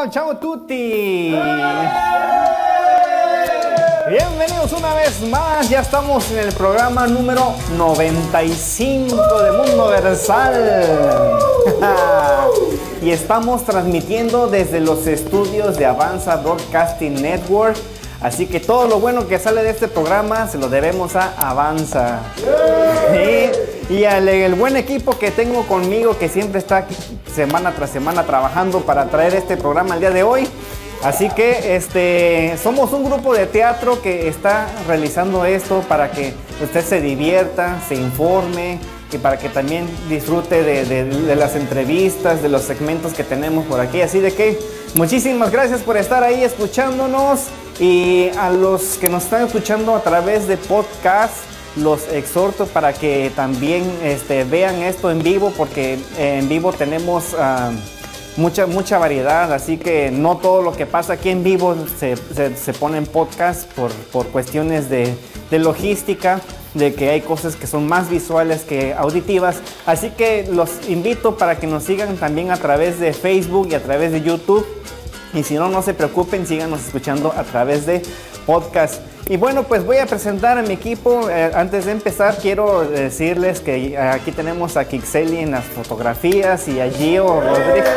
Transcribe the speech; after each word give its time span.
Hola, 0.00 0.10
ciao 0.10 0.34
tutti. 0.38 1.36
Bienvenidos 4.08 4.72
una 4.72 4.94
vez 4.94 5.20
más, 5.28 5.68
ya 5.68 5.80
estamos 5.80 6.30
en 6.30 6.38
el 6.38 6.54
programa 6.54 7.06
número 7.06 7.52
95 7.76 9.42
de 9.42 9.52
Mundo 9.52 9.88
Versal. 9.88 11.28
y 13.02 13.10
estamos 13.10 13.64
transmitiendo 13.66 14.46
desde 14.46 14.80
los 14.80 15.06
estudios 15.06 15.76
de 15.76 15.84
Avanza 15.84 16.36
Broadcasting 16.36 17.20
Network. 17.20 17.76
Así 18.22 18.46
que 18.46 18.58
todo 18.58 18.88
lo 18.88 19.00
bueno 19.00 19.28
que 19.28 19.38
sale 19.38 19.62
de 19.62 19.68
este 19.68 19.86
programa 19.86 20.46
se 20.46 20.56
lo 20.56 20.70
debemos 20.70 21.14
a 21.14 21.34
Avanza. 21.36 22.20
Y 23.90 24.04
al 24.04 24.28
el 24.28 24.54
buen 24.54 24.76
equipo 24.76 25.18
que 25.18 25.32
tengo 25.32 25.66
conmigo 25.66 26.16
que 26.16 26.28
siempre 26.28 26.60
está 26.60 26.86
semana 27.34 27.72
tras 27.72 27.90
semana 27.90 28.24
trabajando 28.24 28.82
para 28.82 29.06
traer 29.06 29.34
este 29.34 29.56
programa 29.56 29.94
el 29.94 30.00
día 30.00 30.10
de 30.12 30.22
hoy. 30.22 30.46
Así 31.02 31.28
que 31.30 31.74
este, 31.74 32.56
somos 32.62 32.92
un 32.92 33.04
grupo 33.04 33.34
de 33.34 33.46
teatro 33.46 34.00
que 34.00 34.28
está 34.28 34.68
realizando 34.86 35.44
esto 35.44 35.82
para 35.88 36.12
que 36.12 36.34
usted 36.62 36.84
se 36.84 37.00
divierta, 37.00 37.80
se 37.88 37.96
informe 37.96 38.78
y 39.10 39.18
para 39.18 39.38
que 39.38 39.48
también 39.48 39.88
disfrute 40.08 40.62
de 40.62 41.34
las 41.34 41.56
entrevistas, 41.56 42.42
de 42.42 42.48
los 42.48 42.62
segmentos 42.62 43.12
que 43.12 43.24
tenemos 43.24 43.66
por 43.66 43.80
aquí. 43.80 44.02
Así 44.02 44.20
de 44.20 44.32
que 44.32 44.56
muchísimas 44.94 45.50
gracias 45.50 45.80
por 45.80 45.96
estar 45.96 46.22
ahí 46.22 46.44
escuchándonos 46.44 47.46
y 47.80 48.28
a 48.38 48.50
los 48.50 48.98
que 48.98 49.08
nos 49.08 49.24
están 49.24 49.46
escuchando 49.46 49.96
a 49.96 50.02
través 50.02 50.46
de 50.46 50.58
podcast 50.58 51.34
los 51.76 52.08
exhorto 52.08 52.66
para 52.66 52.92
que 52.92 53.30
también 53.34 53.84
este, 54.02 54.44
vean 54.44 54.76
esto 54.82 55.10
en 55.10 55.22
vivo 55.22 55.52
porque 55.56 55.98
en 56.18 56.48
vivo 56.48 56.72
tenemos 56.72 57.34
ah, 57.38 57.70
mucha, 58.36 58.66
mucha 58.66 58.98
variedad, 58.98 59.52
así 59.52 59.76
que 59.76 60.10
no 60.10 60.38
todo 60.38 60.62
lo 60.62 60.72
que 60.72 60.86
pasa 60.86 61.14
aquí 61.14 61.30
en 61.30 61.42
vivo 61.42 61.76
se, 61.98 62.16
se, 62.16 62.72
pone 62.72 62.98
en 62.98 63.06
podcast 63.06 63.70
por, 63.72 63.92
por 64.12 64.26
cuestiones 64.28 64.88
de, 64.88 65.14
de, 65.50 65.58
logística, 65.58 66.40
de 66.74 66.94
que 66.94 67.10
hay 67.10 67.20
cosas 67.20 67.56
que 67.56 67.66
son 67.66 67.86
más 67.86 68.10
visuales 68.10 68.62
que 68.62 68.94
auditivas, 68.94 69.60
así 69.86 70.10
que 70.10 70.48
los 70.50 70.88
invito 70.88 71.36
para 71.36 71.58
que 71.58 71.66
nos 71.66 71.84
sigan 71.84 72.16
también 72.16 72.50
a 72.50 72.56
través 72.56 72.98
de 73.00 73.12
Facebook 73.12 73.68
y 73.70 73.74
a 73.74 73.82
través 73.82 74.12
de 74.12 74.22
YouTube. 74.22 74.66
Y 75.32 75.44
si 75.44 75.54
no, 75.54 75.68
no 75.68 75.80
se 75.80 75.94
preocupen, 75.94 76.44
síganos 76.44 76.84
escuchando 76.84 77.32
a 77.36 77.44
través 77.44 77.86
de 77.86 78.02
podcast. 78.46 79.02
Y 79.30 79.36
bueno, 79.36 79.62
pues 79.62 79.86
voy 79.86 79.98
a 79.98 80.06
presentar 80.06 80.58
a 80.58 80.62
mi 80.62 80.74
equipo. 80.74 81.30
Eh, 81.30 81.52
antes 81.54 81.84
de 81.84 81.92
empezar, 81.92 82.36
quiero 82.38 82.80
decirles 82.80 83.60
que 83.60 83.96
aquí 83.96 84.32
tenemos 84.32 84.76
a 84.76 84.86
Kixeli 84.86 85.38
en 85.38 85.52
las 85.52 85.64
fotografías 85.66 86.66
y 86.66 86.80
a 86.80 86.90
Gio 86.90 87.40
Rodríguez. 87.40 87.88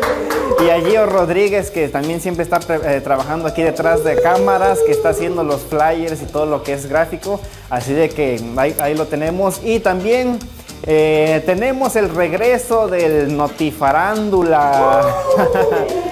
y 0.66 0.68
a 0.68 0.80
Gio 0.80 1.06
Rodríguez, 1.06 1.70
que 1.70 1.88
también 1.88 2.20
siempre 2.20 2.42
está 2.42 2.58
eh, 2.68 3.00
trabajando 3.02 3.46
aquí 3.46 3.62
detrás 3.62 4.02
de 4.02 4.20
cámaras, 4.20 4.80
que 4.84 4.90
está 4.90 5.10
haciendo 5.10 5.44
los 5.44 5.60
flyers 5.62 6.20
y 6.22 6.26
todo 6.26 6.46
lo 6.46 6.64
que 6.64 6.72
es 6.72 6.86
gráfico. 6.86 7.40
Así 7.68 7.92
de 7.92 8.08
que 8.08 8.42
ahí, 8.56 8.94
lo 8.96 9.06
tenemos. 9.06 9.60
Y 9.62 9.78
también 9.78 10.40
eh, 10.88 11.40
tenemos 11.46 11.94
el 11.94 12.08
regreso 12.08 12.88
del 12.88 13.36
Notifarándula. 13.36 15.02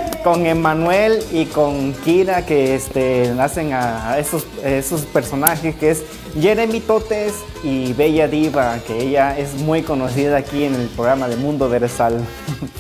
con 0.23 0.47
Emanuel 0.47 1.25
y 1.33 1.47
con 1.47 1.93
Kira 2.05 2.45
que 2.45 2.75
este, 2.75 3.31
hacen 3.39 3.73
a, 3.73 4.19
esos, 4.19 4.47
esos 4.65 5.03
personajes 5.03 5.75
que 5.77 5.91
es 5.91 6.03
Jeremy 6.39 6.81
Totes 6.81 7.35
y 7.63 7.93
Bella 7.93 8.29
Diva, 8.29 8.79
que 8.87 8.99
ella 8.99 9.39
es 9.39 9.55
muy 9.55 9.83
conocida 9.83 10.37
aquí 10.37 10.65
en 10.65 10.75
el 10.75 10.89
programa 10.89 11.29
de 11.29 11.37
Mundo 11.37 11.69
Versal. 11.69 12.21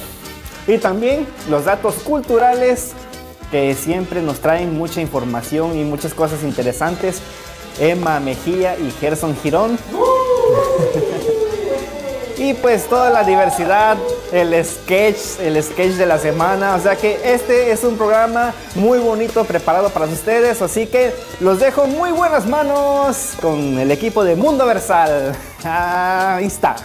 y 0.66 0.78
también 0.78 1.26
los 1.48 1.64
datos 1.64 1.94
culturales 1.96 2.92
que 3.50 3.74
siempre 3.74 4.20
nos 4.22 4.40
traen 4.40 4.76
mucha 4.76 5.00
información 5.00 5.78
y 5.78 5.84
muchas 5.84 6.14
cosas 6.14 6.42
interesantes. 6.42 7.20
Emma 7.80 8.20
Mejía 8.20 8.76
y 8.76 8.90
Gerson 9.00 9.36
Girón. 9.36 9.78
y 12.38 12.54
pues 12.54 12.86
toda 12.88 13.10
la 13.10 13.24
diversidad, 13.24 13.96
el 14.32 14.64
sketch, 14.64 15.40
el 15.40 15.62
sketch 15.62 15.92
de 15.92 16.06
la 16.06 16.18
semana. 16.18 16.74
O 16.74 16.80
sea 16.80 16.96
que 16.96 17.20
este 17.24 17.70
es 17.70 17.84
un 17.84 17.96
programa 17.96 18.52
muy 18.74 18.98
bonito 18.98 19.44
preparado 19.44 19.90
para 19.90 20.06
ustedes. 20.06 20.62
Así 20.62 20.86
que 20.86 21.12
los 21.40 21.60
dejo 21.60 21.86
muy 21.86 22.12
buenas 22.12 22.46
manos 22.46 23.34
con 23.40 23.78
el 23.78 23.90
equipo 23.90 24.24
de 24.24 24.36
Mundo 24.36 24.66
Versal. 24.66 25.34
Ahí 25.64 26.46
está. 26.46 26.76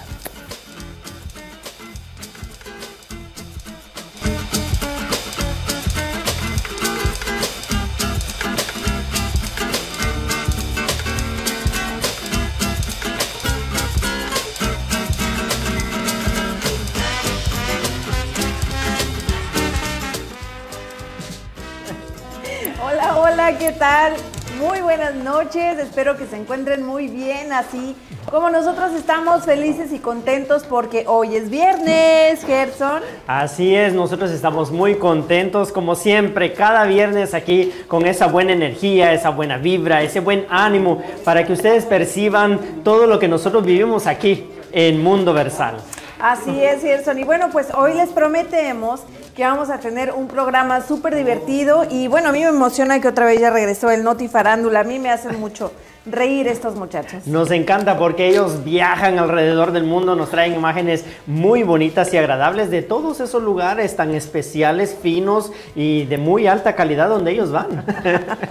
Espero 25.83 26.17
que 26.17 26.25
se 26.25 26.37
encuentren 26.37 26.85
muy 26.85 27.07
bien, 27.07 27.53
así 27.53 27.95
como 28.31 28.49
nosotros 28.49 28.93
estamos 28.93 29.43
felices 29.43 29.91
y 29.91 29.99
contentos 29.99 30.63
porque 30.63 31.05
hoy 31.07 31.35
es 31.35 31.49
viernes, 31.49 32.43
Gerson. 32.45 33.01
Así 33.27 33.75
es, 33.75 33.93
nosotros 33.93 34.31
estamos 34.31 34.71
muy 34.71 34.95
contentos 34.95 35.71
como 35.71 35.95
siempre, 35.95 36.53
cada 36.53 36.85
viernes 36.85 37.33
aquí 37.33 37.73
con 37.87 38.05
esa 38.05 38.27
buena 38.27 38.53
energía, 38.53 39.13
esa 39.13 39.29
buena 39.29 39.57
vibra, 39.57 40.01
ese 40.01 40.19
buen 40.19 40.45
ánimo 40.49 41.03
para 41.23 41.45
que 41.45 41.53
ustedes 41.53 41.85
perciban 41.85 42.83
todo 42.83 43.05
lo 43.05 43.19
que 43.19 43.27
nosotros 43.27 43.63
vivimos 43.65 44.07
aquí 44.07 44.49
en 44.71 45.03
Mundo 45.03 45.33
Versal. 45.33 45.75
Así 46.19 46.63
es, 46.63 46.81
Gerson. 46.81 47.19
Y 47.19 47.25
bueno, 47.25 47.49
pues 47.51 47.67
hoy 47.75 47.93
les 47.93 48.09
prometemos 48.09 49.01
que 49.35 49.43
vamos 49.43 49.69
a 49.69 49.79
tener 49.79 50.11
un 50.11 50.27
programa 50.27 50.81
súper 50.81 51.15
divertido 51.15 51.85
y 51.89 52.07
bueno, 52.07 52.29
a 52.29 52.31
mí 52.31 52.39
me 52.39 52.49
emociona 52.49 53.01
que 53.01 53.07
otra 53.07 53.25
vez 53.25 53.39
ya 53.39 53.49
regresó 53.49 53.89
el 53.89 54.03
Noti 54.03 54.27
Farándula, 54.27 54.81
a 54.81 54.83
mí 54.83 54.99
me 54.99 55.09
hacen 55.09 55.39
mucho 55.39 55.71
reír 56.05 56.47
estos 56.47 56.75
muchachos. 56.75 57.25
Nos 57.25 57.49
encanta 57.49 57.97
porque 57.97 58.27
ellos 58.27 58.63
viajan 58.63 59.17
alrededor 59.17 59.71
del 59.71 59.85
mundo, 59.85 60.15
nos 60.15 60.29
traen 60.29 60.53
imágenes 60.53 61.05
muy 61.25 61.63
bonitas 61.63 62.13
y 62.13 62.17
agradables 62.17 62.69
de 62.69 62.83
todos 62.83 63.21
esos 63.21 63.41
lugares 63.41 63.95
tan 63.95 64.13
especiales, 64.13 64.95
finos 65.01 65.51
y 65.75 66.05
de 66.05 66.17
muy 66.17 66.45
alta 66.45 66.75
calidad 66.75 67.09
donde 67.09 67.31
ellos 67.31 67.51
van. 67.51 67.85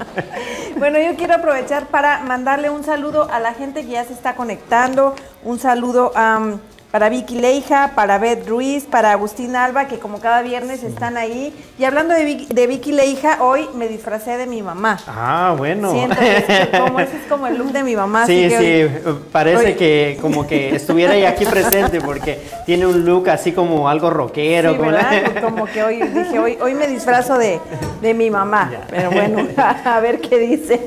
bueno, 0.78 0.98
yo 0.98 1.14
quiero 1.14 1.34
aprovechar 1.34 1.86
para 1.86 2.22
mandarle 2.24 2.70
un 2.70 2.82
saludo 2.82 3.28
a 3.30 3.38
la 3.38 3.54
gente 3.54 3.82
que 3.82 3.92
ya 3.92 4.04
se 4.04 4.14
está 4.14 4.34
conectando, 4.34 5.14
un 5.44 5.60
saludo 5.60 6.10
a 6.16 6.56
para 6.92 7.08
Vicky 7.08 7.36
Leija, 7.36 7.92
para 7.94 8.18
Beth 8.18 8.46
Ruiz, 8.46 8.84
para 8.84 9.12
Agustín 9.12 9.56
Alba, 9.56 9.86
que 9.88 9.98
como 9.98 10.20
cada 10.20 10.42
viernes 10.42 10.82
están 10.82 11.16
ahí. 11.16 11.54
Y 11.78 11.84
hablando 11.84 12.12
de 12.12 12.22
Vicky, 12.22 12.46
de 12.52 12.66
Vicky 12.66 12.92
Leija, 12.92 13.42
hoy 13.42 13.66
me 13.74 13.88
disfracé 13.88 14.36
de 14.36 14.46
mi 14.46 14.62
mamá. 14.62 14.98
Ah, 15.06 15.54
bueno. 15.56 15.90
Siento 15.90 16.16
que 16.16 16.68
como, 16.78 17.00
ese 17.00 17.16
es 17.16 17.22
como 17.30 17.46
el 17.46 17.56
look 17.56 17.72
de 17.72 17.82
mi 17.82 17.96
mamá. 17.96 18.26
Sí, 18.26 18.50
sí, 18.50 18.86
parece 19.32 19.74
que 19.74 20.18
como 20.20 20.46
que 20.46 20.76
estuviera 20.76 21.14
ahí 21.14 21.24
aquí 21.24 21.46
presente 21.46 22.02
porque 22.02 22.38
tiene 22.66 22.86
un 22.86 23.06
look 23.06 23.30
así 23.30 23.52
como 23.52 23.88
algo 23.88 24.10
rockero. 24.10 24.72
Sí, 24.72 25.40
como, 25.40 25.64
que 25.64 25.82
hoy 25.82 26.02
dije, 26.02 26.38
hoy, 26.38 26.58
hoy 26.60 26.74
me 26.74 26.88
disfrazo 26.88 27.38
de, 27.38 27.58
de 28.02 28.12
mi 28.12 28.28
mamá. 28.28 28.70
Pero 28.90 29.10
bueno, 29.10 29.48
a 29.56 29.98
ver 30.00 30.20
qué 30.20 30.38
dice. 30.38 30.78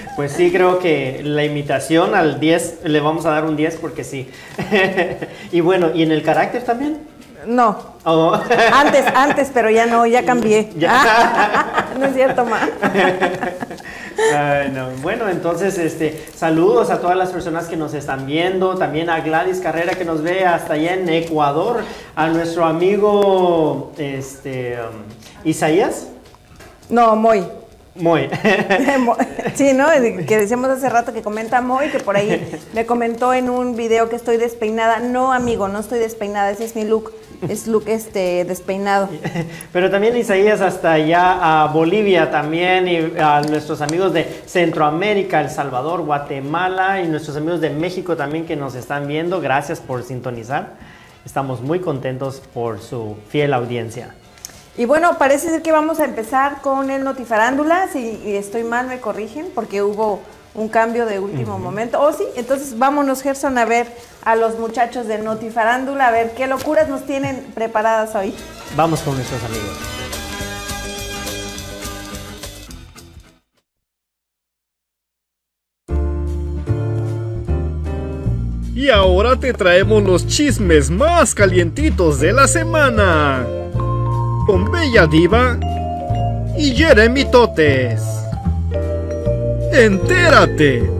pues 0.16 0.32
sí, 0.32 0.50
creo 0.50 0.80
que 0.80 1.20
la 1.22 1.44
imitación 1.44 2.16
al 2.16 2.40
10, 2.40 2.80
le 2.82 2.98
vamos 2.98 3.26
a 3.26 3.30
dar 3.30 3.44
un 3.44 3.54
10 3.54 3.76
porque 3.76 4.02
sí. 4.02 4.28
Y 5.52 5.60
bueno, 5.60 5.90
¿y 5.94 6.02
en 6.02 6.12
el 6.12 6.22
carácter 6.22 6.62
también? 6.62 7.14
No. 7.46 7.94
Oh. 8.04 8.32
Antes, 8.72 9.06
antes, 9.14 9.50
pero 9.52 9.70
ya 9.70 9.86
no, 9.86 10.06
ya 10.06 10.24
cambié. 10.24 10.70
no 11.98 12.06
es 12.06 12.14
cierto, 12.14 12.44
ma. 12.44 12.60
Bueno, 15.02 15.28
entonces, 15.28 15.76
este, 15.78 16.24
saludos 16.34 16.90
a 16.90 17.00
todas 17.00 17.16
las 17.16 17.30
personas 17.30 17.66
que 17.66 17.76
nos 17.76 17.94
están 17.94 18.26
viendo, 18.26 18.76
también 18.76 19.10
a 19.10 19.20
Gladys 19.20 19.60
Carrera 19.60 19.94
que 19.94 20.04
nos 20.04 20.22
ve 20.22 20.44
hasta 20.44 20.74
allá 20.74 20.94
en 20.94 21.08
Ecuador, 21.08 21.82
a 22.14 22.28
nuestro 22.28 22.64
amigo, 22.64 23.92
este, 23.98 24.78
um, 24.78 25.48
Isaías. 25.48 26.06
No, 26.88 27.16
Moy. 27.16 27.44
Moy. 28.00 28.28
sí, 29.54 29.72
¿no? 29.72 29.86
Que 30.26 30.36
decíamos 30.36 30.68
hace 30.68 30.88
rato 30.88 31.12
que 31.12 31.22
comenta 31.22 31.60
Moy, 31.60 31.90
que 31.90 32.00
por 32.00 32.16
ahí 32.16 32.44
me 32.72 32.86
comentó 32.86 33.32
en 33.32 33.48
un 33.48 33.76
video 33.76 34.08
que 34.08 34.16
estoy 34.16 34.36
despeinada. 34.36 34.98
No, 34.98 35.32
amigo, 35.32 35.68
no 35.68 35.78
estoy 35.78 36.00
despeinada, 36.00 36.50
ese 36.50 36.64
es 36.64 36.74
mi 36.74 36.84
look. 36.84 37.12
Es 37.48 37.68
look 37.68 37.84
este 37.86 38.44
despeinado. 38.44 39.08
Pero 39.72 39.90
también 39.90 40.16
Isaías 40.16 40.60
hasta 40.60 40.92
allá 40.92 41.62
a 41.62 41.66
Bolivia 41.66 42.30
también 42.30 42.88
y 42.88 43.20
a 43.20 43.42
nuestros 43.42 43.80
amigos 43.80 44.12
de 44.12 44.24
Centroamérica, 44.46 45.40
El 45.40 45.50
Salvador, 45.50 46.02
Guatemala 46.02 47.00
y 47.00 47.06
nuestros 47.06 47.36
amigos 47.36 47.60
de 47.60 47.70
México 47.70 48.16
también 48.16 48.44
que 48.44 48.56
nos 48.56 48.74
están 48.74 49.06
viendo. 49.06 49.40
Gracias 49.40 49.80
por 49.80 50.02
sintonizar. 50.02 50.72
Estamos 51.24 51.60
muy 51.60 51.78
contentos 51.78 52.42
por 52.52 52.80
su 52.80 53.16
fiel 53.28 53.54
audiencia. 53.54 54.14
Y 54.76 54.86
bueno, 54.86 55.18
parece 55.18 55.50
ser 55.50 55.62
que 55.62 55.70
vamos 55.70 56.00
a 56.00 56.04
empezar 56.04 56.60
con 56.60 56.90
el 56.90 57.04
Notifarándula. 57.04 57.88
Si 57.92 58.20
estoy 58.34 58.64
mal, 58.64 58.88
me 58.88 59.00
corrigen, 59.00 59.46
porque 59.54 59.82
hubo 59.82 60.20
un 60.54 60.68
cambio 60.68 61.06
de 61.06 61.20
último 61.20 61.58
momento. 61.58 62.00
Oh, 62.00 62.12
sí, 62.12 62.24
entonces 62.34 62.76
vámonos, 62.76 63.22
Gerson, 63.22 63.56
a 63.58 63.64
ver 63.64 63.86
a 64.24 64.34
los 64.34 64.58
muchachos 64.58 65.06
de 65.06 65.18
Notifarándula, 65.18 66.08
a 66.08 66.10
ver 66.10 66.34
qué 66.34 66.48
locuras 66.48 66.88
nos 66.88 67.04
tienen 67.04 67.52
preparadas 67.54 68.14
hoy. 68.16 68.34
Vamos 68.76 69.00
con 69.00 69.14
nuestros 69.14 69.42
amigos. 69.44 69.78
Y 78.74 78.90
ahora 78.90 79.38
te 79.38 79.52
traemos 79.52 80.02
los 80.02 80.26
chismes 80.26 80.90
más 80.90 81.32
calientitos 81.32 82.18
de 82.18 82.32
la 82.32 82.48
semana. 82.48 83.63
Con 84.46 84.70
Bella 84.70 85.06
Diva 85.06 85.58
y 86.56 86.72
Jeremy 86.72 87.24
Totes. 87.30 88.02
Entérate. 89.72 90.90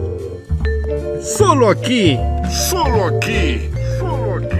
Solo 1.21 1.69
aquí. 1.69 2.17
Solo 2.49 3.05
aquí. 3.05 3.69
Solo 3.99 4.37
aquí. 4.37 4.55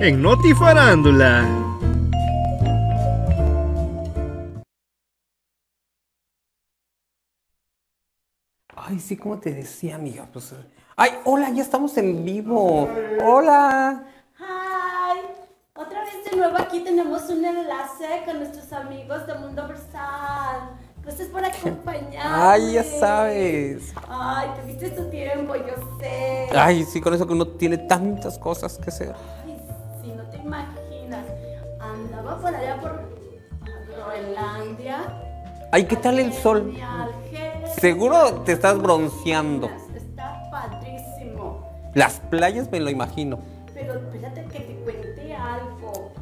En 0.00 0.22
Notifarándula. 0.22 1.46
Ay, 8.74 8.98
sí, 8.98 9.18
como 9.18 9.38
te 9.38 9.52
decía, 9.52 9.96
amiga. 9.96 10.26
Pues, 10.32 10.54
ay, 10.96 11.10
hola, 11.24 11.50
ya 11.50 11.62
estamos 11.62 11.94
en 11.98 12.24
vivo. 12.24 12.88
Hola. 13.22 14.06
De 16.30 16.36
nuevo 16.36 16.58
aquí 16.58 16.80
tenemos 16.80 17.28
un 17.28 17.44
enlace 17.44 18.22
con 18.24 18.38
nuestros 18.38 18.72
amigos 18.72 19.26
de 19.26 19.34
Mundo 19.34 19.66
Versal. 19.66 20.70
Gracias 21.02 21.28
por 21.28 21.44
acompañarme. 21.44 22.20
Ay, 22.22 22.72
ya 22.74 22.84
sabes. 22.84 23.92
Ay, 24.08 24.48
te 24.54 24.66
viste 24.66 24.90
tu 24.90 25.10
tiempo, 25.10 25.56
yo 25.56 25.98
sé. 25.98 26.48
Ay, 26.54 26.84
sí, 26.84 27.00
con 27.00 27.14
eso 27.14 27.26
que 27.26 27.32
uno 27.32 27.48
tiene 27.48 27.78
tantas 27.78 28.38
cosas 28.38 28.78
que 28.78 28.90
hacer. 28.90 29.14
Ay, 29.44 29.60
sí, 30.02 30.12
no 30.16 30.22
te 30.24 30.36
imaginas. 30.36 31.24
Andaba 31.80 32.38
por 32.38 32.54
allá 32.54 32.80
por 32.80 33.00
Groenlandia. 33.96 34.98
Ay, 35.72 35.84
¿qué 35.86 35.96
tal 35.96 36.20
el 36.20 36.32
sol? 36.32 36.76
Seguro 37.80 38.42
te 38.44 38.52
estás 38.52 38.78
bronceando. 38.78 39.68
Está 39.96 40.48
padrísimo. 40.50 41.66
Las 41.94 42.20
playas 42.20 42.70
me 42.70 42.78
lo 42.78 42.90
imagino. 42.90 43.40
Pero 43.74 43.94
espérate 43.94 44.44
que 44.44 44.60
te. 44.60 44.79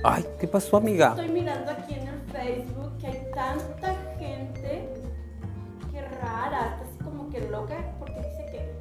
Ay, 0.05 0.25
¿qué 0.41 0.47
pasó, 0.47 0.77
amiga? 0.77 1.11
Estoy 1.11 1.29
mirando 1.29 1.71
aquí 1.71 1.95
en 1.95 2.09
el 2.09 2.21
Facebook 2.33 2.99
que 3.01 3.07
hay 3.09 3.23
tanta 3.35 3.95
gente 4.19 4.89
que 5.93 6.01
rara, 6.03 6.77
está 6.77 6.85
así 6.85 7.05
como 7.05 7.29
que 7.31 7.41
loca, 7.49 7.77
porque 7.99 8.15
dice 8.17 8.47
que 8.51 8.75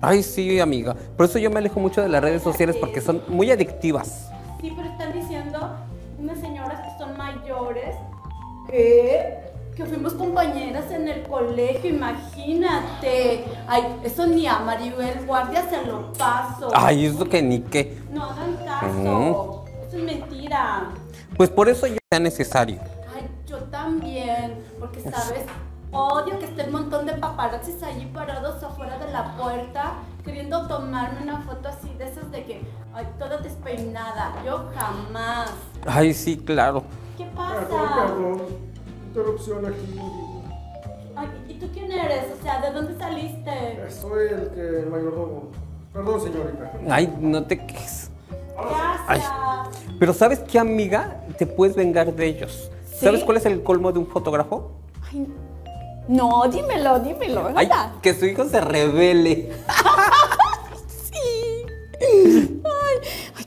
Ay, 0.00 0.22
sí, 0.22 0.60
amiga. 0.60 0.94
Por 1.16 1.26
eso 1.26 1.38
yo 1.38 1.50
me 1.50 1.58
alejo 1.58 1.80
mucho 1.80 2.00
de 2.02 2.08
las 2.08 2.22
redes 2.22 2.42
sociales 2.42 2.76
porque 2.76 3.00
son 3.00 3.22
muy 3.28 3.50
adictivas. 3.50 4.30
sí, 4.60 4.72
pero 4.76 4.88
están 4.88 5.12
diciendo 5.12 5.76
unas 6.18 6.38
señoras 6.38 6.80
que 6.80 6.98
son 7.02 7.16
mayores 7.16 7.94
que 8.68 9.48
que 9.78 9.84
fuimos 9.86 10.12
compañeras 10.14 10.90
en 10.90 11.06
el 11.06 11.22
colegio, 11.22 11.88
imagínate. 11.90 13.44
Ay, 13.68 13.84
eso 14.02 14.26
ni 14.26 14.44
a 14.44 14.58
Maribel 14.58 15.24
Guardia 15.24 15.62
se 15.70 15.86
lo 15.86 16.12
paso. 16.14 16.68
Ay, 16.74 17.06
eso 17.06 17.24
que 17.28 17.40
ni 17.40 17.60
qué. 17.60 17.96
No 18.12 18.24
hagan 18.24 18.56
caso. 18.56 19.64
Mentira. 20.04 20.88
Pues 21.36 21.50
por 21.50 21.68
eso 21.68 21.86
ya 21.86 21.98
sea 22.10 22.20
necesario. 22.20 22.80
Ay, 23.14 23.28
yo 23.46 23.58
también, 23.64 24.58
porque 24.78 25.00
sabes, 25.00 25.44
odio 25.92 26.38
que 26.38 26.46
esté 26.46 26.64
un 26.64 26.72
montón 26.72 27.06
de 27.06 27.14
paparazzis 27.14 27.82
allí 27.82 28.06
parados 28.06 28.62
afuera 28.62 28.98
de 28.98 29.10
la 29.12 29.36
puerta, 29.36 29.94
queriendo 30.24 30.66
tomarme 30.66 31.22
una 31.22 31.40
foto 31.42 31.68
así 31.68 31.92
de 31.98 32.08
esas 32.08 32.30
de 32.30 32.44
que, 32.44 32.60
ay, 32.94 33.06
toda 33.18 33.38
despeinada. 33.38 34.34
Yo 34.44 34.70
jamás. 34.74 35.50
Ay, 35.86 36.12
sí, 36.14 36.36
claro. 36.36 36.82
¿Qué 37.16 37.24
Perdón, 37.24 37.88
pasa? 37.88 38.06
perdón. 38.06 38.42
Interrupción 39.08 39.66
aquí. 39.66 40.00
Ay, 41.16 41.28
¿y 41.48 41.54
tú 41.54 41.68
quién 41.72 41.90
eres? 41.90 42.26
O 42.38 42.42
sea, 42.42 42.60
¿de 42.60 42.70
dónde 42.70 42.96
saliste? 42.98 43.90
Soy 43.90 44.28
el 44.28 44.50
que 44.50 44.80
el 44.80 44.86
mayordomo. 44.86 45.50
Perdón, 45.92 46.20
señorita. 46.20 46.72
Ay, 46.90 47.12
no 47.20 47.42
te 47.44 47.58
quejes. 47.66 48.07
Ay. 49.06 49.20
Gracias. 49.20 49.32
Pero 49.98 50.12
¿sabes 50.12 50.40
qué, 50.40 50.58
amiga? 50.58 51.22
Te 51.38 51.46
puedes 51.46 51.74
vengar 51.76 52.14
de 52.14 52.26
ellos. 52.26 52.70
¿Sí? 52.90 53.04
¿Sabes 53.04 53.24
cuál 53.24 53.36
es 53.36 53.46
el 53.46 53.62
colmo 53.62 53.92
de 53.92 53.98
un 53.98 54.06
fotógrafo? 54.06 54.72
Ay, 55.10 55.26
no, 56.08 56.48
dímelo, 56.48 56.98
dímelo. 57.00 57.50
Ay, 57.54 57.68
que 58.02 58.14
su 58.14 58.26
hijo 58.26 58.44
se 58.48 58.60
revele. 58.60 59.52
Sí. 62.00 62.57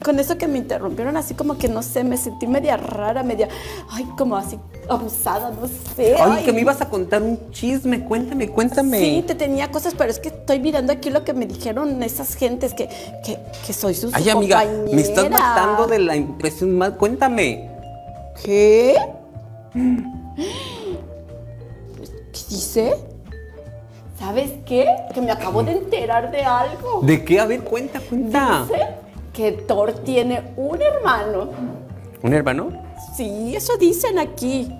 Con 0.02 0.18
eso 0.18 0.36
que 0.36 0.48
me 0.48 0.58
interrumpieron, 0.58 1.16
así 1.16 1.34
como 1.34 1.56
que 1.58 1.68
no 1.68 1.82
sé, 1.82 2.02
me 2.02 2.16
sentí 2.16 2.46
media 2.46 2.76
rara, 2.76 3.22
media, 3.22 3.48
ay, 3.90 4.04
como 4.18 4.36
así 4.36 4.58
abusada, 4.88 5.50
no 5.50 5.68
sé. 5.94 6.16
Ay, 6.18 6.44
que 6.44 6.52
me 6.52 6.60
ibas 6.60 6.80
a 6.80 6.88
contar 6.88 7.22
un 7.22 7.50
chisme. 7.50 8.04
Cuéntame, 8.04 8.48
cuéntame. 8.48 8.98
Sí, 8.98 9.24
te 9.26 9.34
tenía 9.34 9.70
cosas, 9.70 9.94
pero 9.96 10.10
es 10.10 10.18
que 10.18 10.28
estoy 10.28 10.58
mirando 10.58 10.92
aquí 10.92 11.10
lo 11.10 11.24
que 11.24 11.32
me 11.34 11.46
dijeron 11.46 12.02
esas 12.02 12.34
gentes 12.34 12.74
que, 12.74 12.88
que, 13.24 13.38
que 13.64 13.72
soy 13.72 13.94
su, 13.94 14.10
Ay, 14.12 14.28
amiga, 14.30 14.64
me 14.92 15.00
estás 15.00 15.30
matando 15.30 15.86
de 15.86 16.00
la 16.00 16.16
impresión 16.16 16.76
más. 16.76 16.92
Cuéntame. 16.92 17.70
¿Qué? 18.42 18.96
¿Qué 22.32 22.40
dice? 22.48 22.96
¿Sabes 24.18 24.52
qué? 24.66 24.86
Que 25.14 25.20
me 25.20 25.30
acabo 25.30 25.62
de 25.62 25.72
enterar 25.72 26.30
de 26.30 26.42
algo. 26.42 27.02
¿De 27.02 27.24
qué? 27.24 27.40
A 27.40 27.46
ver, 27.46 27.62
cuenta, 27.62 28.00
cuenta. 28.00 28.66
Dice 28.68 29.01
que 29.32 29.52
Thor 29.52 29.92
tiene 29.92 30.42
un 30.56 30.80
hermano. 30.80 31.50
¿Un 32.22 32.34
hermano? 32.34 32.70
Sí, 33.16 33.54
eso 33.56 33.76
dicen 33.76 34.18
aquí. 34.18 34.72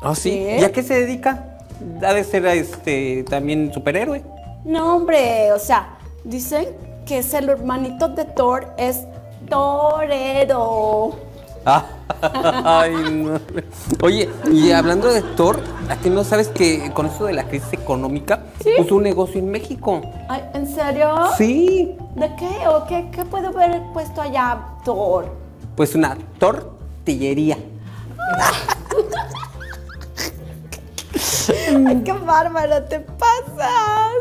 Ah, 0.00 0.14
sí. 0.14 0.30
¿Qué? 0.30 0.58
¿Y 0.60 0.64
a 0.64 0.72
qué 0.72 0.82
se 0.82 1.00
dedica? 1.00 1.58
Ha 2.02 2.12
de 2.14 2.24
ser 2.24 2.46
este 2.46 3.24
también 3.28 3.72
superhéroe. 3.72 4.22
No, 4.64 4.96
hombre, 4.96 5.52
o 5.52 5.58
sea, 5.58 5.98
dicen 6.24 6.68
que 7.06 7.18
es 7.18 7.34
el 7.34 7.48
hermanito 7.48 8.08
de 8.08 8.24
Thor, 8.24 8.66
es 8.78 9.04
torero. 9.48 11.16
Ay, 12.64 12.92
no. 13.10 13.40
Oye, 14.02 14.28
y 14.52 14.70
hablando 14.72 15.12
de 15.12 15.22
Thor, 15.22 15.60
¿a 15.88 16.08
no 16.08 16.24
sabes 16.24 16.48
que 16.48 16.90
con 16.92 17.06
eso 17.06 17.24
de 17.24 17.32
la 17.32 17.48
crisis 17.48 17.72
económica 17.72 18.44
puso 18.76 18.96
un 18.96 19.02
negocio 19.02 19.38
en 19.40 19.50
México? 19.50 20.02
Ay, 20.28 20.42
¿En 20.54 20.66
serio? 20.66 21.14
Sí. 21.36 21.96
¿De 22.16 22.34
qué? 22.36 22.68
¿O 22.68 22.86
qué, 22.86 23.08
qué 23.10 23.24
puede 23.24 23.46
haber 23.46 23.82
puesto 23.92 24.20
allá 24.20 24.58
Thor? 24.84 25.26
Pues 25.76 25.94
una 25.94 26.16
tortillería. 26.38 27.58
Ay, 31.76 32.02
qué 32.04 32.12
bárbaro, 32.12 32.82
te 32.84 33.00
pasas. 33.00 34.14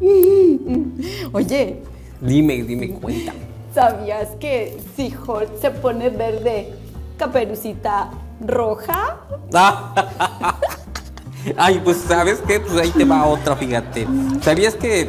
Oye, 1.32 1.82
Dime, 2.20 2.62
dime, 2.64 2.90
cuenta. 2.90 3.32
¿Sabías 3.78 4.30
que 4.40 4.76
si 4.96 5.14
Hulk 5.14 5.60
se 5.60 5.70
pone 5.70 6.10
verde, 6.10 6.74
caperucita 7.16 8.10
roja? 8.44 9.20
Ah. 9.54 9.94
Ay, 11.56 11.80
pues 11.84 11.98
sabes 11.98 12.42
qué, 12.44 12.58
pues 12.58 12.76
ahí 12.76 12.90
te 12.90 13.04
va 13.04 13.24
otra, 13.24 13.54
fíjate. 13.54 14.08
¿Sabías 14.42 14.74
que, 14.74 15.08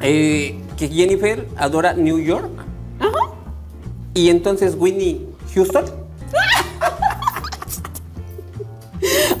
eh, 0.00 0.60
que 0.76 0.88
Jennifer 0.88 1.48
adora 1.56 1.94
New 1.94 2.20
York? 2.20 2.48
Y 4.14 4.30
entonces 4.30 4.76
Winnie 4.78 5.26
Houston. 5.52 5.84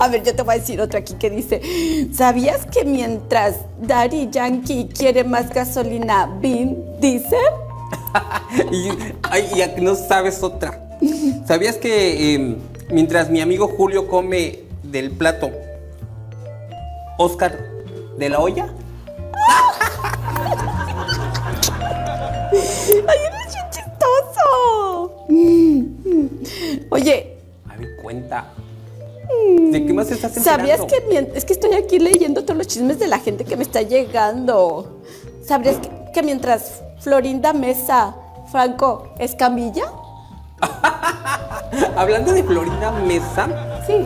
A 0.00 0.08
ver, 0.08 0.24
yo 0.24 0.34
te 0.34 0.42
voy 0.42 0.56
a 0.56 0.58
decir 0.58 0.80
otra 0.80 0.98
aquí 0.98 1.14
que 1.14 1.30
dice, 1.30 2.10
¿sabías 2.12 2.66
que 2.66 2.84
mientras 2.84 3.58
Daddy 3.80 4.28
Yankee 4.32 4.88
quiere 4.92 5.22
más 5.22 5.50
gasolina, 5.50 6.26
Vin 6.40 6.82
dice? 6.98 7.38
y, 8.72 8.88
ay, 9.22 9.50
y 9.56 9.62
a 9.62 9.74
que 9.74 9.80
no 9.80 9.94
sabes 9.94 10.42
otra. 10.42 10.80
¿Sabías 11.46 11.76
que 11.76 12.34
eh, 12.34 12.56
mientras 12.90 13.28
mi 13.30 13.40
amigo 13.40 13.68
Julio 13.68 14.08
come 14.08 14.60
del 14.82 15.10
plato, 15.10 15.50
Oscar 17.18 17.58
de 18.18 18.28
la 18.28 18.38
olla? 18.40 18.72
¡Ay, 23.06 23.18
eres 23.26 23.54
bien 23.54 23.66
chistoso! 23.70 25.26
Oye, 26.90 27.36
A 27.68 27.76
ver, 27.76 27.96
cuenta. 28.02 28.46
¿De 29.70 29.84
qué 29.84 29.92
más 29.92 30.10
estás 30.10 30.32
¿sabías 30.34 30.80
enterando? 30.80 30.86
que 30.86 31.00
mien- 31.14 31.32
es 31.34 31.44
que 31.44 31.54
estoy 31.54 31.74
aquí 31.74 31.98
leyendo 31.98 32.42
todos 32.44 32.56
los 32.56 32.66
chismes 32.68 32.98
de 33.00 33.08
la 33.08 33.18
gente 33.18 33.44
que 33.44 33.56
me 33.56 33.64
está 33.64 33.82
llegando? 33.82 35.02
¿Sabías 35.44 35.76
que, 35.78 35.90
que 36.12 36.22
mientras 36.22 36.82
Florinda 37.04 37.52
Mesa 37.52 38.16
Franco 38.50 39.08
Escamilla? 39.18 39.84
Hablando 41.96 42.32
de 42.32 42.42
Florida 42.42 42.90
Mesa, 43.06 43.46
Sí. 43.86 44.02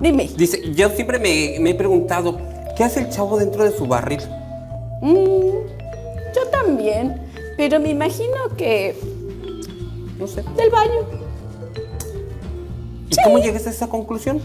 Dime. 0.00 0.28
dice, 0.36 0.72
yo 0.74 0.88
siempre 0.90 1.20
me, 1.20 1.58
me 1.60 1.70
he 1.70 1.74
preguntado, 1.76 2.36
¿qué 2.76 2.82
hace 2.82 2.98
el 3.00 3.08
chavo 3.10 3.38
dentro 3.38 3.62
de 3.62 3.70
su 3.70 3.86
barril? 3.86 4.20
Mm, 5.00 5.14
yo 6.34 6.48
también. 6.50 7.22
Pero 7.56 7.78
me 7.78 7.90
imagino 7.90 8.34
que. 8.56 8.96
No 10.18 10.26
sé. 10.26 10.42
del 10.56 10.70
baño. 10.70 11.00
¿Y 13.10 13.16
cómo 13.22 13.38
llegas 13.38 13.66
a 13.68 13.70
esa 13.70 13.86
conclusión? 13.88 14.40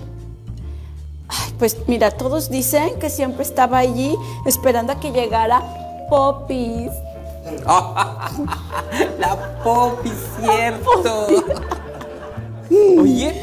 Ay, 1.28 1.54
pues 1.58 1.76
mira, 1.88 2.12
todos 2.12 2.52
dicen 2.52 3.00
que 3.00 3.10
siempre 3.10 3.42
estaba 3.42 3.80
allí 3.80 4.16
esperando 4.46 4.94
a 4.94 5.00
que 5.00 5.12
llegara 5.12 5.64
Popis. 6.10 6.92
La 9.20 9.62
Poppy, 9.64 10.12
cierto. 10.40 11.28
Oye, 13.00 13.34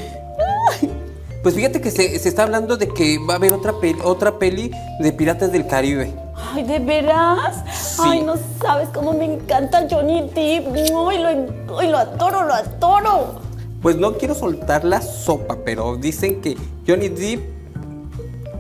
pues 1.43 1.55
fíjate 1.55 1.81
que 1.81 1.91
se, 1.91 2.19
se 2.19 2.29
está 2.29 2.43
hablando 2.43 2.77
de 2.77 2.89
que 2.89 3.19
va 3.19 3.35
a 3.35 3.37
haber 3.37 3.53
otra 3.53 3.73
peli, 3.81 3.99
otra 4.03 4.39
peli 4.39 4.71
de 5.01 5.13
Piratas 5.13 5.53
del 5.53 5.67
Caribe. 5.67 6.13
Ay, 6.53 6.65
¿de 6.65 6.79
veras? 6.79 7.65
Ay, 7.99 8.23
no 8.23 8.35
sabes 8.61 8.89
cómo 8.91 9.13
me 9.13 9.25
encanta 9.25 9.87
Johnny 9.91 10.23
Depp. 10.35 10.75
Ay, 10.75 11.19
lo, 11.19 11.79
ay, 11.79 11.89
lo 11.89 11.99
adoro, 11.99 12.45
lo 12.45 12.55
adoro. 12.55 13.41
Pues 13.81 13.97
no 13.97 14.15
quiero 14.15 14.35
soltar 14.35 14.85
la 14.85 15.01
sopa, 15.03 15.57
pero 15.65 15.97
dicen 15.97 16.41
que 16.41 16.57
Johnny 16.87 17.09
Depp 17.09 17.55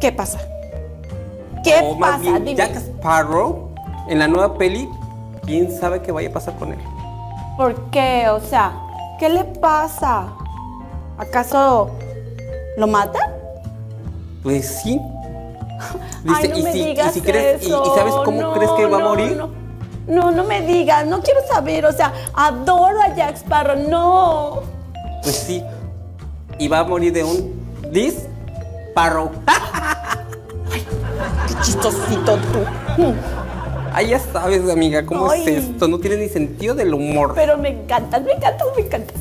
¿Qué 0.00 0.12
pasa? 0.12 0.38
¿Qué 1.62 1.80
o 1.82 1.94
más 1.94 2.20
pasa? 2.20 2.38
bien. 2.40 2.56
Jack 2.56 2.76
Sparrow 2.76 3.63
en 4.08 4.18
la 4.18 4.28
nueva 4.28 4.54
peli, 4.56 4.88
quién 5.46 5.70
sabe 5.76 6.02
qué 6.02 6.12
vaya 6.12 6.28
a 6.28 6.32
pasar 6.32 6.54
con 6.56 6.72
él. 6.72 6.78
¿Por 7.56 7.74
qué? 7.90 8.28
O 8.30 8.40
sea, 8.40 8.72
¿qué 9.18 9.28
le 9.28 9.44
pasa? 9.44 10.26
¿Acaso 11.18 11.90
lo 12.76 12.86
mata? 12.86 13.18
Pues 14.42 14.80
sí. 14.82 15.00
Ay, 16.34 16.48
no 16.48 16.58
y, 16.58 16.62
me 16.62 16.72
si, 16.72 16.80
y 16.80 16.84
digas 16.86 17.12
si 17.14 17.20
crees, 17.20 17.62
y- 17.62 17.66
eso. 17.66 17.84
y, 17.86 17.98
sabes 17.98 18.14
cómo 18.24 18.40
No, 18.40 18.52
crees 18.54 18.70
que 18.72 18.86
va 18.86 18.96
a 18.96 19.00
no, 19.00 19.08
morir? 19.10 19.36
No. 19.36 19.50
no, 20.08 20.30
no 20.30 20.44
me 20.44 20.62
digas, 20.62 21.06
no 21.06 21.20
quiero 21.20 21.40
saber, 21.46 21.84
o 21.86 21.92
sea, 21.92 22.12
adoro 22.34 23.00
a 23.00 23.14
Jack 23.14 23.36
Sparrow, 23.36 23.76
no. 23.88 24.60
Pues 25.22 25.36
sí. 25.36 25.62
Y 26.58 26.68
va 26.68 26.80
a 26.80 26.84
morir 26.84 27.12
de 27.12 27.24
un 27.24 27.52
disparo. 27.90 29.30
Qué 31.48 31.54
chistosito 31.62 32.36
tú. 32.36 32.64
Ay, 33.96 34.08
ya 34.08 34.18
sabes, 34.18 34.68
amiga, 34.68 35.06
cómo 35.06 35.30
Ay. 35.30 35.42
es 35.42 35.64
esto. 35.64 35.86
No 35.86 36.00
tiene 36.00 36.16
ni 36.16 36.28
sentido 36.28 36.74
del 36.74 36.92
humor. 36.92 37.32
Pero 37.36 37.56
me 37.56 37.68
encantas, 37.68 38.22
me 38.22 38.32
encantas, 38.32 38.66
me 38.76 38.82
encantas. 38.82 39.16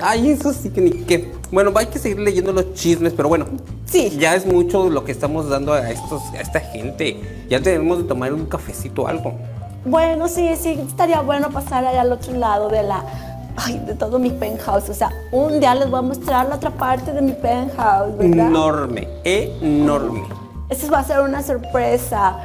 Ay, 0.00 0.30
eso 0.30 0.54
sí 0.54 0.70
que 0.70 0.80
ni 0.80 0.90
qué. 0.90 1.32
Bueno, 1.50 1.70
hay 1.74 1.86
que 1.86 1.98
seguir 1.98 2.18
leyendo 2.20 2.50
los 2.52 2.72
chismes, 2.72 3.12
pero 3.14 3.28
bueno. 3.28 3.46
Sí. 3.84 4.16
Ya 4.18 4.34
es 4.34 4.46
mucho 4.46 4.88
lo 4.88 5.04
que 5.04 5.12
estamos 5.12 5.50
dando 5.50 5.74
a 5.74 5.90
estos, 5.90 6.22
a 6.32 6.40
esta 6.40 6.60
gente. 6.60 7.44
Ya 7.50 7.60
tenemos 7.60 7.98
de 7.98 8.04
tomar 8.04 8.32
un 8.32 8.46
cafecito 8.46 9.02
o 9.02 9.06
algo. 9.06 9.34
Bueno, 9.84 10.28
sí, 10.28 10.48
sí, 10.58 10.80
estaría 10.88 11.20
bueno 11.20 11.50
pasar 11.50 11.84
allá 11.84 12.00
al 12.00 12.12
otro 12.12 12.32
lado 12.32 12.70
de 12.70 12.82
la. 12.82 13.04
Ay, 13.56 13.82
de 13.86 13.94
todo 13.94 14.18
mi 14.18 14.30
penthouse. 14.30 14.88
O 14.88 14.94
sea, 14.94 15.10
un 15.30 15.60
día 15.60 15.74
les 15.74 15.90
voy 15.90 15.98
a 15.98 16.02
mostrar 16.02 16.48
la 16.48 16.56
otra 16.56 16.70
parte 16.70 17.12
de 17.12 17.20
mi 17.20 17.32
penthouse, 17.32 18.16
¿verdad? 18.16 18.46
Enorme, 18.46 19.08
enorme. 19.24 20.22
Eso 20.70 20.90
va 20.90 21.00
a 21.00 21.04
ser 21.04 21.20
una 21.20 21.42
sorpresa. 21.42 22.38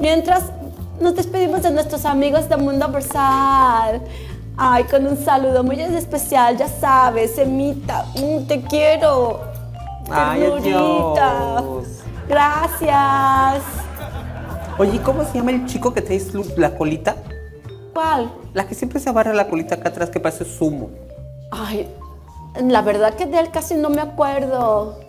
Mientras 0.00 0.44
nos 1.00 1.14
despedimos 1.14 1.62
de 1.62 1.70
nuestros 1.70 2.04
amigos 2.04 2.48
de 2.48 2.56
Mundo 2.56 2.88
Versal. 2.88 4.00
Ay, 4.56 4.84
con 4.84 5.06
un 5.06 5.16
saludo 5.22 5.62
muy 5.62 5.78
especial, 5.80 6.56
ya 6.56 6.68
sabes, 6.68 7.36
Emita, 7.38 8.06
mm, 8.14 8.46
te 8.46 8.62
quiero. 8.62 9.40
Ay, 10.10 10.44
adiós. 10.44 11.86
Gracias. 12.28 13.62
Oye, 14.78 15.00
¿cómo 15.02 15.24
se 15.24 15.34
llama 15.38 15.50
el 15.52 15.66
chico 15.66 15.92
que 15.92 16.00
traes 16.02 16.32
lu- 16.34 16.44
la 16.56 16.70
colita? 16.76 17.16
¿Cuál? 17.92 18.30
La 18.54 18.66
que 18.66 18.74
siempre 18.74 18.98
se 19.00 19.08
abarra 19.08 19.32
la 19.34 19.48
colita 19.48 19.74
acá 19.76 19.88
atrás 19.90 20.10
que 20.10 20.20
parece 20.20 20.44
zumo. 20.44 20.90
Ay, 21.50 21.88
la 22.62 22.82
verdad 22.82 23.14
que 23.14 23.26
de 23.26 23.38
él 23.40 23.50
casi 23.50 23.74
no 23.74 23.90
me 23.90 24.00
acuerdo. 24.00 25.00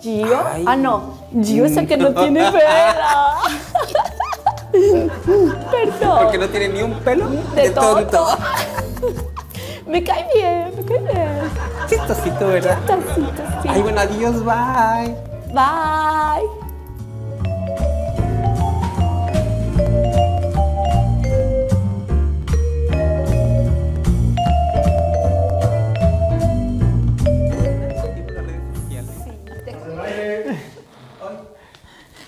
¿Gio? 0.00 0.26
Ay. 0.52 0.64
Ah, 0.66 0.76
no. 0.76 1.14
Gio 1.42 1.64
es 1.64 1.76
el 1.76 1.86
que 1.86 1.96
no 1.96 2.12
tiene 2.12 2.40
pera. 2.52 3.36
Perdón. 4.72 6.18
Porque 6.22 6.38
no 6.38 6.48
tiene 6.48 6.68
ni 6.70 6.82
un 6.82 6.94
pelo 7.00 7.28
De 7.54 7.70
tonto. 7.70 8.04
tonto. 8.10 8.38
me 9.86 10.02
cae 10.02 10.26
bien, 10.34 10.72
me 10.76 10.84
cae 10.84 10.98
bien. 10.98 11.40
Chistosito, 11.88 12.48
¿verdad? 12.48 12.78
Tacito, 12.86 13.42
sí. 13.62 13.68
Ay, 13.68 13.82
bueno, 13.82 14.00
adiós, 14.00 14.42
bye. 14.44 15.14
Bye. 15.52 16.61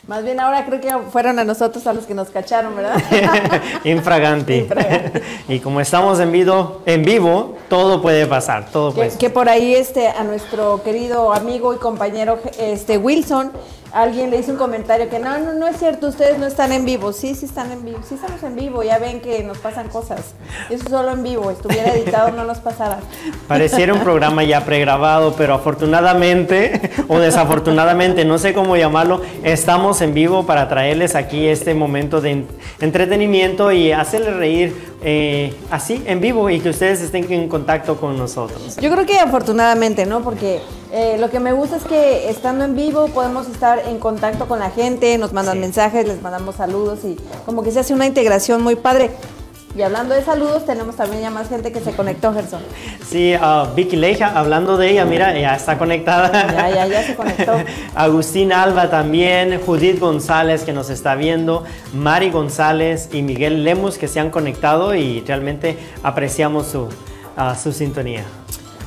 Más 0.07 0.23
bien 0.23 0.39
ahora 0.39 0.67
creo 0.67 0.81
que 0.81 0.93
fueron 1.11 1.39
a 1.39 1.45
nosotros 1.45 1.87
a 1.87 1.95
los 1.95 2.05
que 2.05 2.15
nos 2.15 2.29
cacharon, 2.29 2.77
¿verdad? 2.77 2.97
Infraganti. 3.85 4.67
y 5.49 5.61
como 5.61 5.81
estamos 5.81 6.21
en 6.21 6.31
vivo, 6.31 6.83
en 6.85 7.03
vivo, 7.05 7.57
todo 7.71 8.03
puede 8.03 8.27
pasar, 8.27 8.67
todo 8.71 8.93
puede 8.93 9.11
que, 9.11 9.17
que 9.19 9.31
por 9.31 9.49
ahí 9.49 9.75
este 9.75 10.09
a 10.09 10.23
nuestro 10.25 10.83
querido 10.83 11.33
amigo 11.33 11.73
y 11.73 11.79
compañero 11.79 12.39
este 12.59 12.99
Wilson 12.99 13.53
alguien 13.95 14.31
le 14.31 14.39
hizo 14.39 14.51
un 14.53 14.59
comentario 14.59 15.09
que 15.09 15.19
no 15.19 15.39
no 15.39 15.53
no 15.55 15.67
es 15.69 15.77
cierto 15.79 16.09
ustedes 16.09 16.39
no 16.39 16.47
están 16.47 16.73
en 16.73 16.85
vivo 16.85 17.13
sí 17.13 17.35
sí 17.35 17.47
están 17.47 17.71
en 17.73 17.85
vivo 17.85 17.99
sí 18.07 18.17
estamos 18.17 18.43
en 18.43 18.57
vivo 18.57 18.83
ya 18.83 18.99
ven 18.99 19.21
que 19.21 19.43
nos 19.45 19.59
pasan 19.59 19.89
cosas. 19.89 20.35
Eso 20.69 20.89
solo 20.89 21.13
en 21.13 21.23
vivo 21.23 21.51
estuviera 21.51 21.93
editado 21.95 22.33
no 22.33 22.45
nos 22.45 22.59
pasara. 22.59 22.99
Pareciera 23.49 23.95
un 23.95 24.01
programa 24.01 24.43
ya 24.45 24.65
pregrabado, 24.65 25.35
pero 25.37 25.55
afortunadamente 25.55 26.91
o 27.09 27.19
desafortunadamente, 27.19 28.25
no 28.25 28.39
sé 28.39 28.53
cómo 28.53 28.77
llamarlo, 28.77 29.23
estamos 29.43 30.01
en 30.03 30.13
vivo 30.13 30.45
para 30.45 30.69
traerles 30.69 31.15
aquí 31.15 31.47
este 31.47 31.75
momento 31.75 32.21
de 32.21 32.31
en- 32.33 32.47
entretenimiento 32.81 33.71
y 33.73 33.93
hacerles 33.93 34.37
reír 34.37 34.94
eh, 35.07 35.55
así 35.71 36.03
en 36.07 36.21
vivo 36.21 36.49
y 36.49 36.61
que 36.61 36.71
ustedes 36.71 37.01
estén 37.03 37.31
en 37.31 37.49
contacto 37.49 37.97
con 38.01 38.17
nosotros. 38.17 38.77
Yo 38.81 38.91
creo 38.91 39.05
que 39.05 39.19
afortunadamente, 39.19 40.07
¿no? 40.07 40.23
Porque 40.23 40.61
eh, 40.93 41.17
lo 41.21 41.29
que 41.31 41.41
me 41.41 41.53
gusta 41.53 41.77
es 41.77 41.85
que 41.85 42.31
estando 42.31 42.65
en 42.65 42.75
vivo 42.75 43.09
podemos 43.09 43.47
estar 43.49 43.81
en 43.87 43.99
contacto 43.99 44.47
con 44.49 44.59
la 44.59 44.71
gente, 44.71 45.19
nos 45.19 45.33
mandan 45.35 45.55
Sí. 45.57 45.61
mensajes, 45.61 46.09
les 46.09 46.23
mandamos 46.23 46.57
saludos 46.57 47.01
y 47.05 47.17
como 47.45 47.63
que 47.63 47.71
se 47.71 47.81
hace 47.81 47.93
una 47.93 48.07
integración 48.07 48.63
muy 48.63 48.77
padre. 48.77 49.11
Y 49.77 49.83
hablando 49.83 50.15
de 50.15 50.23
saludos, 50.23 50.65
tenemos 50.65 50.95
también 50.95 51.23
ya 51.23 51.31
más 51.31 51.49
gente 51.49 51.73
que 51.73 51.81
se 51.81 51.93
conectó, 51.93 52.33
Gerson. 52.33 52.61
Sí, 53.09 53.35
ah, 53.35 53.69
Vicky 53.75 53.97
Leija, 53.97 54.39
hablando 54.39 54.77
de 54.77 54.91
ella, 54.91 55.05
mira, 55.05 55.37
ya 55.37 55.57
está 55.57 55.79
conectada. 55.79 56.31
Ya, 56.53 56.71
ya, 56.71 56.87
ya 56.87 57.03
se 57.03 57.17
conectó. 57.17 57.55
Agustín 57.97 58.53
Alba 58.53 58.89
también, 58.89 59.61
Judith 59.67 59.99
González 59.99 60.63
que 60.63 60.73
nos 60.73 60.91
está 60.91 61.17
viendo, 61.17 61.65
Mari 61.93 62.31
González 62.31 63.09
y 63.13 63.23
Miguel 63.23 63.65
Lemus 63.65 63.99
que 63.99 64.07
se 64.07 64.21
han 64.21 64.31
conectado 64.31 64.95
y 64.95 65.23
realmente 65.23 65.77
apreciamos 66.05 66.69
su, 66.69 66.89
ah, 67.37 67.57
su 67.57 67.73
sintonía. 67.73 68.25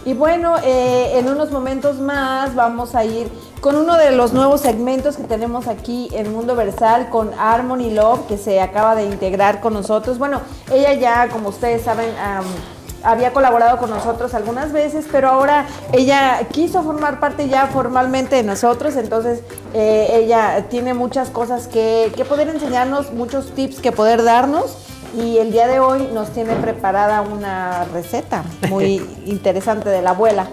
Y 0.07 0.13
bueno, 0.13 0.55
eh, 0.63 1.19
en 1.19 1.27
unos 1.27 1.51
momentos 1.51 1.99
más 1.99 2.55
vamos 2.55 2.95
a 2.95 3.03
ir 3.03 3.27
con 3.59 3.75
uno 3.75 3.97
de 3.97 4.11
los 4.11 4.31
nuevos 4.31 4.61
segmentos 4.61 5.17
que 5.17 5.23
tenemos 5.23 5.67
aquí 5.67 6.07
en 6.13 6.31
Mundo 6.31 6.55
Versal 6.55 7.09
con 7.09 7.33
Harmony 7.37 7.91
Love, 7.91 8.25
que 8.25 8.37
se 8.37 8.61
acaba 8.61 8.95
de 8.95 9.03
integrar 9.03 9.59
con 9.59 9.73
nosotros. 9.73 10.17
Bueno, 10.17 10.39
ella 10.71 10.93
ya, 10.93 11.27
como 11.27 11.49
ustedes 11.49 11.81
saben, 11.81 12.09
am, 12.19 12.45
había 13.03 13.33
colaborado 13.33 13.79
con 13.79 13.89
nosotros 13.89 14.33
algunas 14.33 14.71
veces, 14.71 15.05
pero 15.11 15.27
ahora 15.27 15.65
ella 15.91 16.39
quiso 16.53 16.83
formar 16.83 17.19
parte 17.19 17.49
ya 17.49 17.67
formalmente 17.67 18.37
de 18.37 18.43
nosotros, 18.43 18.95
entonces 18.95 19.41
eh, 19.73 20.07
ella 20.13 20.67
tiene 20.69 20.93
muchas 20.93 21.29
cosas 21.31 21.67
que, 21.67 22.13
que 22.15 22.23
poder 22.23 22.47
enseñarnos, 22.47 23.11
muchos 23.11 23.51
tips 23.51 23.81
que 23.81 23.91
poder 23.91 24.23
darnos. 24.23 24.77
Y 25.17 25.39
el 25.39 25.51
día 25.51 25.67
de 25.67 25.79
hoy 25.79 26.07
nos 26.13 26.29
tiene 26.29 26.53
preparada 26.57 27.21
una 27.21 27.85
receta 27.85 28.43
muy 28.69 29.01
interesante 29.25 29.89
de 29.89 30.03
la 30.03 30.11
abuela. 30.11 30.47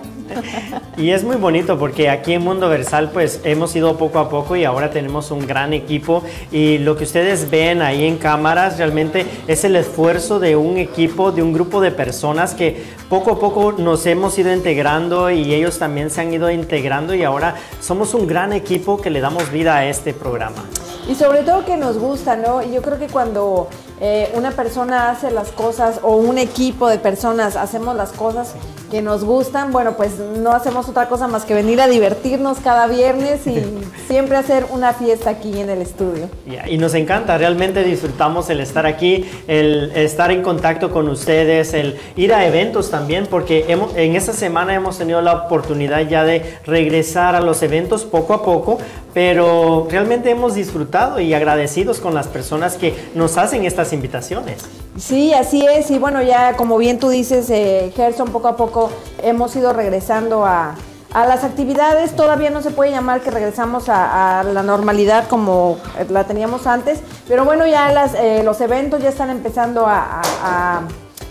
Y 0.96 1.10
es 1.10 1.22
muy 1.22 1.36
bonito 1.36 1.78
porque 1.78 2.08
aquí 2.08 2.32
en 2.32 2.42
Mundo 2.42 2.70
Versal 2.70 3.10
pues 3.10 3.42
hemos 3.44 3.76
ido 3.76 3.98
poco 3.98 4.18
a 4.18 4.30
poco 4.30 4.56
y 4.56 4.64
ahora 4.64 4.90
tenemos 4.90 5.30
un 5.30 5.46
gran 5.46 5.74
equipo 5.74 6.22
y 6.50 6.78
lo 6.78 6.96
que 6.96 7.04
ustedes 7.04 7.50
ven 7.50 7.82
ahí 7.82 8.06
en 8.06 8.16
cámaras 8.16 8.78
realmente 8.78 9.26
es 9.46 9.64
el 9.64 9.76
esfuerzo 9.76 10.40
de 10.40 10.56
un 10.56 10.78
equipo, 10.78 11.30
de 11.30 11.42
un 11.42 11.52
grupo 11.52 11.82
de 11.82 11.90
personas 11.90 12.54
que 12.54 12.84
poco 13.10 13.32
a 13.32 13.38
poco 13.38 13.72
nos 13.72 14.06
hemos 14.06 14.38
ido 14.38 14.50
integrando 14.50 15.30
y 15.30 15.52
ellos 15.52 15.78
también 15.78 16.08
se 16.08 16.22
han 16.22 16.32
ido 16.32 16.50
integrando 16.50 17.14
y 17.14 17.22
ahora 17.22 17.56
somos 17.80 18.14
un 18.14 18.26
gran 18.26 18.54
equipo 18.54 18.98
que 18.98 19.10
le 19.10 19.20
damos 19.20 19.52
vida 19.52 19.76
a 19.76 19.86
este 19.86 20.14
programa. 20.14 20.64
Y 21.06 21.14
sobre 21.14 21.42
todo 21.42 21.66
que 21.66 21.76
nos 21.76 21.98
gusta, 21.98 22.34
¿no? 22.34 22.62
Y 22.62 22.72
yo 22.72 22.80
creo 22.80 22.98
que 22.98 23.08
cuando 23.08 23.68
eh, 24.00 24.30
una 24.34 24.50
persona 24.50 25.10
hace 25.10 25.30
las 25.30 25.50
cosas 25.50 26.00
o 26.02 26.16
un 26.16 26.38
equipo 26.38 26.88
de 26.88 26.98
personas 26.98 27.56
hacemos 27.56 27.96
las 27.96 28.12
cosas 28.12 28.54
que 28.90 29.02
nos 29.02 29.24
gustan, 29.24 29.72
bueno, 29.72 29.92
pues 29.96 30.18
no 30.18 30.52
hacemos 30.52 30.88
otra 30.88 31.08
cosa 31.08 31.26
más 31.26 31.44
que 31.44 31.54
venir 31.54 31.80
a 31.80 31.88
divertirnos 31.88 32.58
cada 32.58 32.86
viernes 32.86 33.46
y 33.46 33.60
siempre 34.08 34.36
hacer 34.36 34.66
una 34.70 34.92
fiesta 34.92 35.30
aquí 35.30 35.58
en 35.60 35.70
el 35.70 35.80
estudio. 35.82 36.28
Y 36.68 36.76
nos 36.78 36.94
encanta, 36.94 37.36
realmente 37.38 37.82
disfrutamos 37.82 38.50
el 38.50 38.60
estar 38.60 38.86
aquí, 38.86 39.28
el 39.48 39.90
estar 39.96 40.30
en 40.30 40.42
contacto 40.42 40.90
con 40.92 41.08
ustedes, 41.08 41.72
el 41.74 41.96
ir 42.16 42.32
a 42.34 42.46
eventos 42.46 42.90
también, 42.90 43.26
porque 43.26 43.64
hemos- 43.68 43.96
en 43.96 44.14
esta 44.16 44.32
semana 44.32 44.74
hemos 44.74 44.98
tenido 44.98 45.20
la 45.22 45.32
oportunidad 45.32 46.00
ya 46.08 46.22
de 46.24 46.58
regresar 46.64 47.34
a 47.34 47.40
los 47.40 47.62
eventos 47.62 48.04
poco 48.04 48.34
a 48.34 48.42
poco, 48.44 48.78
pero 49.12 49.86
realmente 49.90 50.30
hemos 50.30 50.54
disfrutado 50.54 51.20
y 51.20 51.34
agradecidos 51.34 52.00
con 52.00 52.14
las 52.14 52.26
personas 52.28 52.76
que 52.76 52.94
nos 53.14 53.38
hacen 53.38 53.64
invitaciones. 53.92 54.62
Sí, 54.98 55.34
así 55.34 55.66
es. 55.66 55.90
Y 55.90 55.98
bueno, 55.98 56.22
ya 56.22 56.56
como 56.56 56.78
bien 56.78 56.98
tú 56.98 57.08
dices, 57.08 57.50
eh, 57.50 57.92
Gerson, 57.94 58.28
poco 58.30 58.48
a 58.48 58.56
poco 58.56 58.90
hemos 59.22 59.54
ido 59.56 59.72
regresando 59.72 60.46
a, 60.46 60.74
a 61.12 61.26
las 61.26 61.42
actividades. 61.44 62.14
Todavía 62.16 62.50
no 62.50 62.62
se 62.62 62.70
puede 62.70 62.90
llamar 62.92 63.20
que 63.20 63.30
regresamos 63.30 63.88
a, 63.88 64.40
a 64.40 64.44
la 64.44 64.62
normalidad 64.62 65.26
como 65.28 65.78
la 66.10 66.24
teníamos 66.24 66.66
antes, 66.66 67.00
pero 67.28 67.44
bueno, 67.44 67.66
ya 67.66 67.90
las, 67.92 68.14
eh, 68.14 68.42
los 68.44 68.60
eventos 68.60 69.02
ya 69.02 69.08
están 69.08 69.30
empezando 69.30 69.86
a, 69.86 70.20
a- 70.20 70.22
a- 70.42 70.82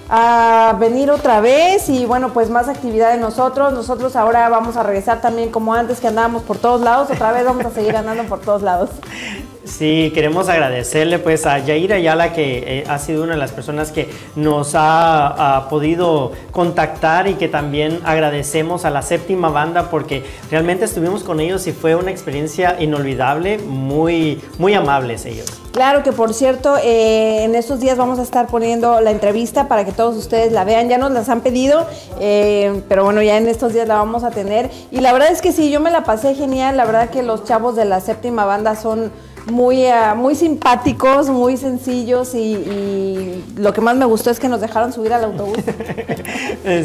a 0.09 0.73
venir 0.73 1.09
otra 1.09 1.39
vez 1.39 1.87
y 1.89 2.05
bueno, 2.05 2.33
pues 2.33 2.49
más 2.49 2.67
actividad 2.67 3.11
de 3.13 3.17
nosotros. 3.17 3.71
Nosotros 3.73 4.15
ahora 4.17 4.47
vamos 4.49 4.75
a 4.75 4.83
regresar 4.83 5.21
también 5.21 5.49
como 5.49 5.73
antes 5.73 5.99
que 6.01 6.07
andábamos 6.07 6.43
por 6.43 6.57
todos 6.57 6.81
lados, 6.81 7.09
otra 7.09 7.31
vez 7.31 7.45
vamos 7.45 7.65
a 7.65 7.71
seguir 7.71 7.95
andando 7.95 8.23
por 8.25 8.39
todos 8.41 8.61
lados. 8.61 8.89
Sí, 9.65 10.11
queremos 10.13 10.49
agradecerle 10.49 11.19
pues 11.19 11.45
a 11.45 11.57
Yair 11.57 11.93
Ayala 11.93 12.33
que 12.33 12.79
eh, 12.79 12.83
ha 12.87 12.99
sido 12.99 13.23
una 13.23 13.33
de 13.33 13.39
las 13.39 13.53
personas 13.53 13.91
que 13.91 14.09
nos 14.35 14.73
ha, 14.75 15.67
podido 15.69 16.33
contactar 16.51 17.27
y 17.27 17.35
que 17.35 17.47
también 17.47 17.99
agradecemos 18.03 18.83
a 18.85 18.89
la 18.89 19.01
séptima 19.01 19.49
banda 19.49 19.89
porque 19.89 20.23
realmente 20.51 20.85
estuvimos 20.85 21.23
con 21.23 21.39
ellos 21.39 21.65
y 21.67 21.71
fue 21.71 21.95
una 21.95 22.11
experiencia 22.11 22.75
inolvidable, 22.79 23.57
muy, 23.57 24.41
muy 24.57 24.73
amables 24.73 25.25
ellos. 25.25 25.63
Claro 25.71 26.03
que 26.03 26.11
por 26.11 26.33
cierto, 26.33 26.77
eh, 26.77 27.43
en 27.43 27.55
estos 27.55 27.79
días 27.79 27.97
vamos 27.97 28.19
a 28.19 28.21
estar 28.23 28.47
poniendo 28.47 28.99
la 29.01 29.11
entrevista 29.11 29.67
para 29.67 29.85
que 29.85 29.91
todos 29.91 30.15
ustedes 30.17 30.51
la 30.51 30.65
vean. 30.65 30.89
Ya 30.89 30.97
nos 30.97 31.11
las 31.11 31.29
han 31.29 31.41
pedido, 31.41 31.87
eh, 32.19 32.83
pero 32.89 33.03
bueno, 33.05 33.23
ya 33.23 33.37
en 33.37 33.47
estos 33.47 33.73
días 33.73 33.87
la 33.87 33.95
vamos 33.95 34.23
a 34.23 34.29
tener. 34.29 34.69
Y 34.91 34.99
la 34.99 35.13
verdad 35.13 35.31
es 35.31 35.41
que 35.41 35.51
sí, 35.51 35.71
yo 35.71 35.79
me 35.79 35.89
la 35.89 36.03
pasé 36.03 36.35
genial. 36.35 36.77
La 36.77 36.85
verdad 36.85 37.09
que 37.09 37.23
los 37.23 37.43
chavos 37.45 37.75
de 37.75 37.85
la 37.85 38.01
séptima 38.01 38.45
banda 38.45 38.75
son 38.75 39.11
muy, 39.45 39.85
ah, 39.87 40.15
muy 40.15 40.35
simpáticos, 40.35 41.29
muy 41.29 41.57
sencillos 41.57 42.33
y, 42.33 42.53
y 42.53 43.45
lo 43.57 43.73
que 43.73 43.81
más 43.81 43.95
me 43.95 44.05
gustó 44.05 44.29
es 44.29 44.39
que 44.39 44.47
nos 44.47 44.61
dejaron 44.61 44.93
subir 44.93 45.13
al 45.13 45.25
autobús. 45.25 45.57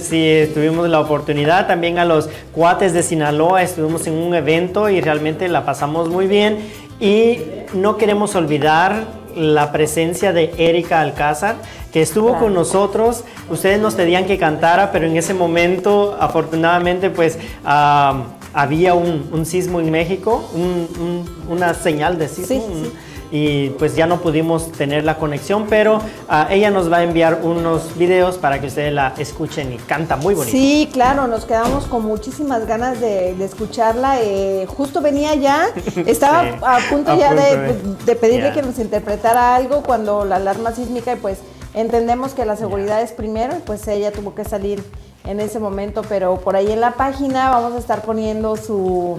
Sí, 0.00 0.50
tuvimos 0.54 0.88
la 0.88 1.00
oportunidad. 1.00 1.68
También 1.68 1.98
a 1.98 2.04
los 2.04 2.28
cuates 2.52 2.92
de 2.92 3.02
Sinaloa, 3.02 3.62
estuvimos 3.62 4.06
en 4.08 4.14
un 4.14 4.34
evento 4.34 4.88
y 4.88 5.00
realmente 5.00 5.48
la 5.48 5.64
pasamos 5.64 6.08
muy 6.08 6.26
bien. 6.26 6.58
Y 6.98 7.38
no 7.74 7.96
queremos 7.96 8.34
olvidar 8.34 9.06
la 9.36 9.70
presencia 9.70 10.32
de 10.32 10.52
Erika 10.58 11.00
Alcázar 11.00 11.56
que 11.92 12.02
estuvo 12.02 12.38
con 12.38 12.54
nosotros, 12.54 13.24
ustedes 13.48 13.80
nos 13.80 13.94
pedían 13.94 14.26
que 14.26 14.36
cantara, 14.36 14.90
pero 14.92 15.06
en 15.06 15.16
ese 15.16 15.32
momento 15.32 16.16
afortunadamente 16.20 17.08
pues 17.08 17.38
ah, 17.64 18.24
había 18.62 18.94
un, 18.94 19.28
un 19.32 19.46
sismo 19.46 19.78
en 19.80 19.90
México, 19.90 20.42
un- 20.54 20.88
un- 21.00 21.52
una 21.52 21.74
señal 21.74 22.18
de 22.18 22.28
sismo. 22.28 22.46
Sí, 22.46 22.60
sí. 22.60 22.72
un- 22.72 23.08
y 23.30 23.68
pues 23.78 23.94
ya 23.94 24.06
no 24.06 24.22
pudimos 24.22 24.72
tener 24.72 25.04
la 25.04 25.18
conexión, 25.18 25.66
pero 25.68 26.00
ah, 26.30 26.48
ella 26.50 26.70
nos 26.70 26.90
va 26.90 26.96
a 26.96 27.02
enviar 27.02 27.40
unos 27.42 27.94
videos 27.98 28.38
para 28.38 28.58
que 28.58 28.68
ustedes 28.68 28.90
la 28.90 29.12
escuchen 29.18 29.70
y 29.70 29.76
canta 29.76 30.16
muy 30.16 30.34
bonito. 30.34 30.56
Sí, 30.56 30.88
claro, 30.94 31.26
nos 31.26 31.44
quedamos 31.44 31.84
con 31.84 32.06
muchísimas 32.06 32.66
ganas 32.66 33.00
de, 33.02 33.34
de 33.34 33.44
escucharla. 33.44 34.22
eh, 34.22 34.64
justo 34.66 35.02
venía 35.02 35.34
ya, 35.34 35.66
estaba 36.06 36.42
Sí, 36.44 36.48
a 36.62 36.78
punto 36.88 37.10
a 37.12 37.16
ya 37.16 37.28
punto 37.28 37.42
de, 37.42 37.56
de- 37.58 38.04
de 38.06 38.16
pedirle 38.16 38.52
que 38.54 38.62
nos 38.62 38.78
interpretara 38.78 39.54
algo 39.56 39.82
cuando 39.82 40.24
la 40.24 40.36
alarma 40.36 40.72
sísmica 40.72 41.12
y 41.12 41.16
pues 41.16 41.36
entendemos 41.74 42.32
que 42.32 42.46
la 42.46 42.56
seguridad 42.56 43.02
es 43.02 43.12
primero 43.12 43.56
y 43.58 43.60
pues 43.60 43.86
ella 43.88 44.10
tuvo 44.10 44.34
que 44.34 44.44
salir 44.46 44.82
en 45.28 45.40
ese 45.40 45.58
momento, 45.58 46.02
pero 46.08 46.36
por 46.40 46.56
ahí 46.56 46.72
en 46.72 46.80
la 46.80 46.92
página 46.92 47.50
vamos 47.50 47.74
a 47.74 47.78
estar 47.78 48.02
poniendo 48.02 48.56
su, 48.56 49.16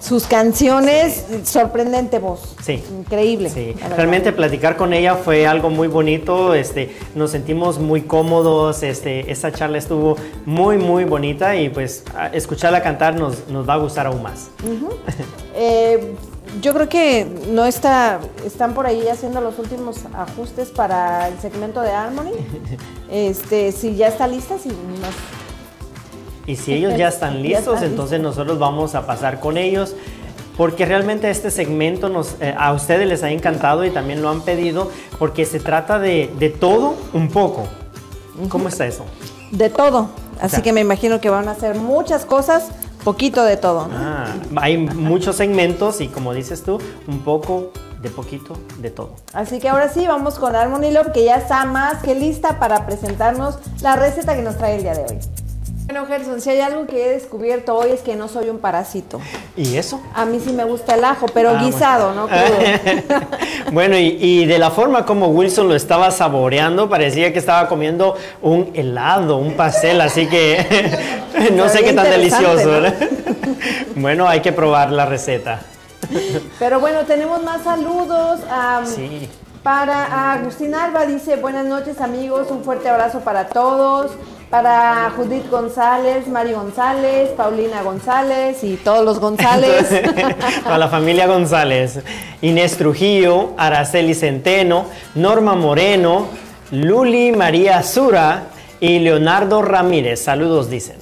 sus 0.00 0.24
canciones, 0.26 1.26
sorprendente 1.44 2.18
voz. 2.18 2.56
Sí. 2.62 2.82
Increíble. 2.98 3.50
Sí, 3.50 3.74
realmente 3.96 4.32
platicar 4.32 4.76
con 4.76 4.92
ella 4.94 5.14
fue 5.16 5.46
algo 5.46 5.68
muy 5.70 5.88
bonito, 5.88 6.54
este, 6.54 6.96
nos 7.14 7.30
sentimos 7.32 7.78
muy 7.78 8.02
cómodos, 8.02 8.82
este, 8.82 9.30
esta 9.30 9.52
charla 9.52 9.76
estuvo 9.78 10.16
muy, 10.46 10.78
muy 10.78 11.04
bonita 11.04 11.54
y 11.54 11.68
pues 11.68 12.02
escucharla 12.32 12.82
cantar 12.82 13.14
nos, 13.14 13.46
nos 13.48 13.68
va 13.68 13.74
a 13.74 13.76
gustar 13.76 14.06
aún 14.06 14.22
más. 14.22 14.48
Eh, 15.54 16.14
yo 16.62 16.72
creo 16.72 16.88
que 16.88 17.26
no 17.50 17.66
está, 17.66 18.20
están 18.44 18.72
por 18.72 18.86
ahí 18.86 19.06
haciendo 19.08 19.42
los 19.42 19.58
últimos 19.58 20.00
ajustes 20.14 20.70
para 20.70 21.28
el 21.28 21.38
segmento 21.40 21.82
de 21.82 21.90
Harmony. 21.90 22.32
Este, 23.10 23.72
si 23.72 23.94
ya 23.94 24.08
está 24.08 24.26
lista, 24.26 24.56
si 24.58 24.70
nos- 24.70 25.41
Y 26.46 26.56
si 26.56 26.72
ellos 26.74 26.96
ya 26.96 27.08
están 27.08 27.42
listos, 27.42 27.82
entonces 27.82 28.20
nosotros 28.20 28.58
vamos 28.58 28.94
a 28.94 29.06
pasar 29.06 29.40
con 29.40 29.56
ellos. 29.56 29.94
Porque 30.56 30.84
realmente 30.84 31.30
este 31.30 31.50
segmento 31.50 32.10
nos, 32.10 32.36
eh, 32.40 32.54
a 32.58 32.72
ustedes 32.74 33.08
les 33.08 33.22
ha 33.22 33.30
encantado 33.30 33.84
y 33.86 33.90
también 33.90 34.20
lo 34.20 34.28
han 34.28 34.42
pedido 34.42 34.90
porque 35.18 35.46
se 35.46 35.60
trata 35.60 35.98
de, 35.98 36.30
de 36.38 36.50
todo 36.50 36.94
un 37.14 37.28
poco. 37.28 37.64
¿Cómo 38.48 38.68
está 38.68 38.86
eso? 38.86 39.04
de 39.50 39.68
todo. 39.68 40.08
Así 40.40 40.56
Ya. 40.56 40.62
que 40.62 40.72
me 40.72 40.80
imagino 40.80 41.20
que 41.20 41.28
van 41.28 41.46
a 41.46 41.50
hacer 41.52 41.74
muchas 41.76 42.24
cosas, 42.24 42.68
poquito 43.04 43.44
de 43.44 43.56
todo. 43.58 43.86
¿no? 43.86 43.94
Ah, 43.96 44.26
hay 44.56 44.78
muchos 44.78 45.36
segmentos 45.36 46.00
y 46.00 46.08
como 46.08 46.32
dices 46.32 46.62
tú, 46.62 46.78
un 47.06 47.20
poco 47.20 47.70
de 48.00 48.08
poquito 48.08 48.56
de 48.78 48.90
todo. 48.90 49.10
Así 49.34 49.58
que 49.58 49.68
ahora 49.68 49.90
sí, 49.90 50.06
vamos 50.06 50.38
con 50.38 50.56
Harmony 50.56 50.90
Love, 50.90 51.12
que 51.12 51.24
ya 51.24 51.36
está 51.36 51.64
más 51.66 52.02
que 52.02 52.14
lista 52.14 52.58
para 52.58 52.86
presentarnos 52.86 53.58
la 53.82 53.96
receta 53.96 54.34
que 54.34 54.42
nos 54.42 54.56
trae 54.56 54.76
el 54.76 54.82
día 54.84 54.94
de 54.94 55.02
hoy. 55.02 55.18
Bueno, 55.86 56.06
Gerson, 56.06 56.40
si 56.40 56.48
hay 56.50 56.60
algo 56.60 56.86
que 56.86 57.04
he 57.06 57.08
descubierto 57.10 57.74
hoy 57.76 57.90
es 57.90 58.00
que 58.00 58.14
no 58.16 58.28
soy 58.28 58.48
un 58.48 58.58
parásito. 58.58 59.20
¿Y 59.56 59.76
eso? 59.76 60.00
A 60.14 60.24
mí 60.24 60.40
sí 60.42 60.52
me 60.52 60.64
gusta 60.64 60.94
el 60.94 61.04
ajo, 61.04 61.26
pero 61.34 61.50
Ah, 61.50 61.52
bueno. 61.54 61.66
guisado, 61.66 62.14
¿no? 62.14 62.26
Crudo. 62.28 63.20
bueno, 63.72 63.98
y, 63.98 64.16
y 64.20 64.46
de 64.46 64.58
la 64.58 64.70
forma 64.70 65.04
como 65.04 65.26
Wilson 65.28 65.68
lo 65.68 65.74
estaba 65.74 66.10
saboreando, 66.10 66.88
parecía 66.88 67.32
que 67.32 67.38
estaba 67.38 67.68
comiendo 67.68 68.16
un 68.40 68.70
helado, 68.74 69.36
un 69.36 69.54
pastel, 69.54 70.00
así 70.00 70.28
que 70.28 70.64
no 71.52 71.68
sé 71.68 71.82
qué 71.82 71.92
tan 71.92 72.08
delicioso. 72.08 72.64
¿no? 72.64 72.70
¿verdad? 72.80 72.94
bueno, 73.96 74.28
hay 74.28 74.40
que 74.40 74.52
probar 74.52 74.92
la 74.92 75.04
receta. 75.04 75.60
Pero 76.58 76.80
bueno, 76.80 77.00
tenemos 77.06 77.42
más 77.42 77.62
saludos. 77.64 78.40
am, 78.50 78.86
Sí. 78.86 79.28
Para 79.62 80.32
Agustín 80.32 80.74
Alba 80.74 81.06
dice, 81.06 81.36
buenas 81.36 81.64
noches 81.66 82.00
amigos, 82.00 82.48
un 82.50 82.64
fuerte 82.64 82.88
abrazo 82.88 83.20
para 83.20 83.46
todos. 83.46 84.10
Para 84.52 85.10
Judith 85.16 85.48
González, 85.48 86.28
Mari 86.28 86.52
González, 86.52 87.30
Paulina 87.30 87.80
González 87.80 88.62
y 88.62 88.76
todos 88.76 89.02
los 89.02 89.18
González. 89.18 89.88
a 90.66 90.76
la 90.76 90.88
familia 90.88 91.26
González, 91.26 92.00
Inés 92.42 92.76
Trujillo, 92.76 93.52
Araceli 93.56 94.12
Centeno, 94.14 94.84
Norma 95.14 95.54
Moreno, 95.54 96.26
Luli 96.70 97.32
María 97.32 97.82
Zura 97.82 98.48
y 98.78 98.98
Leonardo 98.98 99.62
Ramírez. 99.62 100.22
Saludos, 100.22 100.68
dicen. 100.68 101.01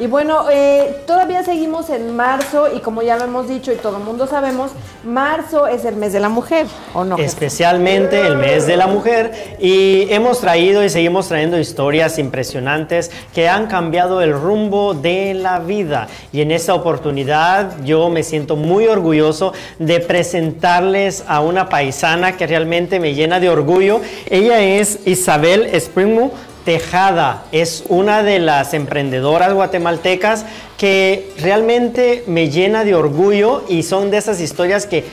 Y 0.00 0.06
bueno, 0.06 0.46
eh, 0.48 1.02
todavía 1.06 1.42
seguimos 1.42 1.90
en 1.90 2.14
marzo 2.14 2.68
y 2.72 2.78
como 2.78 3.02
ya 3.02 3.16
lo 3.16 3.24
hemos 3.24 3.48
dicho 3.48 3.72
y 3.72 3.76
todo 3.76 3.96
el 3.96 4.04
mundo 4.04 4.28
sabemos, 4.28 4.70
marzo 5.04 5.66
es 5.66 5.84
el 5.84 5.96
mes 5.96 6.12
de 6.12 6.20
la 6.20 6.28
mujer, 6.28 6.66
¿o 6.94 7.04
no? 7.04 7.18
especialmente 7.18 8.20
el 8.20 8.36
mes 8.36 8.68
de 8.68 8.76
la 8.76 8.86
mujer 8.86 9.56
y 9.58 10.06
hemos 10.10 10.40
traído 10.40 10.84
y 10.84 10.88
seguimos 10.88 11.26
trayendo 11.26 11.58
historias 11.58 12.18
impresionantes 12.20 13.10
que 13.34 13.48
han 13.48 13.66
cambiado 13.66 14.22
el 14.22 14.32
rumbo 14.32 14.94
de 14.94 15.34
la 15.34 15.58
vida 15.58 16.06
y 16.32 16.42
en 16.42 16.52
esta 16.52 16.74
oportunidad 16.74 17.82
yo 17.84 18.08
me 18.08 18.22
siento 18.22 18.54
muy 18.54 18.86
orgulloso 18.86 19.52
de 19.80 19.98
presentarles 19.98 21.24
a 21.26 21.40
una 21.40 21.68
paisana 21.68 22.36
que 22.36 22.46
realmente 22.46 23.00
me 23.00 23.14
llena 23.14 23.40
de 23.40 23.50
orgullo. 23.50 24.00
Ella 24.30 24.60
es 24.60 25.00
Isabel 25.06 25.66
Springmu 25.74 26.30
Tejada 26.64 27.44
es 27.52 27.84
una 27.88 28.22
de 28.22 28.38
las 28.38 28.74
emprendedoras 28.74 29.54
guatemaltecas 29.54 30.44
que 30.76 31.32
realmente 31.40 32.24
me 32.26 32.50
llena 32.50 32.84
de 32.84 32.94
orgullo 32.94 33.64
y 33.68 33.82
son 33.82 34.10
de 34.10 34.18
esas 34.18 34.40
historias 34.40 34.86
que 34.86 35.04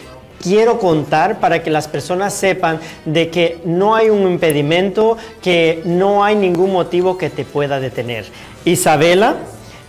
quiero 0.41 0.79
contar 0.79 1.39
para 1.39 1.63
que 1.63 1.69
las 1.69 1.87
personas 1.87 2.33
sepan 2.33 2.79
de 3.05 3.29
que 3.29 3.59
no 3.65 3.95
hay 3.95 4.09
un 4.09 4.29
impedimento, 4.29 5.17
que 5.41 5.81
no 5.85 6.23
hay 6.23 6.35
ningún 6.35 6.71
motivo 6.71 7.17
que 7.17 7.29
te 7.29 7.45
pueda 7.45 7.79
detener. 7.79 8.25
Isabela 8.63 9.37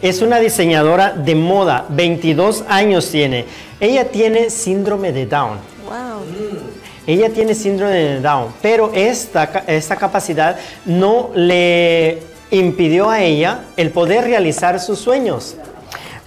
es 0.03 0.23
una 0.23 0.39
diseñadora 0.39 1.13
de 1.13 1.35
moda, 1.35 1.87
22 1.89 2.65
años 2.69 3.11
tiene. 3.11 3.45
Ella 3.81 4.09
tiene 4.09 4.51
síndrome 4.51 5.13
de 5.13 5.27
Down. 5.27 5.59
Wow. 5.85 6.86
Ella 7.07 7.31
tiene 7.31 7.55
síndrome 7.55 7.95
de 7.95 8.21
Down, 8.21 8.53
pero 8.61 8.91
esta, 8.95 9.65
esta 9.67 9.97
capacidad 9.97 10.57
no 10.85 11.31
le 11.35 12.19
impidió 12.51 13.11
a 13.11 13.21
ella 13.21 13.61
el 13.77 13.91
poder 13.91 14.25
realizar 14.25 14.81
sus 14.81 14.99
sueños. 14.99 15.57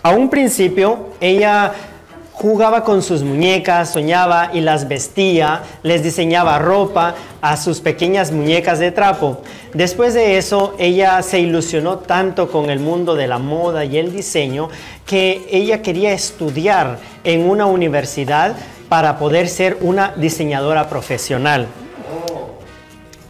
A 0.02 0.12
un 0.12 0.30
principio, 0.30 1.10
ella 1.20 1.74
jugaba 2.32 2.86
con 2.86 3.02
sus 3.02 3.22
muñecas, 3.22 3.92
soñaba 3.92 4.52
y 4.54 4.62
las 4.62 4.88
vestía, 4.88 5.64
les 5.84 6.04
diseñaba 6.04 6.58
ropa 6.58 7.16
a 7.42 7.58
sus 7.58 7.82
pequeñas 7.82 8.32
muñecas 8.32 8.80
de 8.80 8.94
trapo. 8.94 9.42
Después 9.74 10.14
de 10.14 10.38
eso, 10.38 10.74
ella 10.80 11.22
se 11.22 11.42
ilusionó 11.42 11.98
tanto 11.98 12.50
con 12.50 12.70
el 12.70 12.80
mundo 12.80 13.16
de 13.16 13.28
la 13.28 13.40
moda 13.40 13.84
y 13.84 13.98
el 13.98 14.14
diseño 14.14 14.70
que 15.06 15.46
ella 15.52 15.82
quería 15.82 16.14
estudiar 16.14 17.00
en 17.26 17.42
una 17.42 17.66
universidad 17.66 18.56
para 18.90 19.18
poder 19.20 19.48
ser 19.48 19.78
una 19.82 20.14
diseñadora 20.16 20.90
profesional. 20.90 21.68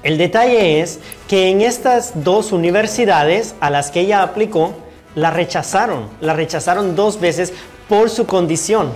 El 0.01 0.17
detalle 0.17 0.81
es 0.81 0.99
que 1.27 1.49
en 1.49 1.61
estas 1.61 2.23
dos 2.23 2.53
universidades 2.53 3.53
a 3.59 3.69
las 3.69 3.91
que 3.91 3.99
ella 3.99 4.23
aplicó, 4.23 4.73
la 5.13 5.29
rechazaron. 5.29 6.07
La 6.21 6.33
rechazaron 6.33 6.95
dos 6.95 7.19
veces 7.19 7.51
por 7.89 8.09
su 8.09 8.25
condición. 8.25 8.91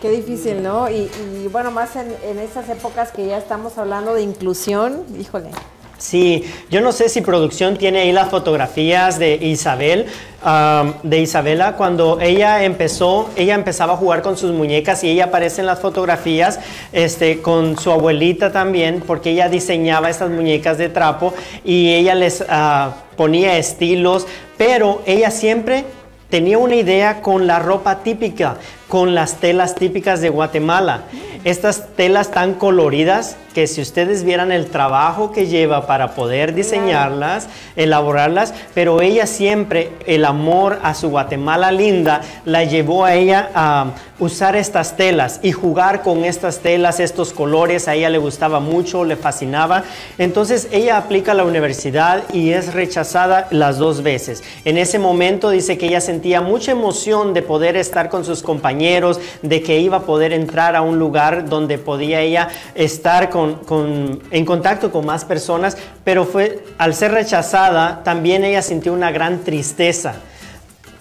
Qué 0.00 0.10
difícil, 0.10 0.62
¿no? 0.62 0.90
Y, 0.90 1.08
bueno, 1.52 1.70
más 1.70 1.96
en, 1.96 2.14
en 2.24 2.38
estas 2.38 2.68
épocas 2.68 3.10
que 3.10 3.26
ya 3.26 3.38
estamos 3.38 3.76
hablando 3.76 4.14
de 4.14 4.22
inclusión, 4.22 5.04
híjole. 5.18 5.50
Sí, 5.98 6.44
yo 6.70 6.80
no 6.80 6.92
sé 6.92 7.08
si 7.08 7.20
producción 7.20 7.76
tiene 7.76 8.00
ahí 8.00 8.12
las 8.12 8.28
fotografías 8.28 9.18
de 9.18 9.36
Isabel, 9.36 10.06
am, 10.42 10.94
de 11.02 11.20
Isabela, 11.20 11.76
cuando 11.76 12.20
ella 12.20 12.64
empezó, 12.64 13.30
ella 13.36 13.54
empezaba 13.54 13.94
a 13.94 13.96
jugar 13.96 14.20
con 14.20 14.36
sus 14.36 14.50
muñecas 14.50 15.04
y 15.04 15.10
ella 15.10 15.26
aparece 15.26 15.60
en 15.60 15.66
las 15.66 15.80
fotografías 15.80 16.58
este, 16.92 17.40
con 17.40 17.78
su 17.78 17.92
abuelita 17.92 18.50
también, 18.50 19.02
porque 19.06 19.30
ella 19.30 19.48
diseñaba 19.48 20.10
estas 20.10 20.30
muñecas 20.30 20.78
de 20.78 20.88
trapo 20.88 21.32
y 21.64 21.94
ella 21.94 22.14
les 22.14 22.44
ah, 22.48 22.96
ponía 23.16 23.56
estilos, 23.56 24.26
pero 24.56 25.00
ella 25.06 25.30
siempre 25.30 25.84
tenía 26.28 26.58
una 26.58 26.74
idea 26.74 27.22
con 27.22 27.46
la 27.46 27.60
ropa 27.60 28.02
típica, 28.02 28.56
con 28.88 29.14
las 29.14 29.36
telas 29.36 29.76
típicas 29.76 30.20
de 30.20 30.30
Guatemala. 30.30 31.04
Estas 31.44 31.94
telas 31.94 32.32
tan 32.32 32.54
coloridas 32.54 33.36
que 33.54 33.66
si 33.68 33.80
ustedes 33.80 34.24
vieran 34.24 34.50
el 34.50 34.66
trabajo 34.66 35.30
que 35.30 35.46
lleva 35.46 35.86
para 35.86 36.14
poder 36.14 36.54
diseñarlas, 36.54 37.48
elaborarlas, 37.76 38.52
pero 38.74 39.00
ella 39.00 39.26
siempre, 39.26 39.92
el 40.06 40.24
amor 40.24 40.80
a 40.82 40.92
su 40.94 41.08
Guatemala 41.08 41.70
linda, 41.70 42.20
la 42.44 42.64
llevó 42.64 43.04
a 43.04 43.14
ella 43.14 43.50
a 43.54 43.92
usar 44.18 44.54
estas 44.56 44.96
telas 44.96 45.40
y 45.42 45.52
jugar 45.52 46.02
con 46.02 46.24
estas 46.24 46.60
telas, 46.60 47.00
estos 47.00 47.32
colores, 47.32 47.88
a 47.88 47.94
ella 47.94 48.10
le 48.10 48.18
gustaba 48.18 48.60
mucho, 48.60 49.04
le 49.04 49.16
fascinaba. 49.16 49.84
Entonces 50.18 50.68
ella 50.70 50.96
aplica 50.96 51.32
a 51.32 51.34
la 51.34 51.44
universidad 51.44 52.22
y 52.32 52.50
es 52.50 52.74
rechazada 52.74 53.48
las 53.50 53.78
dos 53.78 54.02
veces. 54.02 54.42
En 54.64 54.78
ese 54.78 54.98
momento 54.98 55.50
dice 55.50 55.78
que 55.78 55.86
ella 55.86 56.00
sentía 56.00 56.40
mucha 56.40 56.72
emoción 56.72 57.34
de 57.34 57.42
poder 57.42 57.76
estar 57.76 58.08
con 58.08 58.24
sus 58.24 58.42
compañeros, 58.42 59.20
de 59.42 59.62
que 59.62 59.78
iba 59.78 59.98
a 59.98 60.02
poder 60.02 60.32
entrar 60.32 60.76
a 60.76 60.82
un 60.82 60.98
lugar 60.98 61.48
donde 61.48 61.78
podía 61.78 62.20
ella 62.20 62.48
estar 62.74 63.30
con, 63.30 63.43
con- 63.66 64.20
en 64.30 64.44
contacto 64.44 64.90
con 64.90 65.06
más 65.06 65.24
personas, 65.24 65.76
pero 66.04 66.24
fue 66.24 66.64
al 66.78 66.94
ser 66.94 67.12
rechazada 67.12 68.02
también 68.02 68.44
ella 68.44 68.62
sintió 68.62 68.92
una 68.92 69.10
gran 69.12 69.44
tristeza 69.44 70.14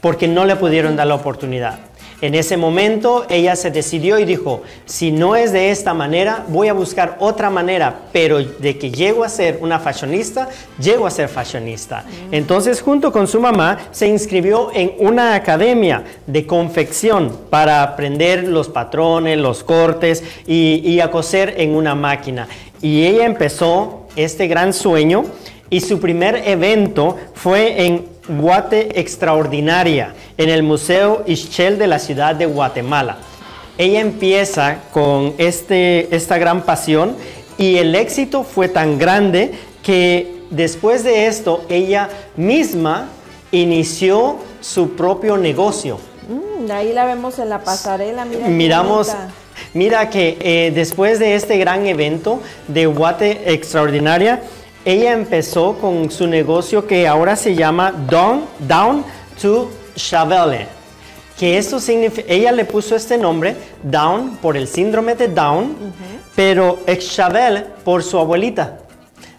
porque 0.01 0.27
no 0.27 0.45
le 0.45 0.55
pudieron 0.57 0.95
dar 0.95 1.07
la 1.07 1.15
oportunidad. 1.15 1.79
En 2.23 2.35
ese 2.35 2.55
momento 2.55 3.25
ella 3.29 3.53
se 3.57 3.69
decidió 3.69 4.17
y 4.17 4.23
dijo, 4.23 4.61
si 4.85 5.11
no 5.11 5.35
es 5.35 5.51
de 5.51 5.71
esta 5.71 5.93
manera, 5.93 6.45
voy 6.47 6.69
a 6.69 6.73
buscar 6.73 7.17
otra 7.19 7.49
manera, 7.49 8.03
pero 8.13 8.41
de 8.41 8.77
que 8.77 8.91
llego 8.91 9.25
a 9.25 9.29
ser 9.29 9.57
una 9.59 9.77
fashionista, 9.77 10.47
llego 10.79 11.05
a 11.05 11.11
ser 11.11 11.27
fashionista. 11.27 12.05
Entonces 12.31 12.81
junto 12.81 13.11
con 13.11 13.27
su 13.27 13.41
mamá 13.41 13.77
se 13.91 14.07
inscribió 14.07 14.71
en 14.73 14.93
una 14.99 15.35
academia 15.35 16.05
de 16.25 16.47
confección 16.47 17.39
para 17.49 17.83
aprender 17.83 18.47
los 18.47 18.69
patrones, 18.69 19.37
los 19.37 19.61
cortes 19.61 20.23
y, 20.47 20.75
y 20.75 21.01
a 21.01 21.11
coser 21.11 21.55
en 21.57 21.75
una 21.75 21.93
máquina. 21.93 22.47
Y 22.81 23.03
ella 23.03 23.25
empezó 23.25 24.07
este 24.15 24.47
gran 24.47 24.71
sueño 24.71 25.25
y 25.69 25.81
su 25.81 25.99
primer 25.99 26.47
evento 26.47 27.17
fue 27.33 27.85
en 27.85 28.12
Guate 28.27 28.99
Extraordinaria, 28.99 30.13
en 30.37 30.49
el 30.49 30.63
Museo 30.63 31.23
Ischel 31.27 31.77
de 31.77 31.87
la 31.87 31.99
ciudad 31.99 32.35
de 32.35 32.45
Guatemala. 32.45 33.17
Ella 33.77 33.99
empieza 33.99 34.77
con 34.91 35.33
este, 35.37 36.15
esta 36.15 36.37
gran 36.37 36.61
pasión 36.61 37.15
y 37.57 37.77
el 37.77 37.95
éxito 37.95 38.43
fue 38.43 38.69
tan 38.69 38.97
grande 38.97 39.51
que 39.81 40.43
después 40.49 41.03
de 41.03 41.27
esto 41.27 41.65
ella 41.69 42.09
misma 42.37 43.09
inició 43.51 44.37
su 44.61 44.91
propio 44.91 45.37
negocio. 45.37 45.99
Mm, 46.29 46.71
ahí 46.71 46.93
la 46.93 47.05
vemos 47.05 47.39
en 47.39 47.49
la 47.49 47.63
pasarela, 47.63 48.25
mira. 48.25 48.47
Miramos, 48.47 49.11
mira 49.73 50.09
que 50.09 50.37
eh, 50.39 50.71
después 50.73 51.19
de 51.19 51.35
este 51.35 51.57
gran 51.57 51.85
evento 51.85 52.41
de 52.67 52.85
Guate 52.85 53.53
Extraordinaria, 53.53 54.41
ella 54.85 55.13
empezó 55.13 55.77
con 55.79 56.11
su 56.11 56.27
negocio 56.27 56.85
que 56.85 57.07
ahora 57.07 57.35
se 57.35 57.55
llama 57.55 57.91
Down, 57.91 58.43
Down 58.59 59.05
to 59.41 59.71
Chavelle. 59.95 60.67
Que 61.39 61.57
ella 62.27 62.51
le 62.51 62.65
puso 62.65 62.95
este 62.95 63.17
nombre, 63.17 63.55
Down, 63.81 64.37
por 64.37 64.55
el 64.55 64.67
síndrome 64.67 65.15
de 65.15 65.27
Down, 65.29 65.75
pero 66.35 66.79
Chavelle 67.09 67.65
por 67.83 68.03
su 68.03 68.19
abuelita 68.19 68.82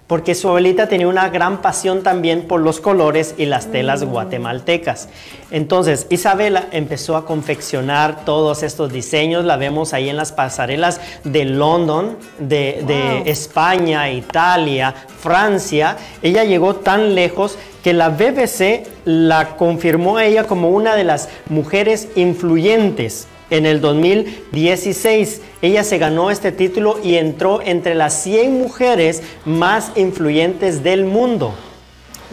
porque 0.07 0.35
su 0.35 0.49
abuelita 0.49 0.89
tenía 0.89 1.09
una 1.09 1.31
gran 1.31 1.63
pasión 1.63 2.03
también 2.03 2.43
por 2.43 2.61
los 2.61 2.81
colores 2.81 3.35
y 3.39 3.47
las 3.47 3.71
telas 3.71 4.05
guatemaltecas. 4.05 5.09
Entonces, 5.51 6.07
Isabela 6.11 6.67
empezó 6.73 7.17
a 7.17 7.25
confeccionar 7.25 8.25
todos 8.25 8.63
estos 8.63 8.93
diseños, 8.93 9.45
la 9.45 9.57
vemos 9.57 9.95
ahí 9.95 10.11
en 10.11 10.17
las 10.17 10.33
pasarelas 10.33 11.01
de 11.25 11.47
London, 11.47 12.19
de, 12.39 12.85
de 12.87 13.31
España, 13.31 14.11
Italia, 14.11 14.95
Francia. 15.21 15.97
Ella 16.23 16.45
llegó 16.45 16.77
tan 16.77 17.15
lejos 17.15 17.57
que 17.83 17.95
la 17.95 18.11
BBC 18.11 18.87
la 19.07 19.57
confirmó 19.57 20.19
a 20.19 20.25
ella 20.25 20.47
como 20.47 20.69
una 20.69 20.97
de 20.97 21.05
las 21.05 21.29
mujeres 21.49 22.09
influyentes 22.15 23.27
en 23.51 23.67
el 23.67 23.81
2016. 23.81 25.41
Ella 25.63 25.85
se 25.85 25.99
ganó 25.99 26.31
este 26.31 26.53
título 26.53 26.99
y 27.03 27.17
entró 27.17 27.61
entre 27.63 27.95
las 27.95 28.23
100 28.23 28.59
mujeres 28.59 29.23
más 29.45 29.93
influyentes 29.97 30.83
del 30.83 31.05
mundo. 31.05 31.55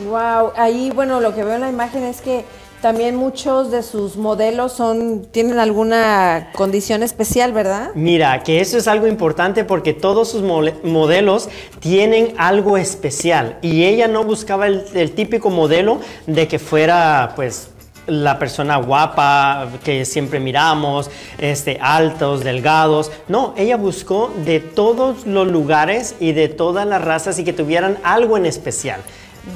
Wow, 0.06 0.52
ahí 0.56 0.92
bueno, 0.94 1.22
lo 1.22 1.36
que 1.36 1.44
veo 1.44 1.56
en 1.56 1.62
la 1.62 1.70
imagen 1.70 2.04
es 2.04 2.22
que 2.22 2.46
también 2.82 3.16
muchos 3.16 3.70
de 3.70 3.84
sus 3.84 4.18
modelos 4.18 4.74
son 4.74 5.28
tienen 5.32 5.60
alguna 5.60 6.50
condición 6.56 7.04
especial, 7.04 7.54
¿verdad? 7.54 7.92
Mira, 7.94 8.42
que 8.42 8.60
eso 8.60 8.78
es 8.78 8.88
algo 8.88 9.06
importante 9.06 9.64
porque 9.64 9.94
todos 9.94 10.32
sus 10.32 10.42
modelos 10.42 11.50
tienen 11.80 12.34
algo 12.38 12.78
especial 12.78 13.60
y 13.62 13.84
ella 13.84 14.08
no 14.08 14.24
buscaba 14.24 14.66
el, 14.66 14.84
el 14.96 15.12
típico 15.12 15.52
modelo 15.52 16.00
de 16.26 16.48
que 16.48 16.58
fuera 16.58 17.34
pues 17.36 17.70
la 18.08 18.40
persona 18.40 18.78
guapa 18.78 19.68
que 19.84 20.06
siempre 20.06 20.40
miramos, 20.40 21.10
este, 21.38 21.78
altos, 21.82 22.44
delgados. 22.44 23.12
No, 23.28 23.54
ella 23.58 23.78
buscó 23.78 24.34
de 24.46 24.60
todos 24.60 25.26
los 25.26 25.48
lugares 25.48 26.16
y 26.20 26.34
de 26.34 26.48
todas 26.48 26.88
las 26.88 27.04
razas 27.04 27.40
y 27.40 27.44
que 27.44 27.54
tuvieran 27.54 27.98
algo 28.04 28.38
en 28.38 28.46
especial. 28.46 29.02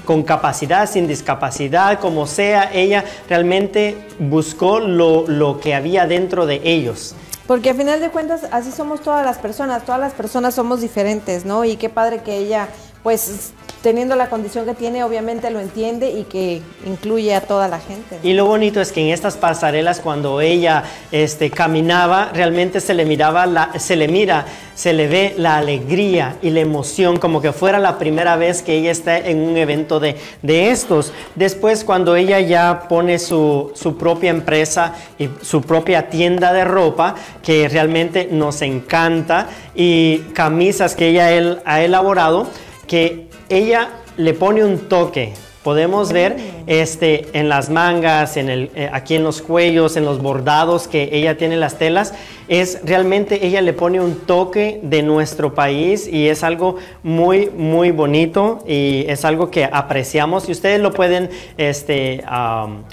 Con 0.03 0.23
capacidad, 0.23 0.89
sin 0.89 1.07
discapacidad, 1.07 1.99
como 1.99 2.25
sea, 2.25 2.71
ella 2.73 3.03
realmente 3.29 3.97
buscó 4.17 4.79
lo, 4.79 5.27
lo 5.27 5.59
que 5.59 5.75
había 5.75 6.07
dentro 6.07 6.45
de 6.45 6.61
ellos. 6.63 7.15
Porque 7.47 7.69
a 7.69 7.73
final 7.75 7.99
de 7.99 8.09
cuentas 8.09 8.47
así 8.51 8.71
somos 8.71 9.01
todas 9.01 9.23
las 9.23 9.37
personas, 9.37 9.85
todas 9.85 10.01
las 10.01 10.13
personas 10.13 10.55
somos 10.55 10.81
diferentes, 10.81 11.45
¿no? 11.45 11.63
Y 11.63 11.75
qué 11.75 11.89
padre 11.89 12.23
que 12.23 12.37
ella, 12.37 12.69
pues 13.05 13.53
teniendo 13.83 14.15
la 14.15 14.31
condición 14.31 14.65
que 14.65 14.73
tiene, 14.73 15.03
obviamente 15.03 15.51
lo 15.51 15.59
entiende 15.59 16.09
y 16.09 16.23
que 16.23 16.63
incluye 16.87 17.35
a 17.35 17.41
toda 17.41 17.67
la 17.67 17.79
gente. 17.79 18.17
Y 18.23 18.33
lo 18.33 18.47
bonito 18.47 18.81
es 18.81 18.91
que 18.91 18.99
en 18.99 19.13
estas 19.13 19.37
pasarelas 19.37 19.99
cuando 19.99 20.41
ella 20.41 20.83
este, 21.11 21.51
caminaba, 21.51 22.31
realmente 22.33 22.81
se 22.81 22.95
le 22.95 23.05
miraba, 23.05 23.73
se 23.77 23.95
le 23.95 24.07
mira, 24.07 24.47
se 24.73 24.91
le 24.91 25.07
ve 25.07 25.35
la 25.37 25.57
alegría 25.57 26.37
y 26.41 26.49
la 26.49 26.61
emoción, 26.61 27.17
como 27.17 27.43
que 27.43 27.53
fuera 27.53 27.77
la 27.77 27.99
primera 27.99 28.37
vez 28.37 28.63
que 28.63 28.75
ella 28.75 28.89
está 28.89 29.19
en 29.19 29.37
un 29.37 29.55
evento 29.55 29.99
de, 29.99 30.15
de 30.41 30.71
estos. 30.71 31.13
Después 31.35 31.83
cuando 31.83 32.15
ella 32.15 32.39
ya 32.39 32.87
pone 32.89 33.19
su, 33.19 33.71
su 33.75 33.97
propia 33.97 34.31
empresa 34.31 34.95
y 35.19 35.29
su 35.43 35.61
propia 35.61 36.09
tienda 36.09 36.53
de 36.53 36.65
ropa, 36.65 37.13
que 37.43 37.69
realmente 37.69 38.29
nos 38.31 38.63
encanta, 38.63 39.47
y 39.75 40.19
camisas 40.33 40.95
que 40.95 41.09
ella 41.09 41.61
ha 41.65 41.83
elaborado, 41.83 42.47
que 42.87 43.27
ella 43.49 43.89
le 44.17 44.33
pone 44.33 44.63
un 44.63 44.89
toque. 44.89 45.33
Podemos 45.63 46.13
ver 46.13 46.37
este, 46.67 47.25
en 47.33 47.49
las 47.49 47.71
mangas, 47.71 48.37
en 48.37 48.49
el, 48.49 48.69
eh, 48.75 48.87
aquí 48.93 49.15
en 49.15 49.23
los 49.23 49.41
cuellos, 49.41 49.97
en 49.97 50.05
los 50.05 50.21
bordados 50.21 50.87
que 50.87 51.09
ella 51.11 51.37
tiene 51.37 51.55
las 51.55 51.79
telas, 51.79 52.13
es 52.47 52.81
realmente 52.83 53.47
ella 53.47 53.63
le 53.63 53.73
pone 53.73 53.99
un 53.99 54.13
toque 54.27 54.79
de 54.83 55.01
nuestro 55.01 55.55
país 55.55 56.07
y 56.07 56.29
es 56.29 56.43
algo 56.43 56.75
muy, 57.01 57.49
muy 57.49 57.89
bonito 57.89 58.63
y 58.67 59.05
es 59.07 59.25
algo 59.25 59.49
que 59.49 59.65
apreciamos. 59.65 60.47
Y 60.47 60.51
ustedes 60.51 60.79
lo 60.79 60.93
pueden 60.93 61.31
este, 61.57 62.23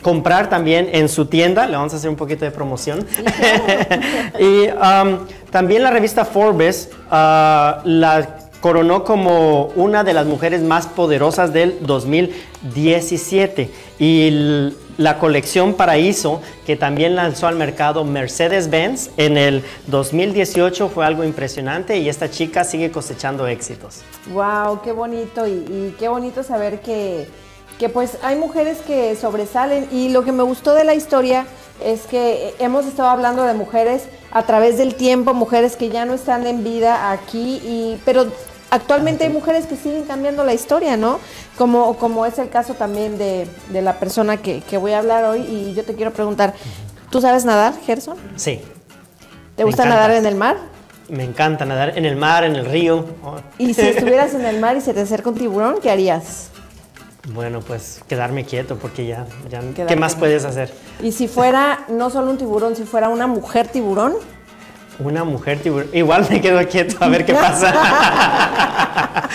comprar 0.00 0.48
también 0.48 0.88
en 0.92 1.11
su 1.11 1.26
tienda, 1.26 1.66
le 1.66 1.76
vamos 1.76 1.92
a 1.92 1.96
hacer 1.96 2.09
un 2.09 2.16
poquito 2.16 2.46
de 2.46 2.52
promoción. 2.52 3.07
y 4.40 4.68
am, 4.81 5.26
también 5.50 5.83
la 5.83 5.90
revista 5.90 6.24
Forbes 6.24 6.88
ah, 7.11 7.83
la 7.85 8.41
coronó 8.62 9.05
como 9.05 9.66
una 9.75 10.05
de 10.05 10.14
las 10.14 10.25
mujeres 10.25 10.62
más 10.62 10.87
poderosas 10.87 11.53
del 11.53 11.85
2017 11.85 13.70
y 13.98 14.72
la 14.98 15.18
colección 15.18 15.75
Paraíso 15.75 16.40
que 16.64 16.77
también 16.77 17.16
lanzó 17.16 17.48
al 17.48 17.57
mercado 17.57 18.05
Mercedes-Benz 18.05 19.11
en 19.16 19.37
el 19.37 19.64
2018 19.88 20.88
fue 20.88 21.05
algo 21.05 21.25
impresionante 21.25 21.98
y 21.98 22.09
esta 22.09 22.31
chica 22.31 22.62
sigue 22.62 22.92
cosechando 22.92 23.48
éxitos. 23.48 24.03
Wow, 24.33 24.81
qué 24.83 24.92
bonito 24.92 25.46
y 25.48 25.96
qué 25.98 26.07
bonito 26.07 26.44
saber 26.44 26.81
que, 26.83 27.27
que 27.81 27.88
pues 27.88 28.18
hay 28.22 28.37
mujeres 28.37 28.79
que 28.87 29.16
sobresalen 29.16 29.88
y 29.90 30.11
lo 30.11 30.22
que 30.22 30.31
me 30.31 30.44
gustó 30.44 30.72
de 30.75 30.85
la 30.85 30.94
historia 30.94 31.46
es 31.85 32.03
que 32.03 32.55
hemos 32.61 32.87
estado 32.87 33.09
hablando 33.09 33.42
de 33.42 33.55
mujeres 33.55 34.05
a 34.31 34.44
través 34.44 34.79
del 34.79 34.94
tiempo, 34.94 35.35
mujeres 35.35 35.75
que 35.75 35.88
ya 35.88 36.05
no 36.05 36.14
están 36.14 36.46
en 36.46 36.62
vida 36.62 37.11
aquí 37.11 37.61
y 37.64 38.01
pero 38.05 38.27
actualmente 38.73 39.25
hay 39.25 39.31
mujeres 39.31 39.67
que 39.67 39.77
siguen 39.77 40.05
cambiando 40.05 40.45
la 40.45 40.55
historia, 40.55 40.97
¿no? 40.97 41.21
Como, 41.57 41.97
como 41.99 42.27
es 42.27 42.39
el 42.39 42.49
caso 42.49 42.75
también 42.75 43.19
de, 43.19 43.47
de 43.69 43.83
la 43.83 43.99
persona 44.01 44.39
que, 44.39 44.63
que 44.63 44.79
voy 44.79 44.93
a 44.93 44.99
hablar 44.99 45.25
hoy 45.25 45.41
y 45.43 45.75
yo 45.75 45.85
te 45.85 45.95
quiero 45.95 46.13
preguntar, 46.13 46.55
¿tú 47.11 47.21
sabes 47.21 47.45
nadar, 47.45 47.75
Gerson? 47.85 48.17
Sí, 48.37 48.61
¿Te 49.57 49.65
gusta 49.65 49.83
encanta. 49.83 50.01
nadar 50.03 50.17
en 50.17 50.27
el 50.27 50.35
mar? 50.35 50.57
me 51.09 51.25
encanta 51.25 51.67
nadar 51.67 51.99
en 51.99 52.07
el 52.07 52.17
mar, 52.17 52.43
en 52.45 52.57
el 52.57 52.65
río. 52.65 53.05
Oh. 53.23 53.37
Y 53.59 53.75
si 53.75 53.83
estuvieras 53.83 54.33
en 54.33 54.47
el 54.47 54.59
mar 54.61 54.77
y 54.79 54.81
se 54.81 54.95
te 54.95 55.01
acerca 55.01 55.29
un 55.29 55.37
tiburón, 55.37 55.75
¿qué 55.83 55.91
harías? 55.91 56.49
Bueno, 57.35 57.61
pues 57.61 58.01
quedarme 58.09 58.47
quieto 58.47 58.77
porque 58.77 59.07
ya, 59.07 59.27
ya 59.51 59.61
¿qué 59.87 59.95
más 59.95 60.17
puedes 60.17 60.47
hacer? 60.47 60.73
Y 61.03 61.13
si 61.13 61.29
fuera 61.29 61.85
no 61.89 62.09
solo 62.09 62.31
un 62.31 62.39
tiburón, 62.39 62.77
si 62.77 62.85
fuera 62.85 63.11
una 63.11 63.27
mujer 63.27 63.69
tiburón, 63.69 64.15
Una 64.98 65.24
mujer 65.24 65.61
tiburón. 65.61 65.88
Igual 65.92 66.26
me 66.31 66.40
quedo 66.40 66.66
quieto 66.68 66.96
a 67.00 67.09
ver 67.09 67.24
qué 67.24 67.35
pasa. 67.35 67.72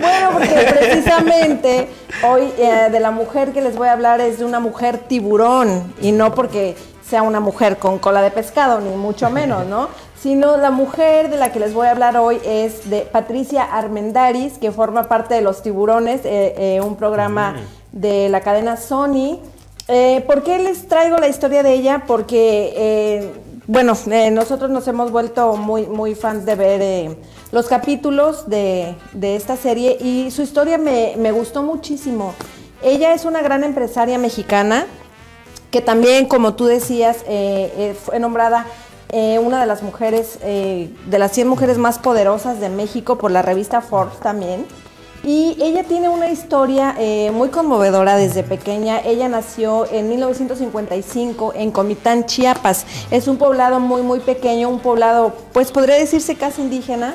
bueno, 0.00 0.30
porque 0.32 0.74
precisamente 0.78 1.88
hoy 2.22 2.52
eh, 2.58 2.88
de 2.90 3.00
la 3.00 3.10
mujer 3.10 3.52
que 3.52 3.60
les 3.60 3.76
voy 3.76 3.88
a 3.88 3.92
hablar 3.92 4.20
es 4.20 4.38
de 4.38 4.44
una 4.44 4.60
mujer 4.60 4.98
tiburón 4.98 5.92
y 6.00 6.12
no 6.12 6.34
porque 6.34 6.76
sea 7.08 7.22
una 7.22 7.40
mujer 7.40 7.78
con 7.78 7.98
cola 7.98 8.20
de 8.20 8.30
pescado, 8.30 8.80
ni 8.80 8.94
mucho 8.94 9.30
menos, 9.30 9.66
¿no? 9.66 9.88
Sino 10.20 10.56
la 10.56 10.70
mujer 10.70 11.30
de 11.30 11.36
la 11.36 11.52
que 11.52 11.60
les 11.60 11.72
voy 11.72 11.86
a 11.86 11.92
hablar 11.92 12.16
hoy 12.16 12.38
es 12.44 12.90
de 12.90 13.02
Patricia 13.02 13.62
Armendaris, 13.62 14.58
que 14.58 14.72
forma 14.72 15.04
parte 15.04 15.34
de 15.34 15.40
Los 15.40 15.62
Tiburones, 15.62 16.22
eh, 16.24 16.54
eh, 16.58 16.80
un 16.82 16.96
programa 16.96 17.54
de 17.92 18.28
la 18.28 18.40
cadena 18.40 18.76
Sony. 18.76 19.38
Eh, 19.86 20.22
¿Por 20.26 20.42
qué 20.42 20.58
les 20.58 20.86
traigo 20.88 21.16
la 21.16 21.28
historia 21.28 21.62
de 21.62 21.72
ella? 21.72 22.02
Porque, 22.06 23.32
bueno, 23.68 23.92
eh, 24.10 24.30
nosotros 24.30 24.70
nos 24.70 24.88
hemos 24.88 25.12
vuelto 25.12 25.54
muy, 25.56 25.86
muy 25.86 26.14
fans 26.14 26.46
de 26.46 26.54
ver 26.54 26.80
eh, 26.80 27.16
los 27.52 27.66
capítulos 27.66 28.48
de, 28.48 28.96
de 29.12 29.36
esta 29.36 29.58
serie 29.58 29.98
y 30.00 30.30
su 30.30 30.40
historia 30.40 30.78
me, 30.78 31.16
me 31.18 31.32
gustó 31.32 31.62
muchísimo. 31.62 32.32
Ella 32.82 33.12
es 33.12 33.26
una 33.26 33.42
gran 33.42 33.64
empresaria 33.64 34.16
mexicana 34.16 34.86
que 35.70 35.82
también, 35.82 36.26
como 36.26 36.54
tú 36.54 36.64
decías, 36.64 37.18
eh, 37.28 37.94
fue 38.02 38.18
nombrada 38.18 38.64
una 39.40 39.60
de 39.60 39.66
las 39.66 39.82
mujeres, 39.82 40.38
de 40.42 41.18
las 41.18 41.32
100 41.32 41.48
mujeres 41.48 41.78
más 41.78 41.98
poderosas 41.98 42.60
de 42.60 42.68
México 42.68 43.16
por 43.16 43.30
la 43.30 43.40
revista 43.40 43.80
Forbes 43.80 44.20
también. 44.20 44.66
Y 45.28 45.58
ella 45.60 45.84
tiene 45.84 46.08
una 46.08 46.30
historia 46.30 46.94
eh, 46.98 47.30
muy 47.32 47.50
conmovedora 47.50 48.16
desde 48.16 48.42
pequeña. 48.42 48.98
Ella 49.00 49.28
nació 49.28 49.84
en 49.92 50.08
1955 50.08 51.52
en 51.54 51.70
Comitán, 51.70 52.24
Chiapas. 52.24 52.86
Es 53.10 53.28
un 53.28 53.36
poblado 53.36 53.78
muy, 53.78 54.00
muy 54.00 54.20
pequeño, 54.20 54.70
un 54.70 54.80
poblado, 54.80 55.34
pues 55.52 55.70
podría 55.70 55.96
decirse 55.96 56.36
casi 56.36 56.62
indígena 56.62 57.14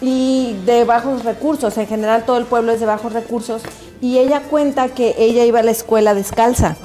y 0.00 0.56
de 0.66 0.84
bajos 0.84 1.24
recursos. 1.24 1.76
En 1.78 1.88
general 1.88 2.24
todo 2.24 2.36
el 2.36 2.44
pueblo 2.44 2.70
es 2.70 2.78
de 2.78 2.86
bajos 2.86 3.12
recursos. 3.12 3.62
Y 4.00 4.18
ella 4.18 4.42
cuenta 4.42 4.90
que 4.90 5.16
ella 5.18 5.44
iba 5.44 5.58
a 5.58 5.64
la 5.64 5.72
escuela 5.72 6.14
descalza. 6.14 6.76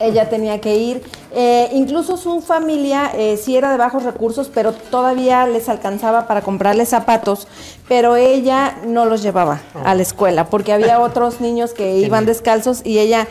Ella 0.00 0.28
tenía 0.28 0.60
que 0.60 0.74
ir. 0.74 1.02
Eh, 1.34 1.70
incluso 1.72 2.18
su 2.18 2.42
familia 2.42 3.10
eh, 3.14 3.38
sí 3.42 3.56
era 3.56 3.70
de 3.72 3.78
bajos 3.78 4.02
recursos, 4.02 4.50
pero 4.52 4.72
todavía 4.72 5.46
les 5.46 5.68
alcanzaba 5.70 6.26
para 6.26 6.42
comprarle 6.42 6.84
zapatos, 6.84 7.48
pero 7.88 8.16
ella 8.16 8.76
no 8.86 9.06
los 9.06 9.22
llevaba 9.22 9.60
a 9.82 9.94
la 9.94 10.02
escuela, 10.02 10.50
porque 10.50 10.72
había 10.74 11.00
otros 11.08 11.40
niños 11.40 11.72
que 11.72 11.96
iban 11.98 12.26
descalzos 12.26 12.82
y 12.84 12.98
ella, 12.98 13.26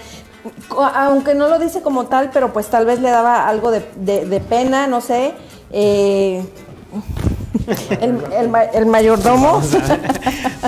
aunque 0.95 1.35
no 1.35 1.47
lo 1.47 1.59
dice 1.59 1.81
como 1.83 2.05
tal, 2.07 2.31
pero 2.33 2.51
pues 2.51 2.67
tal 2.67 2.87
vez 2.87 2.99
le 3.01 3.11
daba 3.11 3.47
algo 3.47 3.69
de, 3.69 3.85
de- 3.97 4.25
de 4.25 4.39
pena, 4.39 4.87
no 4.87 4.99
sé. 5.01 5.33
eh, 5.71 6.43
el, 8.01 8.21
el 8.33 8.51
el 8.73 8.85
mayordomo. 8.85 9.61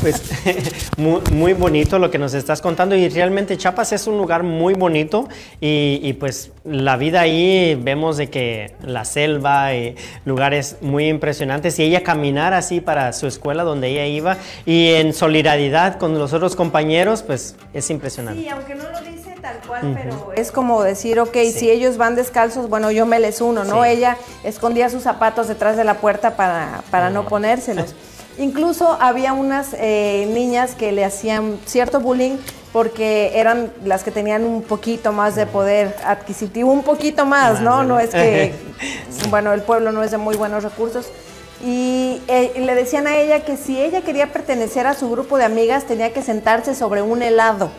Pues 0.01 0.21
muy, 0.97 1.21
muy 1.31 1.53
bonito 1.53 1.99
lo 1.99 2.09
que 2.11 2.17
nos 2.17 2.33
estás 2.33 2.61
contando 2.61 2.95
y 2.95 3.07
realmente 3.09 3.57
Chiapas 3.57 3.93
es 3.93 4.07
un 4.07 4.17
lugar 4.17 4.43
muy 4.43 4.73
bonito 4.73 5.29
y, 5.61 5.99
y, 6.01 6.13
pues 6.13 6.51
la 6.65 6.97
vida 6.97 7.21
ahí 7.21 7.79
vemos 7.79 8.17
de 8.17 8.29
que 8.29 8.75
la 8.81 9.05
selva 9.05 9.73
y 9.75 9.95
lugares 10.25 10.77
muy 10.81 11.07
impresionantes 11.07 11.77
y 11.79 11.83
ella 11.83 12.03
caminar 12.03 12.53
así 12.53 12.81
para 12.81 13.13
su 13.13 13.27
escuela 13.27 13.63
donde 13.63 13.89
ella 13.89 14.07
iba 14.07 14.37
y 14.65 14.89
en 14.89 15.13
solidaridad 15.13 15.99
con 15.99 16.17
los 16.17 16.33
otros 16.33 16.55
compañeros 16.55 17.21
pues 17.21 17.55
es 17.73 17.89
impresionante. 17.89 18.41
Sí, 18.41 18.49
aunque 18.49 18.75
no 18.75 18.83
lo 18.89 18.99
dice 18.99 19.22
tal 19.59 19.67
cual, 19.67 19.99
pero 20.01 20.33
es 20.35 20.51
como 20.51 20.83
decir, 20.83 21.19
ok, 21.19 21.35
si 21.53 21.69
ellos 21.69 21.97
van 21.97 22.15
descalzos, 22.15 22.69
bueno, 22.69 22.91
yo 22.91 23.05
me 23.05 23.19
les 23.19 23.41
uno, 23.41 23.63
¿no? 23.63 23.83
Sí. 23.83 23.89
Ella 23.89 24.17
escondía 24.43 24.89
sus 24.89 25.03
zapatos 25.03 25.47
detrás 25.47 25.77
de 25.77 25.83
la 25.83 25.95
puerta 25.95 26.35
para, 26.35 26.83
para 26.91 27.09
no 27.09 27.25
ponérselos. 27.25 27.95
Incluso 28.37 28.97
había 28.99 29.33
unas 29.33 29.75
eh, 29.77 30.27
niñas 30.33 30.73
que 30.73 30.91
le 30.91 31.05
hacían 31.05 31.59
cierto 31.65 31.99
bullying 31.99 32.37
porque 32.71 33.33
eran 33.35 33.71
las 33.85 34.03
que 34.03 34.09
tenían 34.09 34.43
un 34.43 34.63
poquito 34.63 35.11
más 35.11 35.35
de 35.35 35.45
poder 35.45 35.95
adquisitivo, 36.03 36.71
un 36.71 36.81
poquito 36.81 37.27
más, 37.27 37.61
¿no? 37.61 37.77
Más, 37.77 37.87
No 37.87 37.95
¿no? 37.95 37.99
es 37.99 38.09
que, 38.09 38.55
bueno, 39.29 39.53
el 39.53 39.61
pueblo 39.61 39.91
no 39.91 40.01
es 40.01 40.09
de 40.09 40.17
muy 40.17 40.35
buenos 40.35 40.63
recursos. 40.63 41.11
Y 41.63 42.21
eh, 42.27 42.53
le 42.57 42.73
decían 42.73 43.05
a 43.05 43.15
ella 43.17 43.45
que 43.45 43.55
si 43.55 43.79
ella 43.79 44.01
quería 44.01 44.33
pertenecer 44.33 44.87
a 44.87 44.95
su 44.95 45.09
grupo 45.11 45.37
de 45.37 45.45
amigas 45.45 45.85
tenía 45.85 46.11
que 46.11 46.23
sentarse 46.23 46.73
sobre 46.73 47.03
un 47.03 47.21
helado 47.21 47.69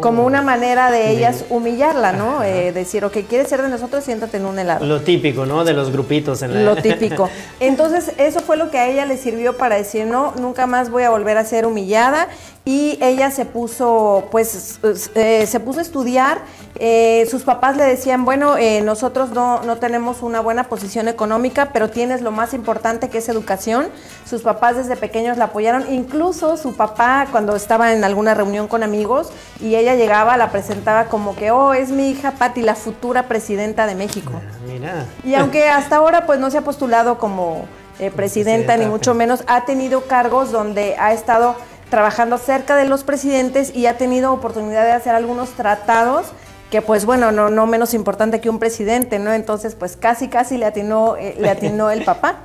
como 0.00 0.26
una 0.26 0.42
manera 0.42 0.90
de 0.90 1.10
ellas 1.10 1.44
humillarla, 1.48 2.12
¿no? 2.12 2.42
Eh, 2.42 2.72
decir, 2.72 3.04
ok, 3.04 3.18
quieres 3.28 3.48
ser 3.48 3.62
de 3.62 3.68
nosotros, 3.68 4.02
siéntate 4.02 4.38
en 4.38 4.46
un 4.46 4.58
helado. 4.58 4.84
Lo 4.84 5.00
típico, 5.00 5.46
¿no? 5.46 5.64
De 5.64 5.72
los 5.72 5.92
grupitos 5.92 6.42
en 6.42 6.54
la... 6.54 6.62
Lo 6.62 6.82
típico. 6.82 7.30
Entonces, 7.60 8.12
eso 8.18 8.40
fue 8.40 8.56
lo 8.56 8.70
que 8.70 8.78
a 8.78 8.88
ella 8.88 9.06
le 9.06 9.16
sirvió 9.16 9.56
para 9.56 9.76
decir, 9.76 10.06
no, 10.06 10.34
nunca 10.40 10.66
más 10.66 10.90
voy 10.90 11.04
a 11.04 11.10
volver 11.10 11.38
a 11.38 11.44
ser 11.44 11.66
humillada. 11.66 12.28
Y 12.64 12.96
ella 13.00 13.32
se 13.32 13.44
puso, 13.44 14.28
pues, 14.30 14.78
eh, 15.16 15.46
se 15.48 15.60
puso 15.60 15.80
a 15.80 15.82
estudiar. 15.82 16.42
Eh, 16.76 17.26
sus 17.28 17.42
papás 17.42 17.76
le 17.76 17.84
decían, 17.84 18.24
bueno, 18.24 18.56
eh, 18.56 18.82
nosotros 18.82 19.30
no, 19.30 19.62
no 19.64 19.78
tenemos 19.78 20.22
una 20.22 20.40
buena 20.40 20.64
posición 20.64 21.08
económica, 21.08 21.70
pero 21.72 21.90
tienes 21.90 22.22
lo 22.22 22.30
más 22.30 22.54
importante 22.54 23.08
que 23.08 23.18
es 23.18 23.28
educación. 23.28 23.88
Sus 24.24 24.42
papás 24.42 24.76
desde 24.76 24.96
pequeños 24.96 25.38
la 25.38 25.46
apoyaron. 25.46 25.92
Incluso 25.92 26.56
su 26.56 26.76
papá, 26.76 27.26
cuando 27.32 27.56
estaba 27.56 27.92
en 27.92 28.04
alguna 28.04 28.34
reunión 28.34 28.68
con 28.68 28.84
amigos 28.84 29.30
y 29.60 29.76
ella 29.76 29.94
llegaba, 29.94 30.36
la 30.36 30.50
presentaba 30.50 31.06
como 31.06 31.36
que, 31.36 31.50
oh, 31.50 31.72
es 31.72 31.90
mi 31.90 32.10
hija 32.10 32.32
Patti, 32.32 32.62
la 32.62 32.74
futura 32.74 33.28
presidenta 33.28 33.86
de 33.86 33.94
México. 33.94 34.32
Mira. 34.66 35.06
Y 35.24 35.34
aunque 35.34 35.68
hasta 35.68 35.96
ahora 35.96 36.26
pues 36.26 36.40
no 36.40 36.50
se 36.50 36.58
ha 36.58 36.62
postulado 36.62 37.18
como 37.18 37.66
eh, 37.98 38.10
presidenta 38.10 38.76
ni 38.76 38.86
mucho 38.86 39.14
menos, 39.14 39.44
ha 39.46 39.64
tenido 39.64 40.02
cargos 40.06 40.50
donde 40.50 40.96
ha 40.98 41.12
estado 41.12 41.54
trabajando 41.90 42.38
cerca 42.38 42.76
de 42.76 42.86
los 42.86 43.04
presidentes 43.04 43.74
y 43.74 43.86
ha 43.86 43.98
tenido 43.98 44.32
oportunidad 44.32 44.84
de 44.84 44.92
hacer 44.92 45.14
algunos 45.14 45.50
tratados 45.50 46.26
que 46.70 46.80
pues 46.80 47.04
bueno, 47.04 47.32
no, 47.32 47.50
no 47.50 47.66
menos 47.66 47.92
importante 47.92 48.40
que 48.40 48.48
un 48.48 48.58
presidente, 48.58 49.18
¿no? 49.18 49.32
Entonces 49.32 49.74
pues 49.74 49.96
casi 49.96 50.28
casi 50.28 50.56
le 50.56 50.64
atinó, 50.64 51.16
eh, 51.16 51.36
le 51.38 51.50
atinó 51.50 51.90
el 51.90 52.04
papá. 52.04 52.36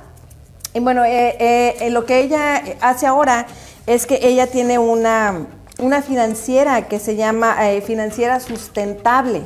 Y 0.74 0.80
bueno, 0.80 1.02
eh, 1.06 1.88
lo 1.90 2.04
que 2.04 2.20
ella 2.20 2.62
hace 2.82 3.06
ahora 3.06 3.46
es 3.86 4.06
que 4.06 4.20
ella 4.22 4.48
tiene 4.48 4.78
una, 4.78 5.46
una 5.78 6.02
financiera 6.02 6.88
que 6.88 6.98
se 6.98 7.16
llama 7.16 7.70
eh, 7.70 7.80
Financiera 7.80 8.40
Sustentable. 8.40 9.42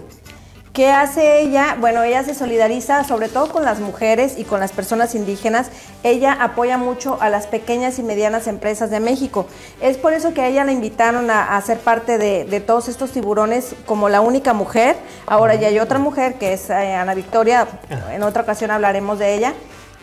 ¿Qué 0.73 0.91
hace 0.91 1.41
ella? 1.43 1.77
Bueno, 1.79 2.03
ella 2.03 2.25
se 2.25 2.35
solidariza 2.35 3.05
sobre 3.05 3.29
todo 3.29 3.53
con 3.53 3.63
las 3.63 3.79
mujeres 3.81 4.39
y 4.39 4.45
con 4.45 4.59
las 4.59 4.73
personas 4.73 5.15
indígenas. 5.15 5.69
Ella 6.03 6.33
apoya 6.33 6.79
mucho 6.79 7.19
a 7.21 7.29
las 7.29 7.47
pequeñas 7.47 7.99
y 7.99 8.03
medianas 8.03 8.47
empresas 8.47 8.89
de 8.89 8.99
México. 8.99 9.47
Es 9.83 9.99
por 9.99 10.15
eso 10.15 10.33
que 10.33 10.41
a 10.41 10.49
ella 10.49 10.65
la 10.65 10.73
invitaron 10.73 11.31
a, 11.31 11.59
a 11.59 11.61
ser 11.61 11.79
parte 11.79 12.17
de, 12.17 12.47
de 12.47 12.61
todos 12.61 12.89
estos 12.89 13.11
tiburones 13.11 13.75
como 13.85 14.09
la 14.09 14.23
única 14.23 14.55
mujer. 14.55 14.97
Ahora 15.27 15.57
ya 15.57 15.69
hay 15.69 15.79
otra 15.79 15.99
mujer 15.99 16.37
que 16.37 16.55
es 16.55 16.71
eh, 16.71 16.95
Ana 16.95 17.13
Victoria. 17.13 17.69
En 18.11 18.23
otra 18.23 18.43
ocasión 18.43 18.71
hablaremos 18.71 19.19
de 19.19 19.35
ella. 19.35 19.53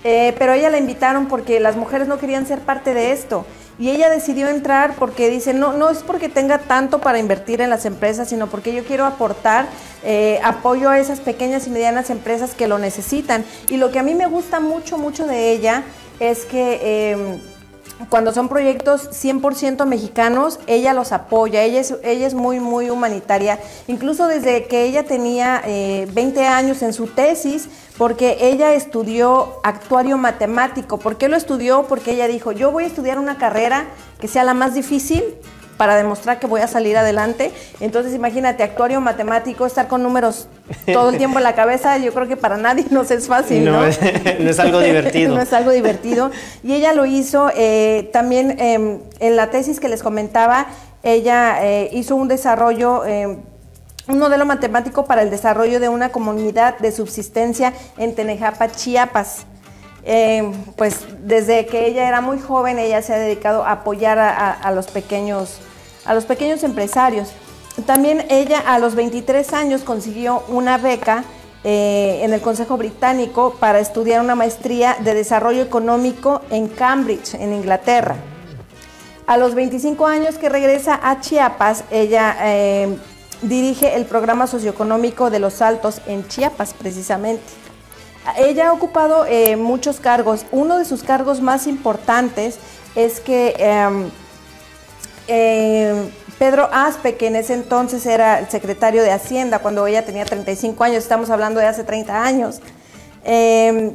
Eh, 0.04 0.36
pero 0.38 0.54
ella 0.54 0.70
la 0.70 0.78
invitaron 0.78 1.28
porque 1.28 1.60
las 1.60 1.76
mujeres 1.78 2.08
no 2.08 2.20
querían 2.20 2.46
ser 2.46 2.60
parte 2.60 2.94
de 2.94 3.12
esto. 3.12 3.44
Y 3.80 3.90
ella 3.90 4.10
decidió 4.10 4.50
entrar 4.50 4.96
porque 4.96 5.30
dice, 5.30 5.54
no, 5.54 5.74
no 5.74 5.90
es 5.90 6.00
porque 6.00 6.28
tenga 6.28 6.60
tanto 6.60 7.00
para 7.00 7.18
invertir 7.18 7.62
en 7.62 7.70
las 7.70 7.86
empresas, 7.86 8.28
sino 8.30 8.48
porque 8.48 8.74
yo 8.74 8.84
quiero 8.84 9.06
aportar 9.06 9.68
eh, 10.04 10.40
apoyo 10.44 10.90
a 10.90 11.00
esas 11.00 11.22
pequeñas 11.22 11.66
y 11.66 11.70
medianas 11.70 12.10
empresas 12.10 12.56
que 12.56 12.68
lo 12.68 12.78
necesitan. 12.78 13.46
Y 13.70 13.78
lo 13.78 13.90
que 13.92 14.00
a 14.00 14.04
mí 14.04 14.16
me 14.16 14.28
gusta 14.28 14.60
mucho, 14.60 14.98
mucho 14.98 15.26
de 15.26 15.52
ella 15.52 15.84
es 16.20 16.46
que... 16.46 16.80
eh, 16.82 17.40
cuando 18.08 18.32
son 18.34 18.48
proyectos 18.48 19.10
100% 19.12 19.86
mexicanos, 19.86 20.60
ella 20.68 20.94
los 20.94 21.12
apoya, 21.12 21.64
ella 21.64 21.82
es, 21.82 21.96
ella 22.04 22.28
es 22.28 22.34
muy, 22.34 22.60
muy 22.60 22.90
humanitaria, 22.90 23.60
incluso 23.88 24.28
desde 24.28 24.66
que 24.68 24.84
ella 24.84 25.04
tenía 25.04 25.62
eh, 25.66 26.08
20 26.14 26.46
años 26.46 26.82
en 26.82 26.94
su 26.94 27.08
tesis, 27.08 27.68
porque 27.98 28.38
ella 28.40 28.74
estudió 28.74 29.60
actuario 29.64 30.18
matemático. 30.18 30.98
¿Por 31.00 31.18
qué 31.18 31.28
lo 31.28 31.36
estudió? 31.36 31.84
Porque 31.84 32.12
ella 32.12 32.28
dijo, 32.28 32.54
yo 32.54 32.72
voy 32.72 32.86
a 32.86 32.88
estudiar 32.88 33.20
una 33.20 33.38
carrera 33.38 33.88
que 34.22 34.30
sea 34.30 34.46
la 34.46 34.54
más 34.54 34.74
difícil 34.74 35.24
para 35.76 35.96
demostrar 35.96 36.40
que 36.40 36.48
voy 36.48 36.62
a 36.62 36.68
salir 36.68 36.98
adelante. 36.98 37.54
Entonces, 37.80 38.14
imagínate, 38.14 38.64
actuario 38.64 39.02
matemático, 39.02 39.66
estar 39.66 39.88
con 39.88 40.04
números 40.04 40.48
todo 40.94 41.10
el 41.10 41.18
tiempo 41.18 41.38
en 41.40 41.44
la 41.44 41.56
cabeza, 41.56 41.98
yo 41.98 42.14
creo 42.14 42.28
que 42.28 42.38
para 42.38 42.58
nadie 42.58 42.86
nos 42.92 43.12
es 43.12 43.28
fácil, 43.28 43.66
¿no? 43.66 43.72
No 43.74 43.86
es, 43.86 44.00
no 44.40 44.50
es 44.50 44.60
algo 44.60 44.80
divertido. 44.80 45.36
no 45.36 45.42
es 45.42 45.54
algo 45.54 45.72
divertido. 45.72 46.32
Y 46.64 46.74
ella 46.74 46.94
lo 46.94 47.06
hizo 47.06 47.50
eh, 47.56 48.10
también 48.14 48.56
eh, 48.60 49.00
en 49.20 49.36
la 49.36 49.50
tesis 49.50 49.80
que 49.80 49.90
les 49.90 50.04
comentaba, 50.04 50.68
ella 51.04 51.58
eh, 51.66 51.90
hizo 51.94 52.16
un 52.16 52.28
desarrollo, 52.28 53.06
eh, 53.06 53.38
un 54.08 54.20
modelo 54.20 54.46
matemático 54.46 55.06
para 55.06 55.22
el 55.22 55.30
desarrollo 55.30 55.80
de 55.80 55.88
una 55.90 56.10
comunidad 56.10 56.78
de 56.80 56.92
subsistencia 56.92 57.74
en 57.98 58.16
Tenejapa, 58.16 58.70
Chiapas. 58.72 59.46
Eh, 60.04 60.50
pues 60.78 61.02
desde 61.24 61.66
que 61.66 61.86
ella 61.86 62.08
era 62.08 62.22
muy 62.22 62.40
joven, 62.40 62.80
ella 62.80 63.02
se 63.02 63.14
ha 63.14 63.18
dedicado 63.18 63.64
a 63.66 63.72
apoyar 63.74 64.18
a, 64.18 64.30
a- 64.30 64.52
a 64.54 64.72
los 64.72 64.88
pequeños 64.88 65.60
a 66.06 66.14
los 66.16 66.26
pequeños 66.26 66.64
empresarios. 66.64 67.32
También 67.86 68.26
ella 68.30 68.60
a 68.60 68.80
los 68.80 68.96
23 68.96 69.54
años 69.54 69.84
consiguió 69.84 70.44
una 70.48 70.78
beca 70.78 71.24
eh, 71.64 72.22
en 72.24 72.34
el 72.34 72.42
Consejo 72.42 72.78
Británico 72.78 73.56
para 73.60 73.80
estudiar 73.80 74.22
una 74.22 74.36
maestría 74.36 74.96
de 75.00 75.14
desarrollo 75.14 75.62
económico 75.62 76.42
en 76.50 76.68
Cambridge, 76.68 77.34
en 77.36 77.54
Inglaterra. 77.54 78.16
A 79.28 79.38
los 79.38 79.56
25 79.56 80.08
años 80.08 80.38
que 80.38 80.50
regresa 80.50 81.00
a 81.04 81.20
Chiapas, 81.22 81.84
ella 81.92 82.36
eh, 82.42 82.98
dirige 83.42 83.96
el 83.96 84.06
programa 84.06 84.48
socioeconómico 84.48 85.30
de 85.30 85.40
los 85.40 85.62
Altos 85.62 86.02
en 86.08 86.28
Chiapas, 86.28 86.74
precisamente. 86.74 87.44
Ella 88.38 88.70
ha 88.70 88.74
ocupado 88.74 89.26
eh, 89.26 89.56
muchos 89.56 90.00
cargos. 90.00 90.46
Uno 90.52 90.78
de 90.78 90.86
sus 90.86 91.04
cargos 91.04 91.42
más 91.42 91.68
importantes 91.68 92.58
es 92.96 93.20
que 93.20 93.54
em, 93.58 94.10
Pedro 96.40 96.70
Aspe, 96.72 97.18
que 97.18 97.28
en 97.28 97.36
ese 97.36 97.54
entonces 97.54 98.06
era 98.06 98.40
el 98.40 98.50
secretario 98.50 99.04
de 99.04 99.12
Hacienda, 99.12 99.60
cuando 99.60 99.86
ella 99.86 100.06
tenía 100.06 100.24
35 100.24 100.82
años, 100.86 101.04
estamos 101.04 101.30
hablando 101.30 101.60
de 101.60 101.66
hace 101.66 101.84
30 101.84 102.24
años, 102.24 102.62
eh, 103.26 103.92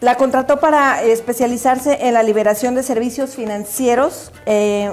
la 0.00 0.16
contrató 0.16 0.58
para 0.58 1.02
especializarse 1.04 2.06
en 2.06 2.14
la 2.14 2.24
liberación 2.24 2.74
de 2.74 2.82
servicios 2.82 3.36
financieros, 3.36 4.32
eh, 4.44 4.92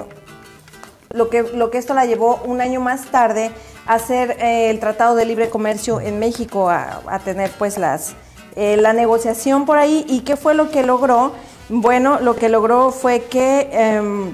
lo, 1.10 1.28
que, 1.28 1.42
lo 1.42 1.72
que 1.72 1.78
esto 1.78 1.92
la 1.92 2.06
llevó 2.06 2.40
un 2.44 2.60
año 2.60 2.80
más 2.80 3.06
tarde 3.06 3.50
a 3.86 3.94
hacer 3.94 4.36
eh, 4.38 4.70
el 4.70 4.78
Tratado 4.78 5.16
de 5.16 5.24
Libre 5.24 5.50
Comercio 5.50 6.00
en 6.00 6.20
México, 6.20 6.70
a, 6.70 7.18
tener 7.24 7.50
pues 7.58 7.78
las, 7.78 8.14
eh, 8.54 8.76
la 8.76 8.92
negociación 8.92 9.66
por 9.66 9.76
ahí. 9.76 10.06
¿Y 10.08 10.20
qué 10.20 10.36
fue 10.36 10.54
lo 10.54 10.70
que 10.70 10.84
logró? 10.84 11.32
Bueno, 11.68 12.20
lo 12.20 12.36
que 12.36 12.48
logró 12.48 12.92
fue 12.92 13.24
que... 13.24 14.32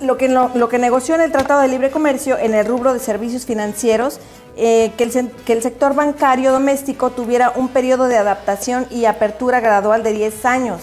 lo 0.00 0.16
que, 0.16 0.28
lo, 0.28 0.68
que 0.68 0.78
negoció 0.78 1.14
en 1.14 1.20
el 1.20 1.32
Tratado 1.32 1.60
de 1.60 1.68
Libre 1.68 1.90
Comercio 1.90 2.38
en 2.38 2.54
el 2.54 2.66
rubro 2.66 2.92
de 2.92 3.00
servicios 3.00 3.46
financieros, 3.46 4.20
eh, 4.56 4.92
que, 4.96 5.04
el, 5.04 5.30
que 5.44 5.52
el 5.52 5.62
sector 5.62 5.94
bancario 5.94 6.52
doméstico 6.52 7.10
tuviera 7.10 7.52
un 7.54 7.68
periodo 7.68 8.06
de 8.06 8.16
adaptación 8.16 8.86
y 8.90 9.04
apertura 9.04 9.60
gradual 9.60 10.02
de 10.02 10.12
10 10.12 10.44
años. 10.44 10.80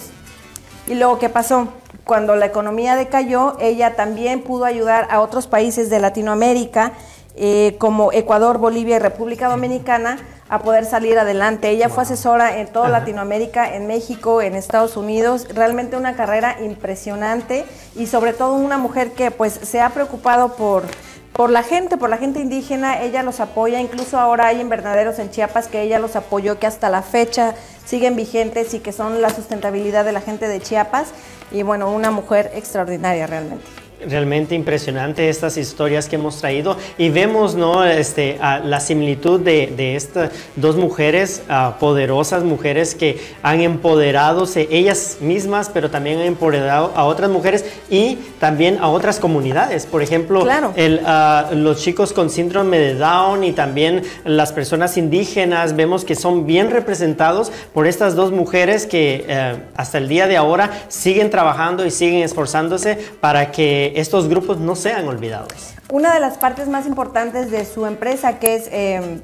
Y 0.86 0.94
luego, 0.94 1.18
¿qué 1.18 1.28
pasó? 1.28 1.68
Cuando 2.04 2.36
la 2.36 2.46
economía 2.46 2.96
decayó, 2.96 3.56
ella 3.60 3.94
también 3.94 4.42
pudo 4.42 4.64
ayudar 4.64 5.08
a 5.10 5.20
otros 5.20 5.46
países 5.46 5.90
de 5.90 5.98
Latinoamérica, 5.98 6.92
eh, 7.36 7.76
como 7.78 8.10
Ecuador, 8.12 8.58
Bolivia 8.58 8.96
y 8.96 8.98
República 8.98 9.48
Dominicana, 9.48 10.18
a 10.48 10.60
poder 10.60 10.84
salir 10.84 11.18
adelante. 11.18 11.70
Ella 11.70 11.88
fue 11.88 12.02
asesora 12.04 12.58
en 12.58 12.68
toda 12.68 12.88
Latinoamérica, 12.88 13.74
en 13.74 13.86
México, 13.86 14.40
en 14.42 14.54
Estados 14.54 14.96
Unidos, 14.96 15.46
realmente 15.54 15.96
una 15.96 16.14
carrera 16.14 16.56
impresionante 16.60 17.64
y 17.94 18.06
sobre 18.06 18.32
todo 18.32 18.54
una 18.54 18.78
mujer 18.78 19.12
que 19.12 19.30
pues 19.30 19.52
se 19.52 19.80
ha 19.80 19.90
preocupado 19.90 20.54
por, 20.54 20.84
por 21.32 21.50
la 21.50 21.62
gente, 21.62 21.96
por 21.96 22.10
la 22.10 22.16
gente 22.16 22.40
indígena, 22.40 23.02
ella 23.02 23.22
los 23.22 23.40
apoya, 23.40 23.80
incluso 23.80 24.18
ahora 24.18 24.46
hay 24.46 24.60
invernaderos 24.60 25.18
en 25.18 25.30
Chiapas 25.30 25.68
que 25.68 25.82
ella 25.82 25.98
los 25.98 26.16
apoyó, 26.16 26.58
que 26.58 26.66
hasta 26.66 26.88
la 26.88 27.02
fecha 27.02 27.54
siguen 27.84 28.16
vigentes 28.16 28.74
y 28.74 28.80
que 28.80 28.92
son 28.92 29.22
la 29.22 29.30
sustentabilidad 29.30 30.04
de 30.04 30.12
la 30.12 30.20
gente 30.20 30.48
de 30.48 30.60
Chiapas. 30.60 31.08
Y 31.50 31.62
bueno, 31.62 31.90
una 31.90 32.10
mujer 32.10 32.50
extraordinaria 32.54 33.26
realmente. 33.26 33.87
Realmente 34.06 34.54
impresionante 34.54 35.28
estas 35.28 35.56
historias 35.56 36.08
que 36.08 36.16
hemos 36.16 36.40
traído 36.40 36.76
y 36.98 37.10
vemos 37.10 37.56
¿no? 37.56 37.84
este, 37.84 38.38
ah, 38.40 38.60
la 38.64 38.78
similitud 38.80 39.40
de, 39.40 39.72
de 39.76 39.96
estas 39.96 40.30
dos 40.54 40.76
mujeres, 40.76 41.42
ah, 41.48 41.76
poderosas 41.80 42.44
mujeres 42.44 42.94
que 42.94 43.18
han 43.42 43.60
empoderado 43.60 44.44
ellas 44.56 45.18
mismas, 45.20 45.68
pero 45.68 45.90
también 45.90 46.20
han 46.20 46.26
empoderado 46.26 46.92
a 46.94 47.04
otras 47.04 47.28
mujeres 47.30 47.64
y 47.90 48.16
también 48.38 48.78
a 48.80 48.88
otras 48.88 49.18
comunidades. 49.18 49.86
Por 49.86 50.02
ejemplo, 50.02 50.42
Claro. 50.42 50.72
el, 50.76 51.00
ah, 51.04 51.50
los 51.52 51.82
chicos 51.82 52.12
con 52.12 52.30
síndrome 52.30 52.78
de 52.78 52.94
Down 52.94 53.42
y 53.42 53.52
también 53.52 54.02
las 54.24 54.52
personas 54.52 54.96
indígenas, 54.96 55.74
vemos 55.74 56.04
que 56.04 56.14
son 56.14 56.46
bien 56.46 56.70
representados 56.70 57.50
por 57.74 57.86
estas 57.86 58.14
dos 58.14 58.30
mujeres 58.30 58.86
que 58.86 59.24
eh, 59.28 59.56
hasta 59.76 59.98
el 59.98 60.08
día 60.08 60.26
de 60.28 60.36
ahora 60.36 60.70
siguen 60.88 61.30
trabajando 61.30 61.84
y 61.84 61.90
siguen 61.90 62.22
esforzándose 62.22 62.96
para 63.20 63.50
estos 63.96 64.28
grupos 64.28 64.58
no 64.58 64.76
sean 64.76 65.06
olvidados. 65.08 65.74
Una 65.90 66.14
de 66.14 66.20
las 66.20 66.38
partes 66.38 66.68
más 66.68 66.86
importantes 66.86 67.50
de 67.50 67.64
su 67.64 67.86
empresa, 67.86 68.38
que 68.38 68.54
es 68.54 68.68
eh, 68.70 69.20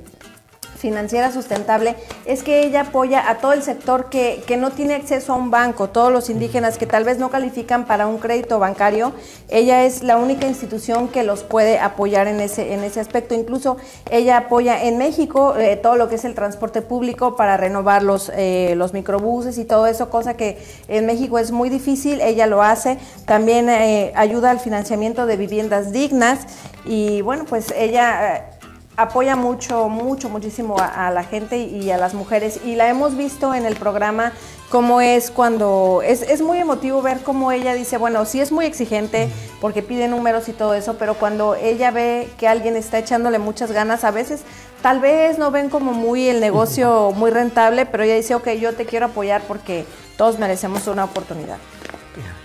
financiera 0.84 1.32
sustentable, 1.32 1.96
es 2.26 2.42
que 2.42 2.66
ella 2.66 2.82
apoya 2.82 3.30
a 3.30 3.38
todo 3.38 3.54
el 3.54 3.62
sector 3.62 4.10
que, 4.10 4.42
que 4.46 4.58
no 4.58 4.70
tiene 4.70 4.94
acceso 4.94 5.32
a 5.32 5.36
un 5.36 5.50
banco, 5.50 5.88
todos 5.88 6.12
los 6.12 6.28
indígenas 6.28 6.76
que 6.76 6.84
tal 6.84 7.04
vez 7.04 7.18
no 7.18 7.30
califican 7.30 7.86
para 7.86 8.06
un 8.06 8.18
crédito 8.18 8.58
bancario, 8.58 9.14
ella 9.48 9.86
es 9.86 10.02
la 10.02 10.18
única 10.18 10.46
institución 10.46 11.08
que 11.08 11.22
los 11.22 11.42
puede 11.42 11.78
apoyar 11.78 12.26
en 12.26 12.38
ese, 12.38 12.74
en 12.74 12.84
ese 12.84 13.00
aspecto. 13.00 13.34
Incluso 13.34 13.78
ella 14.10 14.36
apoya 14.36 14.84
en 14.84 14.98
México 14.98 15.56
eh, 15.56 15.76
todo 15.76 15.96
lo 15.96 16.10
que 16.10 16.16
es 16.16 16.26
el 16.26 16.34
transporte 16.34 16.82
público 16.82 17.34
para 17.34 17.56
renovar 17.56 18.02
los, 18.02 18.30
eh, 18.34 18.74
los 18.76 18.92
microbuses 18.92 19.56
y 19.56 19.64
todo 19.64 19.86
eso, 19.86 20.10
cosa 20.10 20.36
que 20.36 20.58
en 20.88 21.06
México 21.06 21.38
es 21.38 21.50
muy 21.50 21.70
difícil, 21.70 22.20
ella 22.20 22.46
lo 22.46 22.62
hace. 22.62 22.98
También 23.24 23.70
eh, 23.70 24.12
ayuda 24.16 24.50
al 24.50 24.60
financiamiento 24.60 25.24
de 25.24 25.38
viviendas 25.38 25.92
dignas 25.92 26.40
y 26.84 27.22
bueno, 27.22 27.46
pues 27.48 27.72
ella... 27.74 28.50
apoya 28.96 29.36
mucho, 29.36 29.88
mucho, 29.88 30.28
muchísimo 30.28 30.78
a, 30.78 31.06
a 31.06 31.10
la 31.10 31.24
gente 31.24 31.58
y 31.58 31.90
a 31.90 31.98
las 31.98 32.14
mujeres. 32.14 32.60
Y 32.64 32.76
la 32.76 32.88
hemos 32.88 33.16
visto 33.16 33.54
en 33.54 33.66
el 33.66 33.76
programa 33.76 34.32
cómo 34.70 35.00
es 35.00 35.30
cuando, 35.30 36.02
es, 36.04 36.22
es 36.22 36.42
muy 36.42 36.58
emotivo 36.58 37.00
ver 37.00 37.20
cómo 37.22 37.52
ella 37.52 37.74
dice, 37.74 37.96
bueno, 37.96 38.24
sí 38.24 38.40
es 38.40 38.50
muy 38.50 38.66
exigente 38.66 39.28
porque 39.60 39.82
pide 39.82 40.08
números 40.08 40.48
y 40.48 40.52
todo 40.52 40.74
eso, 40.74 40.96
pero 40.98 41.14
cuando 41.14 41.54
ella 41.54 41.90
ve 41.90 42.28
que 42.38 42.48
alguien 42.48 42.76
está 42.76 42.98
echándole 42.98 43.38
muchas 43.38 43.70
ganas, 43.70 44.02
a 44.02 44.10
veces 44.10 44.42
tal 44.82 45.00
vez 45.00 45.38
no 45.38 45.50
ven 45.50 45.70
como 45.70 45.92
muy 45.92 46.28
el 46.28 46.40
negocio 46.40 47.12
muy 47.12 47.30
rentable, 47.30 47.86
pero 47.86 48.02
ella 48.02 48.16
dice, 48.16 48.34
ok, 48.34 48.50
yo 48.60 48.74
te 48.74 48.84
quiero 48.84 49.06
apoyar 49.06 49.42
porque 49.42 49.84
todos 50.16 50.38
merecemos 50.38 50.86
una 50.88 51.04
oportunidad. 51.04 51.58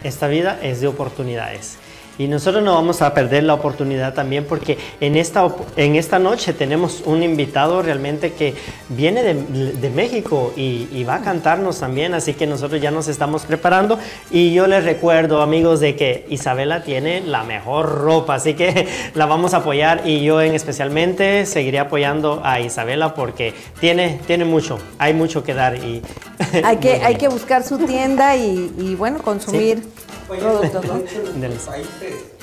Esta 0.03 0.27
vida 0.27 0.59
es 0.61 0.81
de 0.81 0.87
oportunidades. 0.87 1.77
Y 2.19 2.27
nosotros 2.27 2.61
no 2.61 2.75
vamos 2.75 3.01
a 3.01 3.13
perder 3.13 3.45
la 3.45 3.55
oportunidad 3.55 4.13
también 4.13 4.45
porque 4.45 4.77
en 4.99 5.15
esta, 5.15 5.47
en 5.77 5.95
esta 5.95 6.19
noche 6.19 6.53
tenemos 6.53 7.01
un 7.05 7.23
invitado 7.23 7.81
realmente 7.81 8.33
que 8.33 8.53
viene 8.89 9.23
de, 9.23 9.71
de 9.71 9.89
México 9.89 10.53
y, 10.55 10.89
y 10.91 11.05
va 11.05 11.15
a 11.15 11.21
cantarnos 11.21 11.79
también, 11.79 12.13
así 12.13 12.33
que 12.33 12.45
nosotros 12.45 12.81
ya 12.81 12.91
nos 12.91 13.07
estamos 13.07 13.43
preparando. 13.43 13.97
Y 14.29 14.53
yo 14.53 14.67
les 14.67 14.83
recuerdo, 14.83 15.41
amigos, 15.41 15.79
de 15.79 15.95
que 15.95 16.25
Isabela 16.29 16.83
tiene 16.83 17.21
la 17.21 17.43
mejor 17.43 17.99
ropa, 17.99 18.35
así 18.35 18.53
que 18.53 18.87
la 19.15 19.25
vamos 19.25 19.53
a 19.53 19.57
apoyar 19.57 20.01
y 20.05 20.21
yo 20.21 20.41
en 20.41 20.53
especialmente 20.53 21.45
seguiré 21.45 21.79
apoyando 21.79 22.41
a 22.43 22.59
Isabela 22.59 23.15
porque 23.15 23.53
tiene, 23.79 24.19
tiene 24.27 24.43
mucho, 24.43 24.77
hay 24.97 25.13
mucho 25.13 25.41
que 25.41 25.53
dar 25.53 25.75
y 25.75 26.03
Hay 26.63 26.77
que, 26.77 26.93
hay 27.03 27.15
que 27.15 27.27
buscar 27.27 27.63
su 27.63 27.77
tienda 27.77 28.35
y, 28.35 28.73
y, 28.77 28.95
bueno, 28.95 29.21
consumir 29.21 29.83
productos, 30.27 30.85
¿no? 30.85 31.01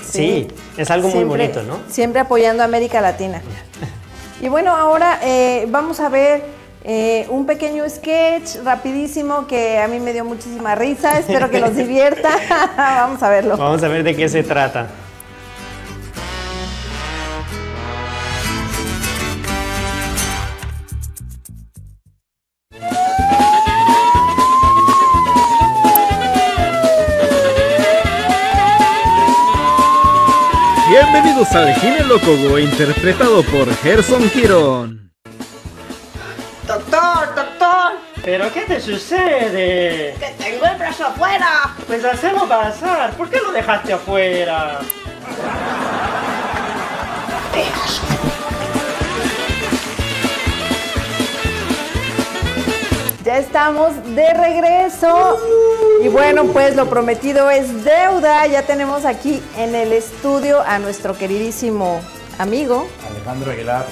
Sí, 0.02 0.48
es 0.76 0.90
algo 0.90 1.08
muy 1.08 1.24
bonito, 1.24 1.62
¿no? 1.62 1.78
Siempre 1.88 2.20
apoyando 2.20 2.62
a 2.62 2.66
América 2.66 3.00
Latina. 3.00 3.42
Y 4.38 4.48
bueno, 4.48 4.76
ahora 4.76 5.18
eh, 5.22 5.66
vamos 5.70 5.98
a 5.98 6.10
ver 6.10 6.42
eh, 6.84 7.26
un 7.30 7.46
pequeño 7.46 7.88
sketch 7.88 8.62
rapidísimo 8.64 9.46
que 9.46 9.78
a 9.78 9.88
mí 9.88 9.98
me 9.98 10.12
dio 10.12 10.26
muchísima 10.26 10.74
risa. 10.74 11.18
Espero 11.18 11.50
que 11.50 11.58
los 11.58 11.74
divierta. 11.74 12.36
vamos 12.76 13.22
a 13.22 13.30
verlo. 13.30 13.56
Vamos 13.56 13.82
a 13.82 13.88
ver 13.88 14.02
de 14.02 14.14
qué 14.14 14.28
se 14.28 14.42
trata. 14.42 14.88
Bienvenidos 31.36 31.54
al 31.54 31.74
Gine 31.80 32.00
Locogo, 32.04 32.58
interpretado 32.58 33.42
por 33.42 33.70
Gerson 33.82 34.22
Girón. 34.30 35.12
Doctor, 36.66 37.34
doctor, 37.34 37.92
¿Pero 38.24 38.50
qué 38.54 38.62
te 38.62 38.80
sucede? 38.80 40.16
que 40.18 40.34
tengo 40.42 40.64
el 40.64 40.78
brazo 40.78 41.04
afuera. 41.08 41.74
Pues 41.86 42.02
hacelo 42.06 42.48
pasar. 42.48 43.10
¿Por 43.18 43.28
qué 43.28 43.38
lo 43.38 43.52
dejaste 43.52 43.92
afuera? 43.92 44.80
Ya 53.22 53.36
estamos 53.38 53.92
de 54.14 54.32
regreso. 54.32 55.36
Y 56.02 56.08
bueno, 56.08 56.44
pues 56.52 56.76
lo 56.76 56.88
prometido 56.88 57.50
es 57.50 57.84
deuda. 57.84 58.46
Ya 58.46 58.62
tenemos 58.62 59.04
aquí 59.04 59.42
en 59.56 59.74
el 59.74 59.92
estudio 59.92 60.60
a 60.62 60.78
nuestro 60.78 61.16
queridísimo 61.16 62.00
amigo 62.38 62.86
Alejandro 63.10 63.50
Aguilar, 63.52 63.86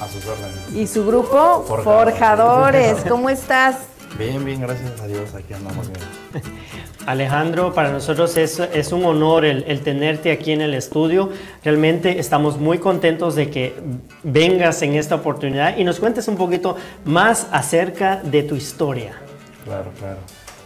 a 0.00 0.08
sus 0.08 0.24
órdenes. 0.26 0.74
y 0.74 0.86
su 0.86 1.06
grupo 1.06 1.64
Forjadores. 1.68 2.14
Forjadores. 2.14 2.96
¿Cómo 3.08 3.28
estás? 3.30 3.76
Bien, 4.18 4.44
bien, 4.44 4.60
gracias 4.60 5.00
a 5.00 5.06
Dios, 5.06 5.34
aquí 5.34 5.52
andamos 5.54 5.88
bien. 5.88 6.44
Alejandro, 7.06 7.72
para 7.72 7.90
nosotros 7.90 8.36
es, 8.36 8.58
es 8.58 8.92
un 8.92 9.04
honor 9.04 9.44
el, 9.44 9.64
el 9.66 9.80
tenerte 9.80 10.32
aquí 10.32 10.52
en 10.52 10.60
el 10.60 10.74
estudio. 10.74 11.30
Realmente 11.64 12.18
estamos 12.18 12.58
muy 12.58 12.78
contentos 12.78 13.34
de 13.34 13.50
que 13.50 13.74
vengas 14.22 14.82
en 14.82 14.94
esta 14.94 15.14
oportunidad 15.14 15.76
y 15.76 15.84
nos 15.84 16.00
cuentes 16.00 16.28
un 16.28 16.36
poquito 16.36 16.76
más 17.04 17.46
acerca 17.52 18.16
de 18.16 18.42
tu 18.42 18.54
historia. 18.56 19.14
Claro, 19.64 19.90
claro. 19.98 20.18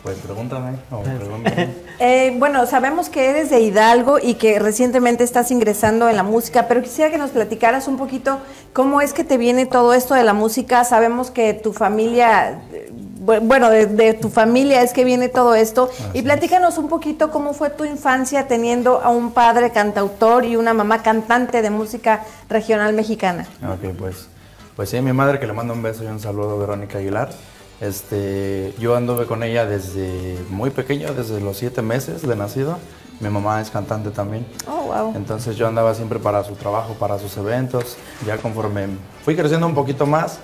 Pues 0.05 0.19
pregúntame, 0.19 0.77
o 0.93 1.01
pregúntame. 1.01 1.71
Eh, 2.01 2.35
bueno, 2.41 2.67
sabemos 2.67 3.09
que 3.09 3.31
eres 3.31 3.51
de 3.51 3.61
Hidalgo 3.61 4.19
y 4.21 4.35
que 4.35 4.59
recientemente 4.59 5.23
estás 5.23 5.53
ingresando 5.53 6.09
en 6.09 6.17
la 6.17 6.25
música, 6.25 6.67
pero 6.67 6.83
quisiera 6.83 7.09
que 7.11 7.19
nos 7.19 7.31
platicaras 7.31 7.87
un 7.87 7.97
poquito 7.97 8.41
cómo 8.73 9.01
es 9.01 9.13
que 9.13 9.23
te 9.23 9.39
viene 9.39 9.65
todo 9.65 9.95
esto 9.95 10.13
de 10.15 10.25
la 10.25 10.33
música. 10.35 10.85
Sabemos 10.85 11.31
que 11.31 11.55
tu 11.55 11.73
familia, 11.73 12.59
eh, 12.73 12.91
bu- 13.25 13.39
bueno, 13.43 13.71
de, 13.71 13.87
de 13.87 14.13
tu 14.13 14.29
familia 14.29 14.83
es 14.83 14.93
que 14.93 15.05
viene 15.05 15.29
todo 15.29 15.55
esto. 15.55 15.89
y 16.15 16.23
platícanos 16.23 16.79
un 16.79 16.89
poquito 16.89 17.31
cómo 17.31 17.55
fue 17.55 17.71
tu 17.71 17.85
infancia 17.85 18.49
teniendo 18.49 19.01
a 19.01 19.11
un 19.11 19.31
padre 19.31 19.71
cantautor 19.71 20.45
y 20.45 20.57
una 20.57 20.75
mamá 20.75 21.01
cantante 21.03 21.63
de 21.63 21.71
música 21.71 22.25
regional 22.51 22.93
mexicana. 22.93 23.47
ok, 23.63 23.95
pues, 23.97 24.27
pues 24.75 24.91
sí, 24.91 25.01
mi 25.01 25.13
madre 25.13 25.39
que 25.39 25.47
le 25.47 25.53
mando 25.53 25.73
un 25.73 25.83
beso 25.83 26.03
y 26.03 26.09
un 26.09 26.19
saludo, 26.19 26.59
Verónica 26.59 26.99
Aguilar. 26.99 27.31
Este, 27.81 28.75
yo 28.79 28.97
anduve 28.97 29.27
con 29.27 29.43
ella 29.43 29.67
desde 29.67 30.39
muy 30.51 30.71
pequeño, 30.71 31.13
desde 31.13 31.41
los 31.41 31.57
siete 31.57 31.83
meses 31.83 32.23
de 32.23 32.37
nacido. 32.37 32.79
Mi 33.21 33.29
mamá 33.29 33.61
es 33.61 33.71
cantante 33.71 34.11
también. 34.11 34.47
Oh, 34.69 34.83
wow. 34.93 35.13
Entonces 35.17 35.57
yo 35.57 35.69
andaba 35.69 35.95
siempre 35.95 36.19
para 36.19 36.43
su 36.45 36.55
trabajo, 36.55 36.95
para 36.95 37.19
sus 37.19 37.37
eventos. 37.37 37.97
Ya 38.27 38.39
conforme 38.39 38.89
fui 39.25 39.37
creciendo 39.37 39.67
un 39.67 39.75
poquito 39.75 40.07
más, 40.07 40.39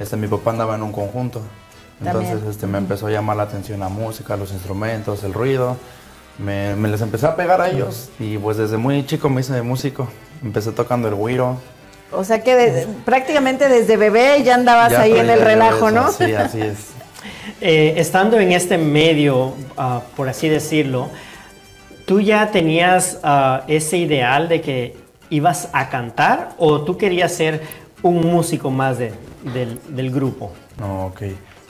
este, 0.00 0.16
mi 0.16 0.26
papá 0.26 0.50
andaba 0.50 0.74
en 0.74 0.82
un 0.82 0.92
conjunto. 0.92 1.40
Entonces 2.00 2.30
También. 2.30 2.50
este, 2.50 2.66
me 2.66 2.78
empezó 2.78 3.06
a 3.06 3.10
llamar 3.10 3.36
la 3.36 3.44
atención 3.44 3.80
la 3.80 3.88
música, 3.88 4.36
los 4.36 4.52
instrumentos, 4.52 5.24
el 5.24 5.32
ruido. 5.32 5.76
Me, 6.38 6.76
me 6.76 6.88
les 6.88 7.00
empecé 7.00 7.26
a 7.26 7.34
pegar 7.36 7.60
a 7.62 7.70
ellos 7.70 8.10
y 8.18 8.36
pues 8.36 8.58
desde 8.58 8.76
muy 8.76 9.06
chico 9.06 9.30
me 9.30 9.40
hice 9.40 9.54
de 9.54 9.62
músico. 9.62 10.08
Empecé 10.42 10.72
tocando 10.72 11.08
el 11.08 11.14
güiro. 11.14 11.56
O 12.16 12.24
sea 12.24 12.42
que 12.42 12.54
de- 12.56 12.86
prácticamente 13.04 13.68
desde 13.68 13.96
bebé 13.96 14.42
ya 14.42 14.54
andabas 14.54 14.92
Ya 14.92 15.02
ahí 15.02 15.16
en 15.18 15.30
el 15.30 15.40
relajo, 15.40 15.88
eso, 15.88 15.90
¿no? 15.90 16.12
Sí, 16.12 16.32
así 16.32 16.60
es. 16.60 16.76
Eh, 17.60 17.94
estando 17.96 18.38
en 18.38 18.52
este 18.52 18.76
medio, 18.76 19.54
ah, 19.78 20.02
por 20.16 20.28
así 20.28 20.48
decirlo, 20.48 21.08
¿tú 22.04 22.20
ya 22.20 22.50
tenías 22.50 23.18
ah, 23.22 23.62
ese 23.66 23.96
ideal 23.98 24.48
de 24.48 24.60
que 24.60 24.96
ibas 25.30 25.70
a 25.72 25.88
cantar 25.88 26.50
o 26.58 26.82
tú 26.82 26.98
querías 26.98 27.32
ser 27.32 27.62
un 28.02 28.20
músico 28.20 28.70
más 28.70 28.98
de- 28.98 29.12
del, 29.54 29.78
del 29.88 30.10
grupo? 30.10 30.52
No, 30.78 31.06
ok. 31.06 31.22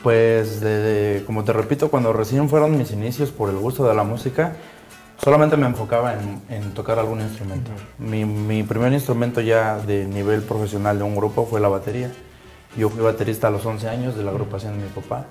Pues, 0.02 0.60
de- 0.60 0.78
de- 1.18 1.24
como 1.24 1.44
te 1.44 1.52
repito, 1.52 1.88
cuando 1.90 2.12
recién 2.12 2.48
fueron 2.48 2.76
mis 2.76 2.90
inicios 2.90 3.30
por 3.30 3.48
el 3.50 3.56
gusto 3.56 3.86
de 3.86 3.94
la 3.94 4.02
música, 4.02 4.54
solamente 5.22 5.56
me 5.56 5.66
enfocaba 5.66 6.14
en, 6.14 6.42
en 6.48 6.74
tocar 6.74 6.98
algún 6.98 7.20
instrumento. 7.20 7.70
mi, 7.98 8.24
mi 8.24 8.62
primer 8.62 8.92
instrumento 8.92 9.40
ya 9.40 9.78
de 9.78 10.06
nivel 10.06 10.42
profesional 10.42 10.98
de 10.98 11.04
un 11.04 11.16
grupo 11.16 11.46
fue 11.46 11.60
la 11.60 11.68
batería. 11.68 12.10
Yo 12.76 12.90
fui 12.90 13.02
baterista 13.02 13.48
a 13.48 13.50
los 13.50 13.64
11 13.64 13.88
años 13.88 14.16
de 14.16 14.22
la 14.22 14.30
agrupación 14.30 14.78
de 14.78 14.84
mi 14.84 14.90
papá. 14.90 15.24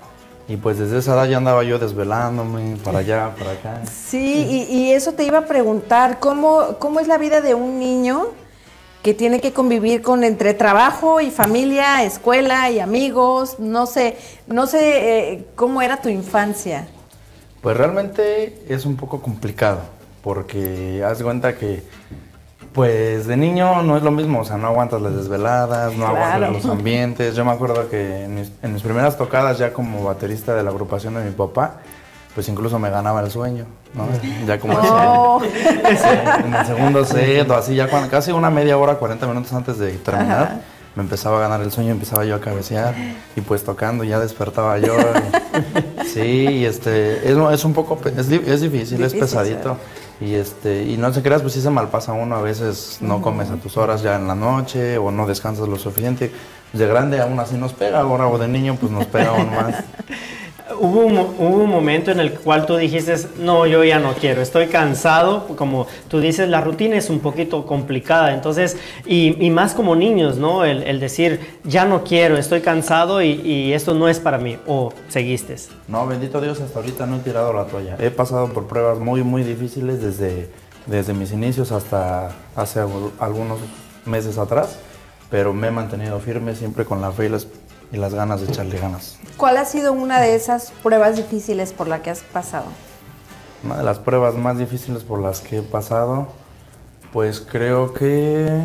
Y 0.48 0.56
pues 0.56 0.78
desde 0.78 0.98
esa 0.98 1.14
edad 1.14 1.28
ya 1.28 1.38
andaba 1.38 1.64
yo 1.64 1.78
desvelándome 1.78 2.76
para 2.84 2.98
allá, 3.00 3.34
para 3.36 3.52
acá. 3.52 3.82
Sí, 3.86 4.66
y, 4.70 4.76
y 4.76 4.92
eso 4.92 5.12
te 5.12 5.24
iba 5.24 5.38
a 5.38 5.44
preguntar, 5.46 6.20
¿cómo, 6.20 6.76
¿cómo 6.78 7.00
es 7.00 7.08
la 7.08 7.18
vida 7.18 7.40
de 7.40 7.54
un 7.54 7.80
niño 7.80 8.28
que 9.02 9.12
tiene 9.12 9.40
que 9.40 9.52
convivir 9.52 10.02
con 10.02 10.22
entre 10.22 10.54
trabajo 10.54 11.20
y 11.20 11.30
familia, 11.32 12.04
escuela 12.04 12.70
y 12.70 12.78
amigos? 12.78 13.58
No 13.58 13.86
sé, 13.86 14.18
no 14.46 14.68
sé 14.68 15.32
eh, 15.32 15.46
cómo 15.56 15.82
era 15.82 16.00
tu 16.00 16.08
infancia. 16.08 16.86
Pues 17.66 17.76
realmente 17.76 18.62
es 18.68 18.86
un 18.86 18.94
poco 18.94 19.20
complicado, 19.20 19.80
porque 20.22 21.02
haz 21.04 21.20
cuenta 21.20 21.56
que, 21.56 21.82
pues 22.72 23.26
de 23.26 23.36
niño 23.36 23.82
no 23.82 23.96
es 23.96 24.04
lo 24.04 24.12
mismo, 24.12 24.38
o 24.42 24.44
sea, 24.44 24.56
no 24.56 24.68
aguantas 24.68 25.02
las 25.02 25.16
desveladas, 25.16 25.92
no 25.94 26.06
Claro. 26.08 26.16
aguantas 26.16 26.52
los 26.52 26.66
ambientes. 26.66 27.34
Yo 27.34 27.44
me 27.44 27.50
acuerdo 27.50 27.90
que 27.90 28.22
en 28.22 28.36
mis, 28.36 28.52
en 28.62 28.72
mis 28.72 28.82
primeras 28.84 29.18
tocadas 29.18 29.58
ya 29.58 29.72
como 29.72 30.04
baterista 30.04 30.54
de 30.54 30.62
la 30.62 30.70
agrupación 30.70 31.14
de 31.14 31.24
mi 31.24 31.32
papá, 31.32 31.78
pues 32.36 32.48
incluso 32.48 32.78
me 32.78 32.88
ganaba 32.88 33.20
el 33.20 33.32
sueño, 33.32 33.64
¿no? 33.94 34.06
Ya 34.46 34.60
como 34.60 34.78
Oh. 34.80 35.42
en 35.42 36.54
el 36.54 36.66
segundo 36.66 37.04
set 37.04 37.50
o 37.50 37.54
así, 37.56 37.74
ya 37.74 37.88
cuando, 37.88 38.08
casi 38.08 38.30
una 38.30 38.48
media 38.48 38.78
hora, 38.78 38.94
40 38.94 39.26
minutos 39.26 39.52
antes 39.52 39.76
de 39.78 39.90
terminar, 39.90 40.60
me 40.96 41.02
empezaba 41.02 41.36
a 41.38 41.40
ganar 41.40 41.60
el 41.60 41.70
sueño, 41.70 41.92
empezaba 41.92 42.24
yo 42.24 42.34
a 42.34 42.40
cabecear 42.40 42.94
y 43.36 43.40
pues 43.42 43.62
tocando 43.64 44.02
ya 44.02 44.18
despertaba 44.18 44.78
yo. 44.78 44.94
y- 44.96 46.06
sí, 46.08 46.20
y 46.20 46.64
este, 46.64 47.30
es, 47.30 47.36
es 47.36 47.64
un 47.64 47.72
poco, 47.74 47.98
es, 48.04 48.28
es 48.30 48.60
difícil, 48.60 49.02
es 49.04 49.14
pesadito. 49.14 49.76
Y 50.18 50.34
este, 50.34 50.82
y 50.84 50.96
no 50.96 51.12
se 51.12 51.22
creas, 51.22 51.42
pues 51.42 51.52
sí 51.52 51.60
se 51.60 51.68
malpasa 51.68 52.14
uno, 52.14 52.36
a 52.36 52.40
veces 52.40 52.98
no 53.02 53.20
comes 53.20 53.50
a 53.50 53.56
tus 53.56 53.76
horas 53.76 54.00
ya 54.02 54.16
en 54.16 54.26
la 54.26 54.34
noche 54.34 54.96
o 54.96 55.10
no 55.10 55.26
descansas 55.26 55.68
lo 55.68 55.76
suficiente. 55.78 56.32
De 56.72 56.86
grande 56.86 57.20
aún 57.20 57.38
así 57.38 57.56
nos 57.56 57.74
pega, 57.74 58.00
ahora 58.00 58.26
o 58.26 58.38
de 58.38 58.48
niño 58.48 58.76
pues 58.80 58.90
nos 58.90 59.04
pega 59.06 59.28
aún 59.36 59.50
más. 59.54 59.84
Hubo 60.80 61.06
un, 61.06 61.16
hubo 61.16 61.62
un 61.62 61.70
momento 61.70 62.10
en 62.10 62.18
el 62.18 62.32
cual 62.32 62.66
tú 62.66 62.76
dijiste, 62.76 63.14
no, 63.38 63.66
yo 63.66 63.84
ya 63.84 64.00
no 64.00 64.14
quiero, 64.14 64.42
estoy 64.42 64.66
cansado, 64.66 65.46
como 65.56 65.86
tú 66.08 66.18
dices, 66.18 66.48
la 66.48 66.60
rutina 66.60 66.96
es 66.96 67.08
un 67.08 67.20
poquito 67.20 67.64
complicada, 67.66 68.34
entonces, 68.34 68.76
y, 69.06 69.36
y 69.44 69.50
más 69.50 69.74
como 69.74 69.94
niños, 69.94 70.38
¿no? 70.38 70.64
El, 70.64 70.82
el 70.82 70.98
decir, 70.98 71.38
ya 71.62 71.84
no 71.84 72.02
quiero, 72.02 72.36
estoy 72.36 72.62
cansado 72.62 73.22
y, 73.22 73.40
y 73.42 73.74
esto 73.74 73.94
no 73.94 74.08
es 74.08 74.18
para 74.18 74.38
mí, 74.38 74.58
o 74.66 74.92
seguiste. 75.08 75.54
No, 75.86 76.04
bendito 76.04 76.40
Dios, 76.40 76.60
hasta 76.60 76.80
ahorita 76.80 77.06
no 77.06 77.16
he 77.16 77.20
tirado 77.20 77.52
la 77.52 77.66
toalla. 77.66 77.96
He 78.00 78.10
pasado 78.10 78.48
por 78.52 78.66
pruebas 78.66 78.98
muy, 78.98 79.22
muy 79.22 79.44
difíciles 79.44 80.02
desde, 80.02 80.48
desde 80.86 81.14
mis 81.14 81.30
inicios 81.30 81.70
hasta 81.70 82.32
hace 82.56 82.80
algu- 82.80 83.12
algunos 83.20 83.60
meses 84.04 84.36
atrás, 84.36 84.80
pero 85.30 85.52
me 85.52 85.68
he 85.68 85.70
mantenido 85.70 86.18
firme 86.18 86.56
siempre 86.56 86.84
con 86.84 87.00
la 87.00 87.12
fe 87.12 87.26
y 87.26 87.28
las, 87.28 87.46
y 87.92 87.96
las 87.96 88.14
ganas 88.14 88.40
de 88.40 88.48
echarle 88.48 88.78
ganas. 88.78 89.18
¿Cuál 89.36 89.56
ha 89.56 89.64
sido 89.64 89.92
una 89.92 90.20
de 90.20 90.34
esas 90.34 90.72
pruebas 90.82 91.16
difíciles 91.16 91.72
por 91.72 91.88
la 91.88 92.02
que 92.02 92.10
has 92.10 92.20
pasado? 92.20 92.66
Una 93.64 93.78
de 93.78 93.84
las 93.84 93.98
pruebas 93.98 94.34
más 94.34 94.58
difíciles 94.58 95.02
por 95.02 95.20
las 95.20 95.40
que 95.40 95.58
he 95.58 95.62
pasado, 95.62 96.28
Pues 97.12 97.40
creo 97.40 97.94
que. 97.94 98.62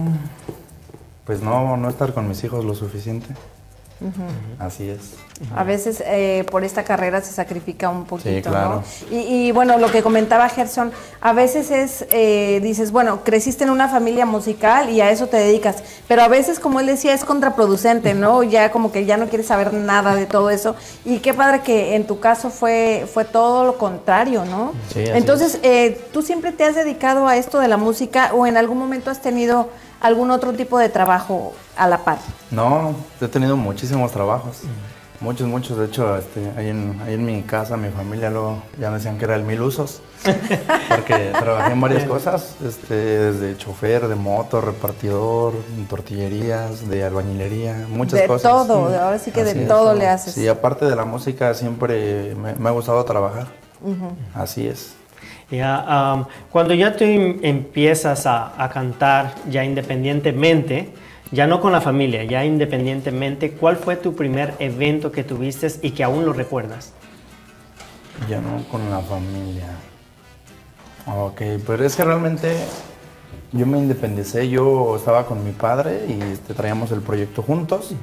Pues 1.26 1.42
no, 1.42 1.78
no 1.78 1.90
estar 1.90 2.14
con 2.14 2.28
mis 2.28 2.44
hijos 2.44 2.66
lo 2.66 2.76
suficiente. 2.76 3.28
Así 4.60 4.90
es. 4.90 5.16
A 5.56 5.64
veces 5.64 6.04
eh, 6.06 6.46
por 6.52 6.64
esta 6.64 6.84
carrera 6.84 7.22
se 7.22 7.34
sacrifica 7.34 7.90
un 7.90 8.06
poquito, 8.06 8.50
claro. 8.50 8.84
¿no? 9.10 9.16
Y, 9.16 9.48
y, 9.48 9.52
bueno, 9.52 9.78
lo 9.80 9.92
que 9.92 10.04
comentaba 10.04 10.48
Gerson, 10.50 10.92
a 11.20 11.34
veces 11.34 11.72
es, 11.72 12.06
eh, 12.12 12.60
dices, 12.62 12.92
bueno, 12.92 13.24
creciste 13.24 13.64
en 13.64 13.72
una 13.72 13.88
familia 13.88 14.26
musical 14.26 14.90
y 14.90 15.02
a 15.02 15.10
eso 15.10 15.28
te 15.28 15.38
dedicas, 15.38 15.84
pero 16.08 16.22
a 16.22 16.28
veces, 16.28 16.60
como 16.60 16.80
él 16.80 16.86
decía, 16.86 17.14
es 17.14 17.26
contraproducente, 17.26 18.14
¿no? 18.14 18.44
Ya 18.44 18.72
como 18.72 18.92
que 18.92 19.06
ya 19.06 19.18
no 19.18 19.30
quieres 19.30 19.48
saber 19.48 19.74
nada 19.74 20.16
de 20.16 20.26
todo 20.26 20.50
eso. 20.52 20.76
Y 21.06 21.20
qué 21.20 21.34
padre 21.34 21.62
que 21.62 21.96
en 21.96 22.06
tu 22.06 22.20
caso 22.20 22.50
fue, 22.50 23.08
fue 23.12 23.26
todo 23.26 23.66
lo 23.66 23.78
contrario, 23.78 24.46
¿no? 24.46 24.74
Sí, 24.94 25.04
Entonces, 25.06 25.60
eh, 25.64 26.00
¿tú 26.14 26.22
siempre 26.22 26.52
te 26.52 26.64
has 26.64 26.76
dedicado 26.76 27.28
a 27.28 27.38
esto 27.38 27.60
de 27.60 27.68
la 27.68 27.78
música 27.78 28.32
o 28.34 28.46
en 28.46 28.58
algún 28.58 28.78
momento 28.78 29.10
has 29.10 29.22
tenido 29.22 29.70
algún 30.02 30.32
otro 30.32 30.54
tipo 30.54 30.78
de 30.80 30.90
trabajo 30.90 31.54
a 31.78 31.88
la 31.88 32.00
par? 32.00 32.18
No, 32.50 32.96
he 33.20 33.28
tenido 33.28 33.56
muchísimos 33.56 34.12
trabajos. 34.12 34.62
Muchos, 35.22 35.48
muchos. 35.48 35.78
De 35.78 35.86
hecho, 35.86 36.18
este, 36.18 36.52
ahí, 36.58 36.70
en, 36.70 37.00
ahí 37.06 37.14
en 37.14 37.24
mi 37.24 37.44
casa, 37.44 37.78
mi 37.78 37.90
familia 37.90 38.32
luego 38.32 38.64
ya 38.80 38.90
me 38.90 38.98
decían 38.98 39.20
que 39.20 39.26
era 39.26 39.36
el 39.36 39.44
mil 39.44 39.62
usos. 39.62 40.02
Porque 40.90 41.32
trabajé 41.32 41.74
en 41.74 41.82
varias 41.82 42.04
cosas, 42.06 42.56
este, 42.66 42.96
desde 42.96 43.58
chofer, 43.58 44.08
de 44.08 44.16
moto, 44.16 44.62
repartidor, 44.62 45.54
en 45.78 45.86
tortillerías, 45.86 46.90
de 46.90 47.04
albañilería, 47.04 47.86
muchas 47.88 48.22
de 48.22 48.28
cosas. 48.28 48.52
todo, 48.52 48.86
ahora 49.00 49.20
sí 49.20 49.32
que 49.32 49.42
Así 49.42 49.60
de 49.60 49.66
todo 49.66 49.94
le 49.94 50.08
haces. 50.08 50.34
Sí, 50.34 50.48
aparte 50.48 50.86
de 50.86 50.96
la 50.96 51.06
música, 51.06 51.54
siempre 51.54 52.34
me, 52.36 52.56
me 52.56 52.70
ha 52.70 52.72
gustado 52.72 53.04
trabajar. 53.06 53.48
Así 54.34 54.68
es. 54.68 54.96
Ya, 55.52 55.84
am, 55.86 56.26
cuando 56.50 56.74
ya 56.74 56.96
tú 56.96 57.04
em- 57.04 57.40
empiezas 57.44 58.26
a, 58.26 58.70
cantar 58.74 59.36
ya 59.50 59.66
independientemente, 59.66 60.90
ya 61.32 61.46
no 61.46 61.60
con 61.60 61.74
la 61.74 61.82
familia, 61.82 62.24
ya 62.24 62.46
independientemente, 62.46 63.52
¿cuál 63.52 63.76
fue 63.76 63.98
tu 63.98 64.16
primer 64.16 64.54
evento 64.60 65.12
que 65.12 65.24
tuviste 65.26 65.68
y 65.82 65.92
que 65.92 66.04
aún 66.04 66.26
lo 66.26 66.32
recuerdas? 66.32 66.94
Ya 68.30 68.40
no 68.40 68.64
con 68.70 68.90
la 68.90 69.00
familia. 69.00 69.68
Ok, 71.06 71.42
pero 71.66 71.84
es 71.84 71.96
que 71.96 72.04
realmente 72.04 72.56
yo 73.52 73.66
me 73.66 73.78
independicé, 73.78 74.48
yo 74.50 74.96
estaba 74.96 75.26
con 75.26 75.44
mi 75.44 75.52
padre 75.52 76.06
y 76.08 76.22
este, 76.32 76.54
traíamos 76.54 76.92
el 76.92 77.02
proyecto 77.02 77.42
juntos. 77.42 77.94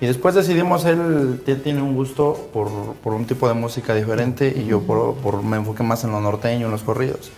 Y 0.00 0.06
después 0.06 0.34
decidimos, 0.34 0.84
él, 0.86 1.42
él 1.46 1.62
tiene 1.62 1.82
un 1.82 1.94
gusto 1.94 2.48
por, 2.52 2.68
por 3.02 3.12
un 3.12 3.26
tipo 3.26 3.46
de 3.48 3.54
música 3.54 3.94
diferente 3.94 4.52
y 4.56 4.64
yo 4.64 4.80
por, 4.80 5.14
por- 5.16 5.42
me 5.42 5.58
enfoqué 5.58 5.82
más 5.82 6.04
en 6.04 6.12
lo 6.12 6.20
norteño, 6.20 6.66
en 6.66 6.72
los 6.72 6.82
corridos. 6.82 7.30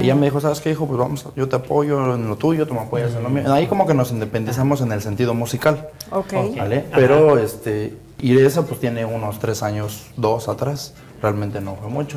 Y 0.00 0.04
ella 0.04 0.14
me 0.14 0.24
dijo, 0.24 0.40
¿sabes 0.40 0.60
qué, 0.62 0.70
hijo? 0.70 0.86
Pues 0.86 0.98
vamos, 0.98 1.26
yo 1.36 1.46
te 1.50 1.56
apoyo 1.56 2.14
en 2.14 2.26
lo 2.28 2.36
tuyo, 2.36 2.66
tú 2.66 2.72
me 2.72 2.80
apoyas 2.80 3.14
en 3.14 3.22
lo 3.22 3.28
mío. 3.28 3.52
Ahí 3.52 3.66
como 3.66 3.86
que 3.86 3.92
nos 3.92 4.10
independizamos 4.10 4.80
en 4.80 4.90
el 4.92 5.02
sentido 5.02 5.34
musical. 5.34 5.88
Ok. 6.10 6.32
¿Vale? 6.56 6.86
Pero 6.94 7.38
este, 7.38 7.94
y 8.18 8.38
esa 8.38 8.62
pues 8.62 8.80
tiene 8.80 9.04
unos 9.04 9.38
tres 9.38 9.62
años, 9.62 10.06
dos 10.16 10.48
atrás. 10.48 10.94
Realmente 11.20 11.60
no 11.60 11.76
fue 11.76 11.90
mucho. 11.90 12.16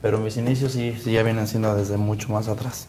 Pero 0.00 0.18
mis 0.18 0.36
inicios 0.36 0.70
sí, 0.70 0.96
sí 1.02 1.10
ya 1.10 1.24
vienen 1.24 1.48
siendo 1.48 1.74
desde 1.74 1.96
mucho 1.96 2.28
más 2.32 2.46
atrás. 2.46 2.86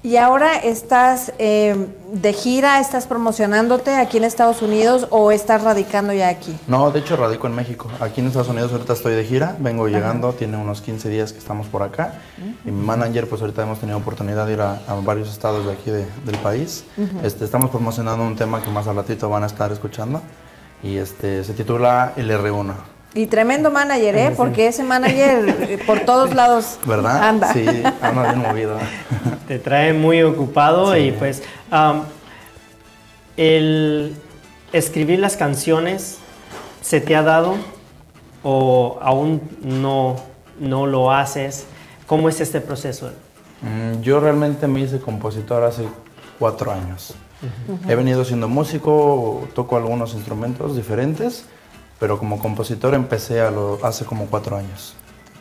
Y 0.00 0.16
ahora 0.16 0.56
estás 0.56 1.32
eh, 1.40 1.74
de 2.12 2.32
gira, 2.32 2.78
estás 2.78 3.08
promocionándote 3.08 3.96
aquí 3.96 4.18
en 4.18 4.24
Estados 4.24 4.62
Unidos 4.62 5.08
o 5.10 5.32
estás 5.32 5.62
radicando 5.64 6.12
ya 6.12 6.28
aquí. 6.28 6.56
No, 6.68 6.92
de 6.92 7.00
hecho 7.00 7.16
radico 7.16 7.48
en 7.48 7.54
México. 7.56 7.88
Aquí 8.00 8.20
en 8.20 8.28
Estados 8.28 8.48
Unidos 8.48 8.70
ahorita 8.72 8.92
estoy 8.92 9.14
de 9.16 9.24
gira, 9.24 9.56
vengo 9.58 9.88
llegando, 9.88 10.32
tiene 10.34 10.56
unos 10.56 10.82
15 10.82 11.08
días 11.08 11.32
que 11.32 11.38
estamos 11.40 11.66
por 11.66 11.82
acá. 11.82 12.14
Y 12.64 12.70
mi 12.70 12.80
manager, 12.86 13.28
pues 13.28 13.40
ahorita 13.42 13.62
hemos 13.64 13.80
tenido 13.80 13.98
oportunidad 13.98 14.46
de 14.46 14.52
ir 14.52 14.60
a, 14.60 14.80
a 14.86 14.94
varios 15.02 15.30
estados 15.30 15.66
de 15.66 15.72
aquí 15.72 15.90
de- 15.90 16.06
del 16.24 16.38
país. 16.38 16.84
este, 17.24 17.44
estamos 17.44 17.68
promocionando 17.70 18.24
un 18.24 18.36
tema 18.36 18.62
que 18.62 18.70
más 18.70 18.86
al 18.86 18.94
ratito 18.96 19.28
van 19.28 19.42
a 19.42 19.46
estar 19.46 19.72
escuchando. 19.72 20.22
Y 20.80 20.96
este, 20.98 21.42
se 21.42 21.54
titula 21.54 22.12
El 22.16 22.30
R1. 22.30 22.72
Y 23.14 23.26
tremendo 23.26 23.70
manager, 23.70 24.16
¿eh? 24.16 24.34
Porque 24.36 24.68
ese 24.68 24.84
manager 24.84 25.48
eh, 25.68 25.78
por 25.86 26.00
todos 26.00 26.34
lados 26.34 26.78
¿Verdad? 26.84 27.22
anda. 27.28 27.52
Sí, 27.52 27.64
anda 28.02 28.32
bien 28.32 28.38
movido. 28.38 28.78
Te 29.48 29.58
trae 29.58 29.92
muy 29.92 30.22
ocupado 30.22 30.96
y 30.96 31.12
pues 31.12 31.42
el 33.36 34.14
escribir 34.72 35.18
las 35.20 35.36
canciones 35.36 36.18
se 36.82 37.00
te 37.00 37.16
ha 37.16 37.22
dado 37.22 37.54
o 38.42 38.98
aún 39.00 39.40
no, 39.62 40.16
no 40.60 40.86
lo 40.86 41.10
haces. 41.12 41.66
¿Cómo 42.06 42.28
es 42.28 42.40
este 42.40 42.60
proceso? 42.60 43.10
Mm, 43.62 44.00
Yo 44.02 44.20
realmente 44.20 44.66
me 44.66 44.80
hice 44.80 44.98
compositor 45.00 45.64
hace 45.64 45.84
cuatro 46.38 46.72
años. 46.72 47.14
He 47.88 47.94
venido 47.94 48.24
siendo 48.24 48.48
músico, 48.48 49.46
toco 49.54 49.76
algunos 49.76 50.14
instrumentos 50.14 50.74
diferentes, 50.74 51.44
pero 51.98 52.18
como 52.18 52.38
compositor 52.38 52.94
empecé 52.94 53.40
a 53.40 53.50
lo- 53.50 53.78
hace 53.84 54.04
como 54.04 54.26
cuatro 54.26 54.56
años, 54.56 54.94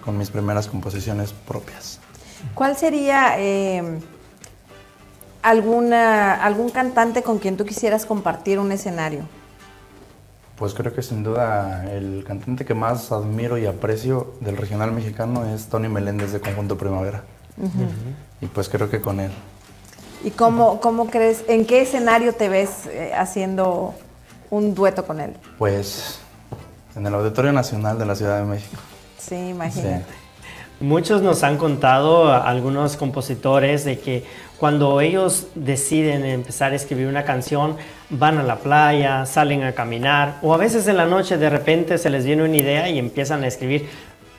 con 0.03 0.17
mis 0.17 0.29
primeras 0.29 0.67
composiciones 0.67 1.33
propias. 1.33 1.99
¿Cuál 2.55 2.75
sería 2.77 3.35
eh, 3.39 3.99
alguna, 5.41 6.33
algún 6.43 6.69
cantante 6.69 7.23
con 7.23 7.39
quien 7.39 7.57
tú 7.57 7.65
quisieras 7.65 8.05
compartir 8.05 8.59
un 8.59 8.71
escenario? 8.71 9.21
Pues 10.57 10.73
creo 10.73 10.93
que 10.93 11.03
sin 11.03 11.21
duda 11.23 11.85
el 11.93 12.23
cantante 12.27 12.65
que 12.65 12.73
más 12.73 13.11
admiro 13.11 13.57
y 13.59 13.67
aprecio 13.67 14.33
del 14.41 14.57
regional 14.57 14.91
mexicano 14.91 15.45
es 15.53 15.67
Tony 15.67 15.87
Meléndez 15.87 16.31
de 16.31 16.39
Conjunto 16.41 16.77
Primavera. 16.77 17.23
Y 18.41 18.47
pues 18.47 18.67
creo 18.69 18.89
que 18.89 18.99
con 19.01 19.19
él. 19.19 19.31
¿Y 20.23 20.31
cómo, 20.31 20.79
cómo 20.81 21.07
crees, 21.11 21.43
en 21.47 21.65
qué 21.65 21.81
escenario 21.81 22.33
te 22.33 22.49
ves 22.49 22.87
eh, 22.87 23.13
haciendo 23.15 23.93
un 24.49 24.73
dueto 24.73 25.05
con 25.05 25.19
él? 25.19 25.35
Pues 25.59 26.19
en 26.97 27.05
el 27.05 27.13
Auditorio 27.13 27.53
Nacional 27.53 27.99
de 27.99 28.05
la 28.05 28.15
Ciudad 28.15 28.39
de 28.39 28.45
México. 28.45 28.81
Sí, 29.17 29.35
imagínate. 29.35 30.05
Muchos 30.79 31.21
nos 31.21 31.43
han 31.43 31.57
contado, 31.57 32.31
algunos 32.31 32.97
compositores, 32.97 33.83
de 33.83 33.99
que 33.99 34.23
cuando 34.59 35.01
ellos 35.01 35.47
deciden 35.55 36.23
empezar 36.25 36.71
a 36.71 36.75
escribir 36.75 37.07
una 37.07 37.23
canción, 37.23 37.77
van 38.09 38.37
a 38.37 38.43
la 38.43 38.57
playa, 38.57 39.25
salen 39.25 39.63
a 39.63 39.73
caminar, 39.73 40.37
o 40.41 40.53
a 40.53 40.57
veces 40.57 40.87
en 40.87 40.97
la 40.97 41.05
noche 41.05 41.37
de 41.37 41.49
repente 41.49 41.97
se 41.97 42.09
les 42.09 42.25
viene 42.25 42.43
una 42.43 42.57
idea 42.57 42.89
y 42.89 42.99
empiezan 42.99 43.43
a 43.43 43.47
escribir. 43.47 43.87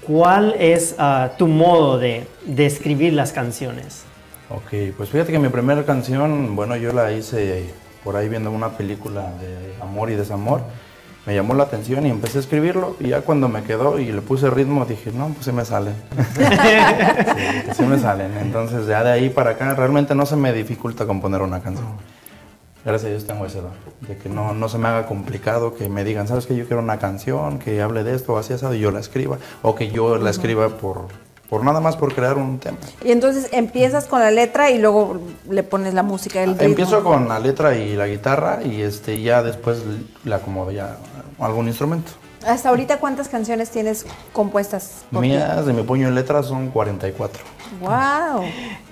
¿Cuál 0.06 0.54
es 0.58 0.94
ah, 0.98 1.30
tu 1.36 1.48
modo 1.48 1.98
de, 1.98 2.26
de 2.46 2.66
escribir 2.66 3.12
las 3.12 3.32
canciones? 3.32 4.04
Ok, 4.48 4.94
pues 4.96 5.10
fíjate 5.10 5.32
que 5.32 5.38
mi 5.38 5.50
primera 5.50 5.84
canción, 5.84 6.56
bueno, 6.56 6.76
yo 6.76 6.92
la 6.92 7.12
hice 7.12 7.66
por 8.02 8.16
ahí 8.16 8.28
viendo 8.28 8.50
una 8.50 8.70
película 8.70 9.32
de 9.40 9.82
amor 9.82 10.10
y 10.10 10.14
desamor. 10.14 10.62
Me 11.28 11.34
llamó 11.34 11.52
la 11.52 11.64
atención 11.64 12.06
y 12.06 12.08
empecé 12.08 12.38
a 12.38 12.40
escribirlo. 12.40 12.96
Y 13.00 13.08
ya 13.08 13.20
cuando 13.20 13.50
me 13.50 13.62
quedó 13.62 13.98
y 13.98 14.10
le 14.10 14.22
puse 14.22 14.48
ritmo, 14.48 14.86
dije, 14.86 15.12
no, 15.12 15.28
pues 15.28 15.44
sí 15.44 15.52
me 15.52 15.62
salen. 15.62 15.92
sí 17.76 17.82
me 17.82 17.98
salen. 17.98 18.34
Entonces, 18.38 18.86
ya 18.86 19.04
de 19.04 19.10
ahí 19.12 19.28
para 19.28 19.50
acá, 19.50 19.74
realmente 19.74 20.14
no 20.14 20.24
se 20.24 20.36
me 20.36 20.54
dificulta 20.54 21.04
componer 21.06 21.42
una 21.42 21.60
canción. 21.60 21.86
Gracias 22.82 23.08
a 23.08 23.10
Dios 23.10 23.26
tengo 23.26 23.44
ese 23.44 23.60
don. 23.60 23.72
De 24.08 24.16
que 24.16 24.30
no, 24.30 24.54
no 24.54 24.70
se 24.70 24.78
me 24.78 24.88
haga 24.88 25.04
complicado 25.04 25.74
que 25.74 25.90
me 25.90 26.02
digan, 26.02 26.26
¿sabes 26.26 26.46
que 26.46 26.56
Yo 26.56 26.66
quiero 26.66 26.80
una 26.82 26.98
canción 26.98 27.58
que 27.58 27.82
hable 27.82 28.04
de 28.04 28.14
esto 28.14 28.32
o 28.32 28.38
así 28.38 28.54
asado 28.54 28.72
y 28.72 28.80
yo 28.80 28.90
la 28.90 29.00
escriba. 29.00 29.36
O 29.60 29.74
que 29.74 29.90
yo 29.90 30.16
la 30.16 30.30
escriba 30.30 30.78
por, 30.78 31.08
por 31.48 31.64
nada 31.64 31.80
más 31.80 31.96
por 31.96 32.14
crear 32.14 32.36
un 32.36 32.58
tema. 32.58 32.76
Y 33.04 33.10
entonces 33.10 33.48
empiezas 33.52 34.06
con 34.06 34.20
la 34.20 34.30
letra 34.30 34.70
y 34.70 34.78
luego 34.78 35.18
le 35.48 35.62
pones 35.62 35.94
la 35.94 36.02
música, 36.02 36.42
el 36.42 36.50
ritmo. 36.50 36.66
Empiezo 36.66 37.02
con 37.02 37.28
la 37.28 37.38
letra 37.38 37.74
y 37.74 37.94
la 37.96 38.06
guitarra 38.06 38.60
y 38.62 38.82
este 38.82 39.20
ya 39.22 39.42
después 39.42 39.82
le 40.24 40.34
acomodo 40.34 40.70
ya 40.70 40.96
algún 41.38 41.68
instrumento. 41.68 42.12
Hasta 42.46 42.68
ahorita, 42.68 42.98
¿cuántas 42.98 43.28
canciones 43.28 43.70
tienes 43.70 44.06
compuestas? 44.32 45.04
Mías 45.10 45.66
de 45.66 45.72
mi 45.72 45.82
puño 45.82 46.06
en 46.08 46.14
letra 46.14 46.42
son 46.42 46.68
44 46.70 47.42
¡Wow! 47.80 48.44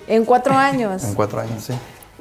En 0.07 0.25
cuatro 0.25 0.53
años. 0.53 1.03
en 1.03 1.13
cuatro 1.15 1.39
años, 1.39 1.63
sí. 1.63 1.73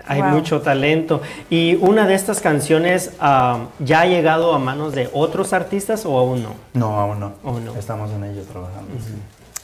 Hay 0.08 0.20
Wow. 0.22 0.30
mucho 0.30 0.60
talento. 0.62 1.20
¿Y 1.50 1.74
una 1.76 2.06
de 2.06 2.14
estas 2.14 2.40
canciones 2.40 3.10
ah, 3.18 3.64
ya 3.80 4.02
ha 4.02 4.06
llegado 4.06 4.54
a 4.54 4.58
manos 4.60 4.94
de 4.94 5.10
otros 5.12 5.52
artistas 5.52 6.06
o 6.06 6.16
aún 6.16 6.44
no? 6.44 6.50
No, 6.74 7.00
aún 7.00 7.18
no. 7.18 7.32
Aún 7.44 7.64
no. 7.64 7.74
Estamos 7.74 8.10
en 8.12 8.22
ello 8.24 8.42
trabajando. 8.42 8.92
sí. 9.04 9.14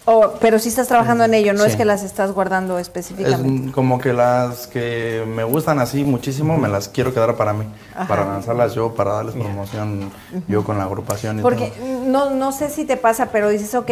Oh, 0.04 0.32
pero 0.40 0.58
sí 0.58 0.68
estás 0.68 0.88
trabajando 0.88 1.24
en 1.24 1.34
ello, 1.34 1.52
no 1.52 1.64
es 1.64 1.76
que 1.76 1.84
las 1.84 2.02
estás 2.02 2.32
guardando 2.32 2.76
Es 2.78 2.88
específicamente. 2.88 3.68
mm, 3.68 3.70
como 3.70 4.00
que 4.00 4.12
las 4.12 4.66
que 4.66 5.24
me 5.28 5.44
gustan 5.44 5.78
así 5.78 6.02
muchísimo 6.02 6.58
me 6.58 6.68
las 6.68 6.88
quiero 6.88 7.14
quedar 7.14 7.36
para 7.36 7.52
mí, 7.52 7.64
para 8.08 8.24
lanzarlas 8.24 8.74
yo, 8.74 8.94
para 8.94 9.12
darles 9.12 9.34
promoción 9.36 10.10
yo 10.48 10.64
con 10.64 10.78
la 10.78 10.84
agrupación. 10.84 11.38
Y 11.38 11.42
Porque 11.42 11.68
todo. 11.68 11.86
no, 12.06 12.30
no 12.30 12.50
sé 12.50 12.68
si 12.68 12.84
te 12.84 12.96
pasa, 12.96 13.26
pero 13.30 13.48
dices, 13.48 13.72
ok, 13.76 13.90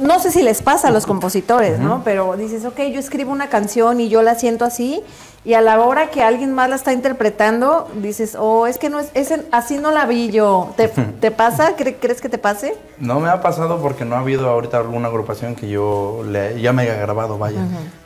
no 0.00 0.18
sé 0.20 0.30
si 0.30 0.42
les 0.42 0.62
pasa 0.62 0.88
a 0.88 0.90
los 0.90 1.06
compositores, 1.06 1.78
¿no? 1.78 2.02
Pero 2.04 2.36
dices, 2.36 2.64
ok, 2.64 2.78
yo 2.92 2.98
escribo 3.00 3.30
una 3.32 3.48
canción 3.48 4.00
y 4.00 4.08
yo 4.08 4.22
la 4.22 4.34
siento 4.34 4.64
así, 4.64 5.02
y 5.44 5.54
a 5.54 5.60
la 5.60 5.80
hora 5.80 6.08
que 6.10 6.22
alguien 6.22 6.52
más 6.52 6.70
la 6.70 6.76
está 6.76 6.92
interpretando, 6.92 7.88
dices, 7.96 8.36
oh, 8.38 8.66
es 8.66 8.78
que 8.78 8.88
no 8.90 9.00
es, 9.00 9.10
ese- 9.14 9.44
así 9.50 9.76
no 9.78 9.90
la 9.90 10.06
vi 10.06 10.30
yo. 10.30 10.72
¿Te, 10.76 10.88
te 10.88 11.30
pasa? 11.30 11.76
¿Cre- 11.76 11.96
¿Crees 12.00 12.20
que 12.20 12.28
te 12.28 12.38
pase? 12.38 12.76
No 12.98 13.18
me 13.20 13.28
ha 13.28 13.40
pasado 13.42 13.80
porque 13.82 14.04
no 14.04 14.14
ha 14.14 14.20
habido 14.20 14.48
ahorita 14.48 14.78
alguna 14.78 15.08
agrupación 15.08 15.56
que 15.56 15.68
yo 15.68 16.22
le, 16.26 16.60
ya 16.60 16.72
me 16.72 16.82
haya 16.82 16.94
grabado, 16.94 17.38
vaya, 17.38 17.60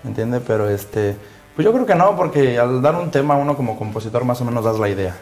¿entiende? 0.05 0.41
Pero 0.41 0.69
este, 0.71 1.17
Pues 1.57 1.65
yo 1.65 1.73
creo 1.73 1.87
que 1.87 1.95
no, 1.95 2.15
porque 2.17 2.59
al 2.59 2.83
dar 2.83 2.97
un 2.97 3.11
tema 3.11 3.35
uno 3.35 3.57
como 3.57 3.79
compositor 3.79 4.27
más 4.27 4.39
o 4.43 4.45
menos 4.45 4.63
das 4.63 4.79
la 4.79 4.91
idea. 4.91 5.17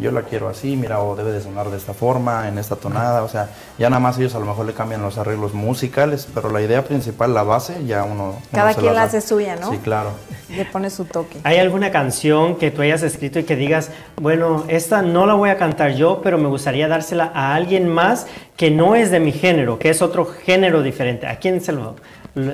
Yo 0.00 0.10
la 0.10 0.22
quiero 0.22 0.48
así, 0.48 0.74
mira, 0.74 1.00
o 1.00 1.14
debe 1.14 1.30
de 1.30 1.40
sonar 1.40 1.70
de 1.70 1.76
esta 1.76 1.94
forma, 1.94 2.48
en 2.48 2.58
esta 2.58 2.74
tonada, 2.74 3.22
o 3.22 3.28
sea, 3.28 3.50
ya 3.78 3.88
nada 3.88 4.00
más 4.00 4.18
ellos 4.18 4.34
a 4.34 4.40
lo 4.40 4.46
mejor 4.46 4.66
le 4.66 4.72
cambian 4.72 5.00
los 5.00 5.16
arreglos 5.16 5.54
musicales, 5.54 6.26
pero 6.34 6.50
la 6.50 6.60
idea 6.60 6.82
principal, 6.82 7.32
la 7.32 7.44
base, 7.44 7.86
ya 7.86 8.02
uno... 8.02 8.24
uno 8.24 8.34
Cada 8.50 8.72
se 8.72 8.80
quien 8.80 8.94
la 8.96 9.04
hace 9.04 9.20
suya, 9.20 9.54
¿no? 9.54 9.70
Sí, 9.70 9.78
claro. 9.78 10.10
Le 10.50 10.64
pone 10.64 10.90
su 10.90 11.04
toque. 11.04 11.38
¿Hay 11.44 11.58
alguna 11.58 11.92
canción 11.92 12.56
que 12.56 12.72
tú 12.72 12.82
hayas 12.82 13.04
escrito 13.04 13.38
y 13.38 13.44
que 13.44 13.54
digas, 13.54 13.92
bueno, 14.16 14.64
esta 14.66 15.02
no 15.02 15.24
la 15.24 15.34
voy 15.34 15.50
a 15.50 15.56
cantar 15.56 15.94
yo, 15.94 16.20
pero 16.20 16.36
me 16.36 16.48
gustaría 16.48 16.88
dársela 16.88 17.30
a 17.32 17.54
alguien 17.54 17.86
más 17.86 18.26
que 18.56 18.72
no 18.72 18.96
es 18.96 19.12
de 19.12 19.20
mi 19.20 19.30
género, 19.30 19.78
que 19.78 19.90
es 19.90 20.02
otro 20.02 20.24
género 20.24 20.82
diferente? 20.82 21.28
¿A 21.28 21.36
quién 21.36 21.60
se 21.60 21.70
lo, 21.70 21.94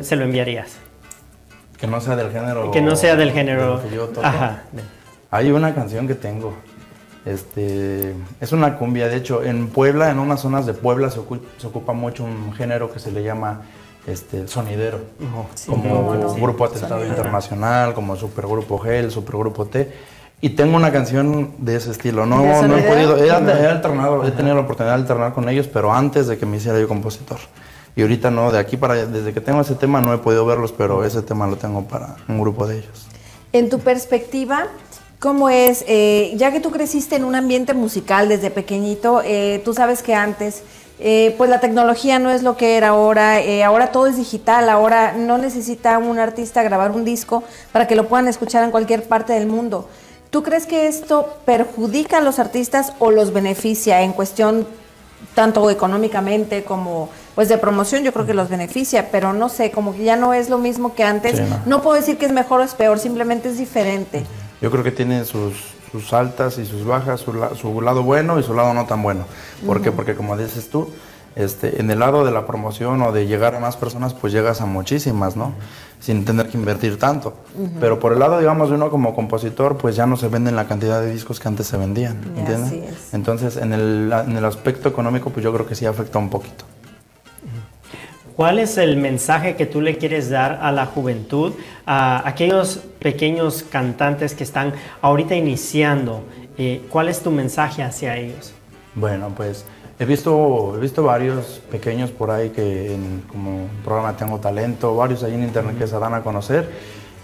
se 0.02 0.16
lo 0.16 0.24
enviarías? 0.24 0.82
Que 1.82 1.86
no 1.88 2.00
sea 2.00 2.16
del 2.16 2.30
género... 2.30 2.70
Que 2.70 2.80
no 2.80 2.96
sea 2.96 3.14
del 3.16 3.28
de 3.28 3.34
género. 3.34 3.74
lo 3.74 3.82
que 3.82 3.94
yo 3.94 4.06
toco. 4.06 4.24
Ajá. 4.26 4.62
Hay 5.30 5.50
una 5.50 5.74
canción 5.74 6.06
que 6.08 6.14
tengo. 6.14 6.54
Este, 7.26 8.14
es 8.40 8.52
una 8.52 8.76
cumbia. 8.78 9.08
De 9.08 9.16
hecho, 9.16 9.42
en 9.42 9.68
Puebla, 9.68 10.10
en 10.10 10.18
unas 10.18 10.40
zonas 10.40 10.64
de 10.66 10.74
Puebla, 10.74 11.10
se, 11.10 11.20
ocu- 11.20 11.40
se 11.58 11.66
ocupa 11.66 11.92
mucho 11.92 12.24
un 12.24 12.52
género 12.54 12.92
que 12.92 12.98
se 12.98 13.10
le 13.12 13.22
llama 13.22 13.62
este, 14.06 14.48
sonidero. 14.48 15.00
como 15.66 15.82
cómo 15.82 16.14
no. 16.14 16.34
Grupo 16.34 16.64
Atestado 16.64 17.04
Internacional, 17.06 17.94
como 17.94 18.16
Supergrupo 18.16 18.78
G, 18.80 18.86
el 18.90 19.10
Supergrupo 19.10 19.66
T. 19.66 19.92
Y 20.40 20.50
tengo 20.50 20.76
una 20.76 20.90
canción 20.90 21.52
de 21.58 21.76
ese 21.76 21.92
estilo. 21.92 22.26
No, 22.26 22.40
¿De 22.42 22.46
no 22.48 22.52
he 22.54 22.60
sonidero? 22.60 22.88
podido, 22.94 23.16
he, 23.16 23.26
he 23.62 23.66
alternado, 23.66 24.24
he 24.26 24.32
tenido 24.32 24.54
la 24.56 24.62
oportunidad 24.62 24.94
de 24.96 25.00
alternar 25.02 25.32
con 25.34 25.48
ellos, 25.48 25.68
pero 25.68 25.92
antes 25.92 26.26
de 26.26 26.36
que 26.38 26.46
me 26.46 26.56
hiciera 26.56 26.80
yo 26.80 26.88
compositor. 26.88 27.38
Y 27.94 28.02
ahorita 28.02 28.30
no, 28.30 28.50
de 28.50 28.58
aquí 28.58 28.76
para 28.76 28.94
allá, 28.94 29.06
desde 29.06 29.32
que 29.32 29.40
tengo 29.40 29.60
ese 29.60 29.74
tema 29.74 30.00
no 30.00 30.14
he 30.14 30.18
podido 30.18 30.46
verlos, 30.46 30.72
pero 30.72 31.04
ese 31.04 31.22
tema 31.22 31.46
lo 31.46 31.56
tengo 31.56 31.84
para 31.84 32.16
un 32.28 32.40
grupo 32.40 32.66
de 32.66 32.78
ellos. 32.78 33.06
En 33.52 33.68
tu 33.68 33.80
perspectiva, 33.80 34.68
¿cómo 35.18 35.50
es? 35.50 35.84
eh, 35.86 36.32
ya 36.36 36.52
que 36.52 36.60
tú 36.60 36.70
creciste 36.70 37.16
en 37.16 37.24
un 37.24 37.34
ambiente 37.34 37.74
musical 37.74 38.28
desde 38.28 38.50
pequeñito, 38.50 39.20
eh, 39.24 39.60
tú 39.62 39.74
sabes 39.74 40.02
que 40.02 40.14
antes, 40.14 40.62
eh, 41.00 41.34
pues 41.36 41.50
la 41.50 41.60
tecnología 41.60 42.18
no 42.18 42.30
es 42.30 42.42
lo 42.42 42.56
que 42.56 42.78
era 42.78 42.88
ahora, 42.88 43.40
ahora 43.66 43.92
todo 43.92 44.06
es 44.06 44.16
digital, 44.16 44.70
ahora 44.70 45.12
no 45.12 45.36
necesita 45.36 45.98
un 45.98 46.18
artista 46.18 46.62
grabar 46.62 46.92
un 46.92 47.04
disco 47.04 47.42
para 47.72 47.86
que 47.86 47.94
lo 47.94 48.08
puedan 48.08 48.26
escuchar 48.26 48.64
en 48.64 48.70
cualquier 48.70 49.02
parte 49.02 49.34
del 49.34 49.46
mundo. 49.46 49.86
¿Tú 50.30 50.42
crees 50.42 50.64
que 50.64 50.86
esto 50.86 51.28
perjudica 51.44 52.16
a 52.16 52.20
los 52.22 52.38
artistas 52.38 52.94
o 53.00 53.10
los 53.10 53.34
beneficia 53.34 54.00
en 54.00 54.14
cuestión 54.14 54.66
tanto 55.34 55.68
económicamente 55.70 56.64
como 56.64 57.10
pues 57.34 57.48
de 57.48 57.58
promoción 57.58 58.02
yo 58.04 58.12
creo 58.12 58.26
que 58.26 58.34
los 58.34 58.48
beneficia, 58.48 59.08
pero 59.10 59.32
no 59.32 59.48
sé, 59.48 59.70
como 59.70 59.94
que 59.94 60.04
ya 60.04 60.16
no 60.16 60.34
es 60.34 60.48
lo 60.50 60.58
mismo 60.58 60.94
que 60.94 61.04
antes. 61.04 61.38
Sí, 61.38 61.44
no. 61.48 61.60
no. 61.78 61.82
puedo 61.82 61.96
decir 61.96 62.18
que 62.18 62.26
es 62.26 62.32
mejor 62.32 62.60
o 62.60 62.64
es 62.64 62.74
peor, 62.74 62.98
simplemente 62.98 63.48
es 63.48 63.58
diferente. 63.58 64.24
Yo 64.60 64.70
creo 64.70 64.84
que 64.84 64.92
tiene 64.92 65.24
sus, 65.24 65.54
sus 65.90 66.12
altas 66.12 66.58
y 66.58 66.66
sus 66.66 66.84
bajas, 66.84 67.20
su, 67.20 67.32
la- 67.32 67.54
su 67.54 67.80
lado 67.80 68.02
bueno 68.02 68.38
y 68.38 68.42
su 68.42 68.54
lado 68.54 68.74
no 68.74 68.86
tan 68.86 69.02
bueno. 69.02 69.24
¿Por 69.66 69.80
qué? 69.82 69.90
Porque 69.92 70.14
como 70.14 70.36
dices 70.36 70.68
tú, 70.70 70.88
este, 71.34 71.80
en 71.80 71.90
el 71.90 71.98
lado 72.00 72.24
de 72.26 72.30
la 72.30 72.46
promoción 72.46 73.00
o 73.00 73.10
de 73.10 73.26
llegar 73.26 73.54
a 73.54 73.58
más 73.60 73.76
personas, 73.78 74.12
pues 74.12 74.32
llegas 74.34 74.60
a 74.60 74.66
muchísimas, 74.66 75.34
¿no? 75.34 75.52
Sin 75.98 76.24
tener 76.26 76.48
que 76.50 76.58
invertir 76.58 76.98
tanto. 76.98 77.32
Pero 77.80 77.98
por 77.98 78.12
el 78.12 78.18
lado, 78.18 78.38
digamos, 78.38 78.68
de 78.68 78.74
uno 78.74 78.90
como 78.90 79.14
compositor, 79.14 79.78
pues 79.78 79.96
ya 79.96 80.04
no 80.04 80.16
se 80.18 80.28
venden 80.28 80.54
la 80.56 80.66
cantidad 80.68 81.00
de 81.00 81.10
discos 81.12 81.40
que 81.40 81.48
antes 81.48 81.66
se 81.66 81.76
vendían, 81.78 82.16
¿entiendes? 82.36 82.66
así 82.66 82.78
es. 82.86 83.14
Entonces, 83.14 83.56
en 83.56 83.72
el, 83.72 84.12
en 84.12 84.36
el 84.36 84.44
aspecto 84.44 84.88
económico, 84.90 85.30
pues 85.30 85.42
yo 85.42 85.52
creo 85.54 85.66
que 85.66 85.74
sí 85.74 85.86
afecta 85.86 86.18
un 86.18 86.28
poquito. 86.28 86.64
¿Cuál 88.36 88.58
es 88.58 88.78
el 88.78 88.96
mensaje 88.96 89.56
que 89.56 89.66
tú 89.66 89.80
le 89.80 89.98
quieres 89.98 90.30
dar 90.30 90.60
a 90.62 90.72
la 90.72 90.86
juventud, 90.86 91.52
a 91.84 92.26
aquellos 92.26 92.80
pequeños 92.98 93.62
cantantes 93.62 94.34
que 94.34 94.44
están 94.44 94.72
ahorita 95.02 95.34
iniciando? 95.34 96.22
Eh, 96.56 96.82
¿Cuál 96.88 97.08
es 97.08 97.20
tu 97.20 97.30
mensaje 97.30 97.82
hacia 97.82 98.16
ellos? 98.16 98.54
Bueno, 98.94 99.30
pues 99.36 99.64
he 99.98 100.04
visto, 100.04 100.74
he 100.76 100.80
visto 100.80 101.02
varios 101.02 101.60
pequeños 101.70 102.10
por 102.10 102.30
ahí 102.30 102.50
que 102.50 102.94
en 102.94 103.22
como 103.30 103.68
programa 103.84 104.16
Tengo 104.16 104.38
Talento, 104.38 104.96
varios 104.96 105.22
ahí 105.22 105.34
en 105.34 105.42
internet 105.42 105.78
que 105.78 105.86
se 105.86 105.98
dan 105.98 106.14
a 106.14 106.22
conocer. 106.22 106.70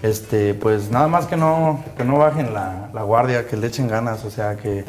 Este, 0.03 0.55
pues 0.55 0.91
nada 0.91 1.09
más 1.09 1.27
que 1.27 1.37
no, 1.37 1.83
que 1.97 2.05
no 2.05 2.19
bajen 2.19 2.53
la, 2.53 2.91
la 2.93 3.03
guardia, 3.03 3.47
que 3.47 3.57
le 3.57 3.67
echen 3.67 3.89
ganas, 3.89 4.25
o 4.25 4.31
sea 4.31 4.57
que 4.57 4.85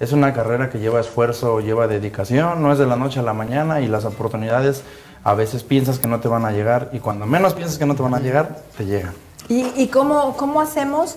es 0.00 0.12
una 0.12 0.32
carrera 0.32 0.70
que 0.70 0.78
lleva 0.78 1.00
esfuerzo, 1.00 1.60
lleva 1.60 1.86
dedicación, 1.86 2.62
no 2.62 2.72
es 2.72 2.78
de 2.78 2.86
la 2.86 2.96
noche 2.96 3.20
a 3.20 3.22
la 3.22 3.32
mañana 3.32 3.80
y 3.80 3.88
las 3.88 4.04
oportunidades 4.04 4.82
a 5.24 5.34
veces 5.34 5.62
piensas 5.64 5.98
que 5.98 6.06
no 6.06 6.20
te 6.20 6.28
van 6.28 6.44
a 6.44 6.52
llegar 6.52 6.90
y 6.92 6.98
cuando 7.00 7.26
menos 7.26 7.54
piensas 7.54 7.78
que 7.78 7.86
no 7.86 7.94
te 7.96 8.02
van 8.02 8.14
a 8.14 8.20
llegar, 8.20 8.60
te 8.76 8.84
llegan. 8.84 9.14
¿Y, 9.48 9.66
y 9.76 9.88
cómo, 9.88 10.36
cómo 10.36 10.60
hacemos 10.60 11.16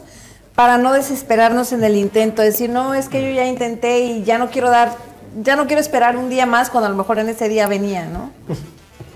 para 0.56 0.78
no 0.78 0.94
desesperarnos 0.94 1.72
en 1.74 1.84
el 1.84 1.96
intento? 1.96 2.42
Decir, 2.42 2.70
no, 2.70 2.94
es 2.94 3.10
que 3.10 3.22
yo 3.22 3.30
ya 3.36 3.46
intenté 3.46 4.00
y 4.00 4.24
ya 4.24 4.38
no 4.38 4.50
quiero 4.50 4.70
dar, 4.70 4.96
ya 5.44 5.56
no 5.56 5.68
quiero 5.68 5.82
esperar 5.82 6.18
un 6.18 6.30
día 6.30 6.46
más 6.46 6.70
cuando 6.70 6.88
a 6.88 6.90
lo 6.90 6.96
mejor 6.98 7.20
en 7.20 7.30
ese 7.30 7.48
día 7.50 7.68
venía, 7.68 8.06
¿no? 8.06 8.32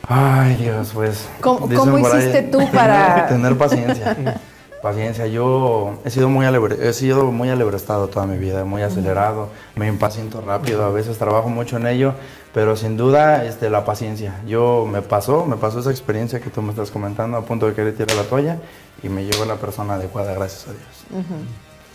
Ay, 0.07 0.55
Dios, 0.55 0.91
pues. 0.93 1.27
¿Cómo- 1.39 1.67
ahí, 1.67 2.17
hiciste 2.19 2.41
tú 2.43 2.59
para- 2.73 3.27
Tener 3.29 3.57
paciencia. 3.57 4.39
paciencia. 4.81 5.27
Yo 5.27 5.99
he 6.03 6.09
sido 6.09 6.27
muy 6.27 6.45
alebre- 6.45 6.77
he 6.81 6.91
sido 6.93 7.31
muy 7.31 7.49
alebrestado 7.49 8.07
toda 8.07 8.25
mi 8.25 8.37
vida, 8.37 8.65
muy 8.65 8.81
acelerado. 8.81 9.49
Me 9.75 9.87
impaciento 9.87 10.41
rápido, 10.41 10.83
a 10.83 10.89
veces 10.89 11.17
trabajo 11.17 11.49
mucho 11.49 11.77
en 11.77 11.87
ello, 11.87 12.13
pero 12.53 12.75
sin 12.75 12.97
duda 12.97 13.45
este, 13.45 13.69
la 13.69 13.85
paciencia. 13.85 14.41
Yo 14.45 14.85
me 14.89 15.01
pasó, 15.01 15.45
me 15.45 15.55
pasó 15.55 15.79
esa 15.79 15.91
experiencia 15.91 16.39
que 16.39 16.49
tú 16.49 16.61
me 16.61 16.71
estás 16.71 16.91
comentando, 16.91 17.37
a 17.37 17.45
punto 17.45 17.67
de 17.67 17.73
querer 17.73 17.95
tirar 17.95 18.15
la 18.15 18.23
toalla, 18.23 18.57
y 19.03 19.09
me 19.09 19.23
llegó 19.23 19.45
la 19.45 19.55
persona 19.55 19.95
adecuada, 19.95 20.33
gracias 20.33 20.67
a 20.67 20.71
Dios. 20.71 21.25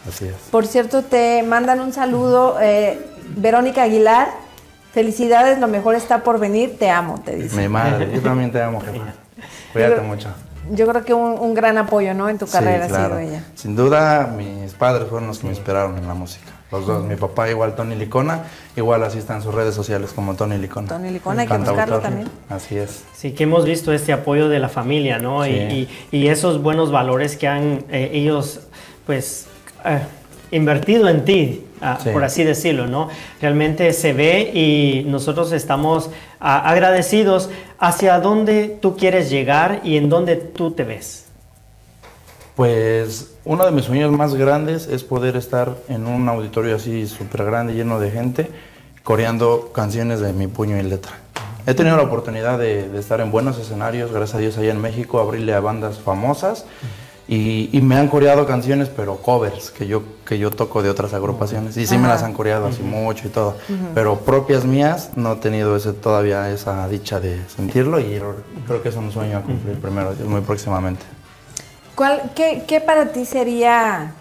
Así 0.09 0.27
es. 0.27 0.35
Por 0.51 0.67
cierto, 0.67 1.03
te 1.03 1.43
mandan 1.43 1.81
un 1.81 1.93
saludo, 1.93 2.59
eh, 2.61 2.99
Verónica 3.37 3.83
Aguilar. 3.83 4.29
Felicidades, 4.93 5.59
lo 5.59 5.69
mejor 5.69 5.95
está 5.95 6.23
por 6.23 6.39
venir, 6.39 6.79
te 6.79 6.89
amo, 6.89 7.21
te 7.23 7.37
dice. 7.37 7.57
Mi 7.57 7.69
madre, 7.69 8.11
yo 8.15 8.23
también 8.23 8.51
te 8.51 8.63
amo, 8.63 8.81
jefa. 8.81 9.05
Cuídate 9.73 10.01
mucho. 10.01 10.29
Yo 10.71 10.87
creo 10.89 11.05
que 11.05 11.13
un, 11.13 11.39
un 11.39 11.55
gran 11.55 11.77
apoyo, 11.77 12.15
¿no? 12.15 12.29
En 12.29 12.39
tu 12.39 12.47
carrera 12.47 12.89
Sí, 12.89 12.95
ha 12.95 13.07
sido 13.07 13.19
ella. 13.19 13.45
Sin 13.55 13.77
duda, 13.77 14.27
mis 14.27 14.73
padres 14.73 15.09
fueron 15.09 15.29
los 15.29 15.39
que 15.39 15.47
me 15.47 15.53
inspiraron 15.53 15.99
en 15.99 16.09
la 16.09 16.15
música. 16.15 16.56
Los 16.73 16.87
dos. 16.87 17.05
Mi 17.05 17.15
papá 17.17 17.49
igual 17.49 17.75
Tony 17.77 17.95
Licona, 17.95 18.45
igual 18.77 19.03
así 19.05 19.19
está 19.19 19.37
en 19.37 19.43
sus 19.43 19.55
redes 19.55 19.75
sociales 19.75 20.13
como 20.13 20.35
Tony 20.35 20.59
Licona. 20.59 20.89
Tony 20.89 21.11
Licona, 21.11 21.43
hay 21.43 21.49
que 21.49 21.59
buscarlo 21.59 22.01
también. 22.01 22.29
Así 22.49 22.77
es. 22.77 23.05
Sí, 23.15 23.33
que 23.33 23.45
hemos 23.45 23.65
visto 23.65 23.93
este 23.93 24.13
apoyo 24.13 24.49
de 24.49 24.59
la 24.59 24.69
familia, 24.69 25.19
¿no? 25.19 25.47
Y- 25.47 25.51
Sí. 25.51 25.89
Y, 26.13 26.19
y 26.25 26.29
esos 26.29 26.61
buenos 26.63 26.91
valores 26.91 27.37
que 27.37 27.47
han 27.47 27.85
eh, 27.91 28.11
ellos, 28.13 28.61
pues, 29.07 29.47
eh, 29.85 30.01
invertido 30.51 31.09
en 31.09 31.25
ti, 31.25 31.65
ah, 31.81 31.99
Sí. 32.03 32.11
por 32.11 32.25
así 32.25 32.43
decirlo, 32.43 32.87
¿no? 32.89 33.09
Realmente 33.41 33.93
se 33.93 34.13
ve 34.13 34.51
y 34.53 35.05
nosotros 35.07 35.53
estamos 35.53 36.11
ah, 36.41 36.69
agradecidos 36.69 37.49
hacia 37.79 38.19
dónde 38.21 38.77
tú 38.83 38.97
quieres 38.97 39.31
llegar 39.31 39.81
y 39.85 39.97
en 39.99 40.09
dónde 40.09 40.35
tú 40.37 40.73
te 40.73 40.83
ves. 40.85 41.26
Pues 42.57 43.35
uno 43.45 43.67
de 43.67 43.71
mis 43.71 43.85
sueños 43.85 44.11
más 44.11 44.35
grandes 44.35 44.89
es 44.89 45.05
poder 45.05 45.37
estar 45.37 45.77
en 45.89 46.07
un 46.07 46.27
auditorio 46.27 46.77
así 46.77 47.07
súper 47.07 47.45
grande, 47.45 47.75
lleno 47.75 48.01
de 48.01 48.11
gente, 48.11 48.51
coreando 49.05 49.73
canciones 49.75 50.21
de 50.21 50.33
mi 50.33 50.47
puño 50.47 50.79
y 50.79 50.83
letra. 50.83 51.13
He 51.67 51.75
tenido 51.75 51.99
la 51.99 52.05
oportunidad 52.05 52.59
de, 52.59 52.89
de 52.89 52.99
estar 52.99 53.21
en 53.21 53.31
buenos 53.31 53.59
escenarios, 53.59 54.11
gracias 54.11 54.37
a 54.37 54.39
Dios, 54.39 54.57
allá 54.57 54.71
en 54.71 54.81
México, 54.81 55.21
abrirle 55.21 55.53
a 55.53 55.61
bandas 55.61 55.99
famosas 55.99 56.65
y, 57.29 57.69
y 57.77 57.83
me 57.83 57.97
han 57.97 58.09
coreado 58.09 58.47
canciones, 58.47 58.89
pero 58.89 59.17
covers, 59.17 59.71
que 59.71 59.87
yo, 59.87 60.03
que 60.25 60.39
yo 60.39 60.51
toco 60.51 60.83
de 60.83 60.89
otras 60.89 61.13
agrupaciones. 61.13 61.77
Y 61.77 61.87
sí 61.87 61.99
me 61.99 62.09
las 62.09 62.23
han 62.23 62.33
coreado 62.33 62.69
así 62.69 62.83
mucho 62.83 63.27
y 63.27 63.31
todo, 63.31 63.57
pero 63.95 64.21
propias 64.21 64.65
mías 64.65 65.11
no 65.17 65.35
he 65.35 65.37
tenido 65.37 65.77
ese, 65.77 65.93
todavía 65.93 66.51
esa 66.51 66.89
dicha 66.89 67.21
de 67.21 67.39
sentirlo 67.49 68.01
y 68.01 68.19
creo 68.67 68.83
que 68.83 68.89
es 68.89 68.97
un 68.97 69.13
sueño 69.13 69.39
a 69.39 69.43
cumplir 69.43 69.79
primero, 69.79 70.15
muy 70.25 70.41
próximamente. 70.41 71.05
¿Cuál, 71.97 72.31
qué, 72.35 72.65
qué 72.69 72.81
para 72.81 73.13
ti 73.13 73.25
sería 73.25 74.13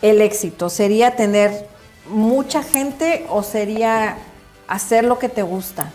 el 0.00 0.22
éxito? 0.22 0.70
¿Sería 0.70 1.14
tener 1.14 1.68
mucha 2.08 2.62
gente 2.62 3.26
o 3.28 3.42
sería 3.42 4.16
hacer 4.66 5.04
lo 5.04 5.18
que 5.18 5.28
te 5.28 5.42
gusta 5.42 5.92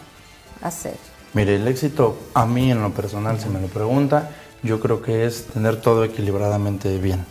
hacer? 0.61 0.95
Mire, 1.33 1.55
el 1.55 1.67
éxito 1.67 2.17
a 2.35 2.45
mí 2.45 2.71
en 2.71 2.83
lo 2.83 2.91
personal, 2.91 3.39
si 3.39 3.49
me 3.49 3.59
lo 3.59 3.67
pregunta, 3.67 4.29
yo 4.61 4.79
creo 4.79 5.01
que 5.01 5.25
es 5.25 5.47
tener 5.47 5.81
todo 5.81 6.03
equilibradamente 6.03 6.99
bien. 6.99 7.25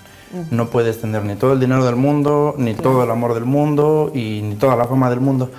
No 0.51 0.71
puedes 0.71 1.01
tener 1.01 1.25
ni 1.25 1.37
todo 1.37 1.53
el 1.53 1.61
dinero 1.61 1.85
del 1.85 1.97
mundo, 1.97 2.55
ni 2.57 2.75
todo 2.75 3.05
el 3.05 3.11
amor 3.11 3.35
del 3.35 3.45
mundo 3.45 4.11
y 4.15 4.41
ni 4.43 4.55
toda 4.57 4.77
la 4.77 4.87
fama 4.87 5.11
del 5.11 5.21
mundo. 5.21 5.51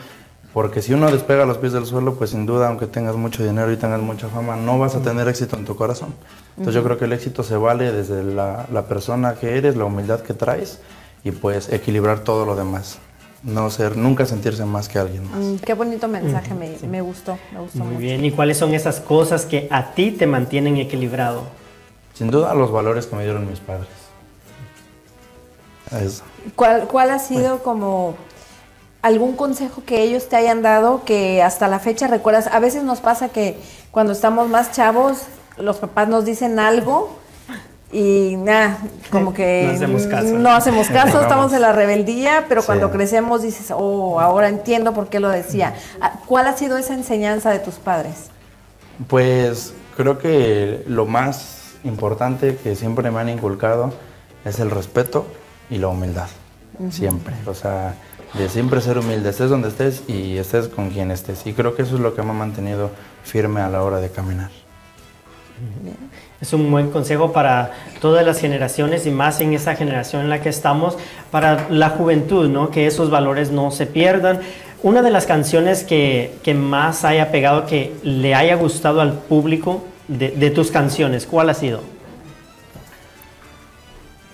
Porque 0.54 0.84
si 0.84 0.94
uno 0.94 1.12
despega 1.12 1.46
los 1.46 1.58
pies 1.58 1.74
del 1.74 1.86
suelo, 1.88 2.14
pues 2.14 2.30
sin 2.30 2.46
duda, 2.46 2.68
aunque 2.68 2.86
tengas 2.86 3.16
mucho 3.16 3.44
dinero 3.44 3.72
y 3.72 3.78
tengas 3.78 4.02
mucha 4.02 4.28
fama, 4.28 4.56
no 4.56 4.78
vas 4.78 4.94
a 4.96 5.00
tener 5.00 5.28
éxito 5.28 5.56
en 5.58 5.66
tu 5.66 5.76
corazón. 5.76 6.14
Entonces 6.52 6.76
yo 6.76 6.84
creo 6.84 7.00
que 7.00 7.06
el 7.06 7.14
éxito 7.14 7.42
se 7.42 7.58
vale 7.58 7.92
desde 7.92 8.24
la, 8.24 8.68
la 8.72 8.84
persona 8.86 9.34
que 9.34 9.58
eres, 9.58 9.76
la 9.76 9.86
humildad 9.86 10.20
que 10.20 10.36
traes 10.36 10.80
y 11.24 11.32
pues 11.32 11.74
equilibrar 11.74 12.20
todo 12.20 12.46
lo 12.46 12.56
demás. 12.56 13.00
No 13.42 13.70
ser, 13.72 13.98
nunca 13.98 14.26
sentirse 14.28 14.64
más 14.64 14.88
que 14.88 15.00
alguien 15.00 15.30
más. 15.30 15.40
Mm, 15.40 15.56
qué 15.58 15.74
bonito 15.74 16.08
mensaje, 16.08 16.54
me, 16.54 16.78
me 16.88 17.02
gustó, 17.02 17.38
me 17.52 17.60
gustó 17.60 17.80
Muy 17.80 17.88
mucho. 17.88 18.00
bien, 18.00 18.24
¿y 18.24 18.32
cuáles 18.32 18.58
son 18.58 18.74
esas 18.76 19.00
cosas 19.00 19.46
que 19.46 19.68
a 19.72 19.94
ti 19.96 20.12
te 20.12 20.28
mantienen 20.28 20.78
equilibrado? 20.78 21.44
Sin 22.14 22.30
duda 22.30 22.54
los 22.54 22.72
valores 22.72 23.08
que 23.08 23.16
me 23.16 23.24
dieron 23.24 23.50
mis 23.50 23.60
padres. 23.60 23.88
Eso. 26.00 26.24
¿Cuál, 26.56 26.88
cuál 26.88 27.10
ha 27.12 27.20
sido 27.20 27.60
como 27.64 28.16
algún 29.04 29.36
consejo 29.36 29.84
que 29.86 30.02
ellos 30.02 30.28
te 30.30 30.36
hayan 30.36 30.62
dado 30.64 31.04
que 31.06 31.44
hasta 31.44 31.68
la 31.68 31.78
fecha 31.80 32.08
recuerdas? 32.08 32.48
A 32.52 32.60
veces 32.60 32.84
nos 32.84 33.00
pasa 33.02 33.30
que 33.30 33.58
cuando 33.92 34.14
estamos 34.14 34.50
más 34.50 34.72
chavos, 34.72 35.20
los 35.58 35.78
papás 35.78 36.08
nos 36.08 36.26
dicen 36.26 36.58
algo 36.58 37.16
y 37.92 38.38
nada, 38.38 38.80
como 39.12 39.36
que 39.36 39.66
No 39.68 39.74
hacemos 39.76 40.08
caso. 40.08 40.28
no 40.40 40.50
hacemos 40.52 40.88
caso, 40.88 41.22
estamos 41.22 41.54
en 41.54 41.62
la 41.62 41.74
rebeldía, 41.74 42.46
pero 42.50 42.62
Sí. 42.62 42.66
cuando 42.66 42.90
crecemos 42.92 43.44
dices, 43.44 43.68
oh, 43.76 44.20
ahora 44.20 44.50
entiendo 44.50 44.94
por 44.96 45.10
qué 45.10 45.20
lo 45.20 45.30
decía. 45.30 45.76
Ah, 46.02 46.14
¿Cuál 46.26 46.48
ha 46.48 46.58
sido 46.58 46.78
esa 46.78 46.96
enseñanza 46.96 47.52
de 47.52 47.60
tus 47.60 47.76
padres? 47.76 48.32
Pues 49.08 49.74
creo 49.96 50.18
que 50.18 50.84
lo 50.88 51.06
más 51.06 51.74
importante 51.84 52.56
que 52.58 52.76
siempre 52.76 53.12
me 53.12 53.20
han 53.20 53.30
inculcado 53.30 53.94
es 54.46 54.60
el 54.60 54.72
respeto 54.72 55.28
y 55.70 55.78
la 55.78 55.90
humildad. 55.90 56.28
Siempre. 56.90 57.36
O 57.46 57.54
sea, 57.54 57.94
de 58.34 58.50
siempre 58.50 58.82
ser 58.82 58.98
humilde, 58.98 59.30
estés 59.30 59.50
donde 59.50 59.70
estés 59.70 60.04
y 60.08 60.38
estés 60.38 60.68
con 60.68 60.90
quien 60.90 61.12
estés. 61.12 61.46
Y 61.46 61.54
creo 61.54 61.76
que 61.76 61.84
eso 61.84 61.96
es 61.96 62.02
lo 62.02 62.16
que 62.16 62.24
me 62.24 62.32
ha 62.32 62.34
mantenido 62.34 62.90
firme 63.24 63.62
a 63.62 63.70
la 63.70 63.84
hora 63.84 64.00
de 64.00 64.10
caminar. 64.10 64.50
Es 66.42 66.52
un 66.52 66.70
buen 66.72 66.90
consejo 66.90 67.32
para 67.32 67.72
todas 68.02 68.26
las 68.26 68.40
generaciones 68.40 69.06
y 69.06 69.12
más 69.12 69.40
en 69.40 69.54
esta 69.54 69.76
generación 69.76 70.24
en 70.24 70.30
la 70.30 70.42
que 70.42 70.50
estamos, 70.50 70.98
para 71.32 71.70
la 71.70 71.90
juventud, 71.90 72.50
¿no? 72.50 72.70
Que 72.70 72.88
esos 72.88 73.10
valores 73.10 73.52
no 73.52 73.72
se 73.72 73.86
pierdan. 73.86 74.40
Una 74.82 75.02
de 75.02 75.12
las 75.12 75.26
canciones 75.26 75.84
que, 75.84 76.34
que 76.44 76.54
más 76.54 77.06
haya 77.06 77.32
pegado, 77.32 77.66
que 77.66 77.96
le 78.04 78.36
haya 78.36 78.56
gustado 78.56 79.00
al 79.00 79.14
público 79.14 79.86
de, 80.08 80.32
de 80.32 80.50
tus 80.50 80.72
canciones, 80.72 81.26
¿cuál 81.26 81.50
ha 81.50 81.54
sido? 81.54 81.82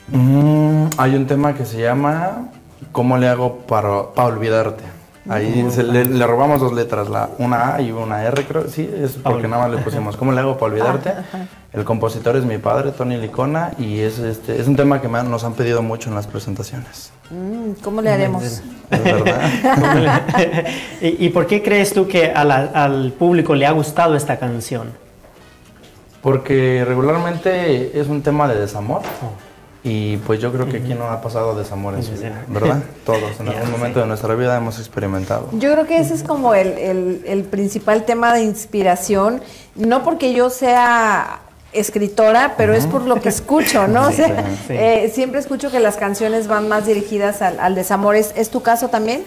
Mm, 0.07 0.85
hay 0.97 1.15
un 1.15 1.27
tema 1.27 1.53
que 1.53 1.65
se 1.65 1.79
llama 1.79 2.49
¿Cómo 2.91 3.17
le 3.17 3.27
hago 3.27 3.57
para, 3.59 4.11
para 4.13 4.27
olvidarte? 4.29 4.83
Ahí 5.27 5.67
se- 5.69 5.83
le, 5.83 6.05
le 6.05 6.25
robamos 6.25 6.59
dos 6.59 6.73
letras, 6.73 7.07
la, 7.09 7.29
una 7.37 7.75
A 7.75 7.81
y 7.81 7.91
una 7.91 8.23
R, 8.23 8.43
creo. 8.45 8.67
Sí, 8.67 8.89
es 8.97 9.11
porque 9.21 9.47
nada 9.47 9.67
más 9.67 9.75
le 9.77 9.83
pusimos 9.83 10.17
¿Cómo 10.17 10.31
le 10.31 10.39
hago 10.39 10.57
para 10.57 10.71
olvidarte? 10.73 11.13
El 11.73 11.83
compositor 11.83 12.35
es 12.35 12.45
mi 12.45 12.57
padre, 12.57 12.91
Tony 12.91 13.17
Licona, 13.17 13.73
y 13.77 13.99
es, 13.99 14.17
este, 14.17 14.59
es 14.59 14.67
un 14.67 14.75
tema 14.75 15.01
que 15.01 15.07
me 15.07 15.19
han- 15.19 15.29
nos 15.29 15.43
han 15.43 15.53
pedido 15.53 15.83
mucho 15.83 16.09
en 16.09 16.15
las 16.15 16.25
presentaciones. 16.25 17.11
Mm, 17.29 17.73
¿Cómo 17.83 18.01
le 18.01 18.09
haremos? 18.11 18.43
Es 18.43 18.63
verdad. 18.89 20.21
¿Y, 21.01 21.25
y 21.27 21.29
por 21.29 21.45
qué 21.45 21.61
crees 21.61 21.93
tú 21.93 22.07
que 22.07 22.31
a 22.31 22.43
la- 22.43 22.71
al 22.73 23.11
público 23.11 23.53
le 23.53 23.67
ha 23.67 23.71
gustado 23.71 24.15
esta 24.15 24.39
canción? 24.39 24.93
Porque 26.23 26.83
regularmente 26.87 27.99
es 27.99 28.07
un 28.07 28.21
tema 28.23 28.47
de 28.47 28.59
desamor. 28.59 29.01
Y 29.81 30.17
pues 30.17 30.41
yo 30.41 30.51
creo 30.51 30.67
que 30.67 30.77
aquí 30.77 30.93
no 30.93 31.05
ha 31.09 31.21
pasado 31.21 31.57
desamor 31.57 31.93
en 31.95 32.03
su 32.03 32.11
vida, 32.11 32.43
¿verdad? 32.47 32.83
Todos, 33.05 33.39
en 33.39 33.47
algún 33.47 33.71
momento 33.71 34.01
de 34.01 34.07
nuestra 34.07 34.35
vida 34.35 34.57
hemos 34.57 34.77
experimentado. 34.77 35.47
Yo 35.53 35.71
creo 35.71 35.87
que 35.87 35.99
ese 35.99 36.13
es 36.15 36.23
como 36.23 36.53
el, 36.53 36.77
el- 36.77 37.23
el 37.25 37.43
principal 37.43 38.03
tema 38.03 38.33
de 38.33 38.43
inspiración, 38.43 39.41
no 39.75 40.03
porque 40.03 40.33
yo 40.33 40.49
sea 40.49 41.39
escritora, 41.71 42.55
pero 42.57 42.73
es 42.73 42.87
por 42.87 43.03
lo 43.03 43.21
que 43.21 43.29
escucho, 43.29 43.87
¿no? 43.87 44.07
O 44.07 44.11
sea, 44.11 44.27
Sí, 44.27 44.57
sí. 44.67 44.73
eh, 44.73 45.11
siempre 45.13 45.39
escucho 45.39 45.71
que 45.71 45.79
las 45.79 45.95
canciones 45.97 46.47
van 46.47 46.67
más 46.67 46.85
dirigidas 46.85 47.41
al, 47.41 47.59
al 47.59 47.73
desamor. 47.75 48.15
¿Es, 48.17 48.33
es 48.35 48.49
tu 48.49 48.61
caso 48.61 48.89
también? 48.89 49.23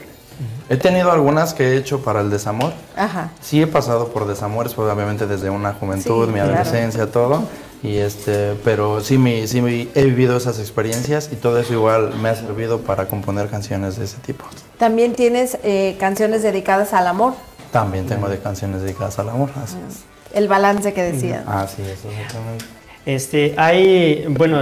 He 0.69 0.77
tenido 0.77 1.13
algunas 1.13 1.55
que 1.55 1.69
he 1.73 1.77
hecho 1.77 2.03
para 2.03 2.21
el 2.21 2.31
desamor. 2.31 2.73
Aja. 2.97 3.31
Sí 3.41 3.63
he 3.63 3.67
pasado 3.67 4.09
por 4.09 4.27
desamores, 4.27 4.75
pues, 4.75 4.91
obviamente 4.93 5.27
desde 5.27 5.51
una 5.51 5.73
juventud, 5.75 6.27
Sí, 6.27 6.33
mi 6.33 6.41
claro. 6.41 6.55
adolescencia, 6.55 7.11
todo. 7.11 7.43
Y 7.83 7.97
este, 7.97 8.55
pero 8.65 9.01
sí, 9.01 9.19
me, 9.19 9.47
sí 9.49 9.61
me- 9.61 9.89
he 9.95 10.05
vivido 10.05 10.37
esas 10.37 10.61
experiencias 10.61 11.31
y 11.33 11.37
todo 11.37 11.59
eso 11.59 11.73
igual 11.73 12.15
me 12.21 12.29
ha 12.29 12.35
servido 12.37 12.81
para 12.83 13.09
componer 13.09 13.49
canciones 13.49 13.97
de 13.97 14.05
ese 14.05 14.19
tipo. 14.19 14.45
También 14.79 15.15
tienes 15.15 15.59
eh, 15.65 15.97
canciones 15.99 16.43
dedicadas 16.45 16.93
al 16.93 17.09
amor, 17.09 17.35
También 17.73 18.07
tengo 18.07 18.29
de 18.29 18.39
canciones 18.39 18.83
dedicadas 18.83 19.19
al 19.19 19.31
amor, 19.31 19.51
así 19.63 19.77
es. 19.89 20.03
el 20.33 20.47
balance 20.47 20.93
que 20.93 21.03
decían. 21.03 21.43
Ah, 21.49 21.67
sí, 21.67 21.83
eso 21.83 22.09
exactamente. 22.11 22.65
Este, 23.05 23.55
hay, 23.57 24.27
bueno, 24.29 24.61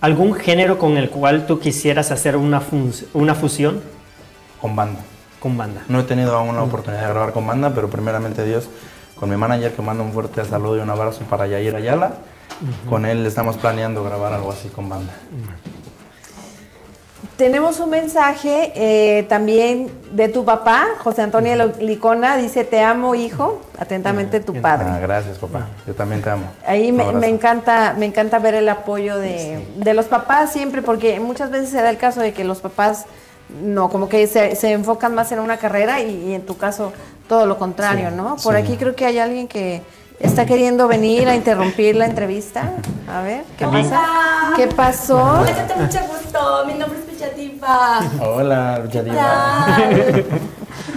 algún 0.00 0.32
género 0.32 0.78
con 0.78 0.96
el 0.96 1.10
cual 1.10 1.46
tú 1.46 1.58
quisieras 1.60 2.10
hacer 2.10 2.36
una, 2.38 2.62
una 3.12 3.34
fusión 3.34 3.82
Con 4.62 4.74
banda. 4.74 5.00
con 5.40 5.58
banda. 5.58 5.82
No 5.88 6.00
he 6.00 6.04
tenido 6.04 6.34
aún 6.36 6.56
la 6.56 6.62
oportunidad 6.62 7.02
de 7.02 7.08
grabar 7.12 7.32
con 7.34 7.46
banda, 7.46 7.72
pero 7.74 7.90
primeramente 7.90 8.46
Dios, 8.46 8.68
con 9.20 9.28
mi 9.28 9.36
manager 9.36 9.72
que 9.74 9.82
manda 9.82 10.02
un 10.02 10.12
fuerte 10.14 10.42
saludo 10.46 10.78
y 10.78 10.80
un 10.80 10.88
abrazo 10.88 11.20
para 11.28 11.46
Yair 11.46 11.76
Ayala. 11.76 12.14
Con 12.88 13.04
él 13.04 13.26
estamos 13.26 13.56
planeando 13.56 14.02
grabar 14.04 14.32
algo 14.32 14.52
así 14.52 14.68
con 14.68 14.88
banda. 14.88 15.12
Tenemos 17.36 17.80
un 17.80 17.90
mensaje 17.90 18.72
eh, 18.74 19.24
también 19.24 19.90
de 20.12 20.28
tu 20.28 20.46
papá, 20.46 20.86
José 21.00 21.20
Antonio 21.20 21.70
Licona, 21.80 22.38
dice, 22.38 22.64
te 22.64 22.82
amo 22.82 23.14
hijo, 23.14 23.60
atentamente 23.78 24.40
tu 24.40 24.54
padre. 24.62 24.86
Ah, 24.88 24.98
gracias, 24.98 25.36
papá. 25.36 25.66
Yo 25.86 25.94
también 25.94 26.22
te 26.22 26.30
amo. 26.30 26.46
Ahí 26.66 26.92
me, 26.92 27.28
encanta, 27.28 27.94
me 27.98 28.06
encanta 28.06 28.38
ver 28.38 28.54
el 28.54 28.68
apoyo 28.70 29.18
de, 29.18 29.66
de 29.76 29.94
los 29.94 30.06
papás 30.06 30.50
siempre, 30.50 30.80
porque 30.80 31.20
muchas 31.20 31.50
veces 31.50 31.68
se 31.68 31.82
da 31.82 31.90
el 31.90 31.98
caso 31.98 32.20
de 32.20 32.32
que 32.32 32.42
los 32.42 32.60
papás 32.60 33.04
no, 33.62 33.90
como 33.90 34.08
que 34.08 34.26
se, 34.26 34.56
se 34.56 34.72
enfocan 34.72 35.14
más 35.14 35.30
en 35.30 35.40
una 35.40 35.58
carrera 35.58 36.00
y, 36.00 36.28
y 36.28 36.34
en 36.34 36.46
tu 36.46 36.56
caso 36.56 36.92
todo 37.28 37.44
lo 37.44 37.58
contrario, 37.58 38.10
¿no? 38.10 38.36
Por 38.36 38.54
sí. 38.54 38.62
aquí 38.62 38.76
creo 38.76 38.96
que 38.96 39.04
hay 39.04 39.18
alguien 39.18 39.46
que 39.46 39.82
está 40.20 40.46
queriendo 40.46 40.88
venir 40.88 41.28
a 41.28 41.34
interrumpir 41.34 41.96
la 41.96 42.06
entrevista. 42.06 42.72
A 43.08 43.22
ver, 43.22 43.44
¿qué 43.58 43.66
pasa? 43.66 44.02
¿Qué 44.56 44.66
pasó? 44.68 45.18
Hola. 45.18 45.66
Mucho 45.76 46.00
gusto. 46.06 46.64
Mi 46.66 46.74
nombre 46.74 46.98
es 46.98 47.15
Belladiva. 47.20 48.00
Hola. 48.20 48.82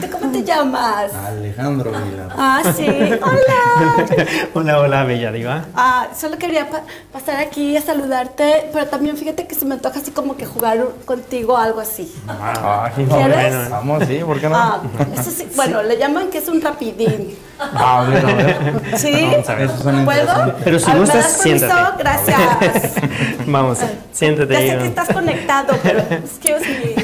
¿Tú 0.01 0.09
¿Cómo 0.11 0.31
te 0.31 0.43
llamas? 0.43 1.11
Alejandro 1.13 1.91
Vilar. 1.91 2.29
Ah, 2.37 2.61
sí. 2.75 2.85
Hola. 2.87 4.05
Hola, 4.53 4.79
hola, 4.79 5.03
Bella 5.05 5.31
Diva. 5.31 5.65
Ah, 5.75 6.07
solo 6.17 6.37
quería 6.37 6.69
pa- 6.69 6.81
pasar 7.13 7.37
aquí 7.37 7.75
a 7.77 7.81
saludarte, 7.81 8.69
pero 8.73 8.87
también 8.87 9.15
fíjate 9.17 9.47
que 9.47 9.55
se 9.55 9.65
me 9.65 9.75
antoja 9.75 9.99
así 9.99 10.11
como 10.11 10.35
que 10.35 10.45
jugar 10.45 10.77
contigo 11.05 11.57
algo 11.57 11.79
así. 11.79 12.13
Ah, 12.27 12.89
¿Quieres? 12.93 13.69
Vamos, 13.69 14.03
sí, 14.05 14.19
¿por 14.25 14.39
qué 14.41 14.49
no? 14.49 14.55
Ah, 14.57 14.81
eso 15.13 15.31
sí, 15.31 15.47
bueno, 15.55 15.81
le 15.83 15.97
llaman 15.97 16.29
que 16.29 16.39
es 16.39 16.47
un 16.49 16.61
rapidín. 16.61 17.37
Ah, 17.59 18.01
a 18.01 18.03
ver, 18.09 18.25
a 18.25 18.33
ver. 18.35 18.81
¿Sí? 18.97 19.29
Vamos 19.31 19.49
a 19.49 19.55
ver. 19.55 20.05
¿Puedo? 20.05 20.55
Pero 20.63 20.79
si 20.79 20.91
Ah, 20.91 20.93
¿me 20.95 20.99
gustas, 20.99 21.31
siéntate. 21.33 21.97
Gracias. 22.03 22.93
Vamos, 23.47 23.79
siéntate 24.19 24.53
Ya 24.53 24.59
ahí. 24.59 24.69
sé 24.69 24.77
que 24.77 24.87
estás 24.87 25.07
conectado, 25.09 25.73
pero 25.81 25.99
excuse 26.11 26.65
me. 26.67 26.95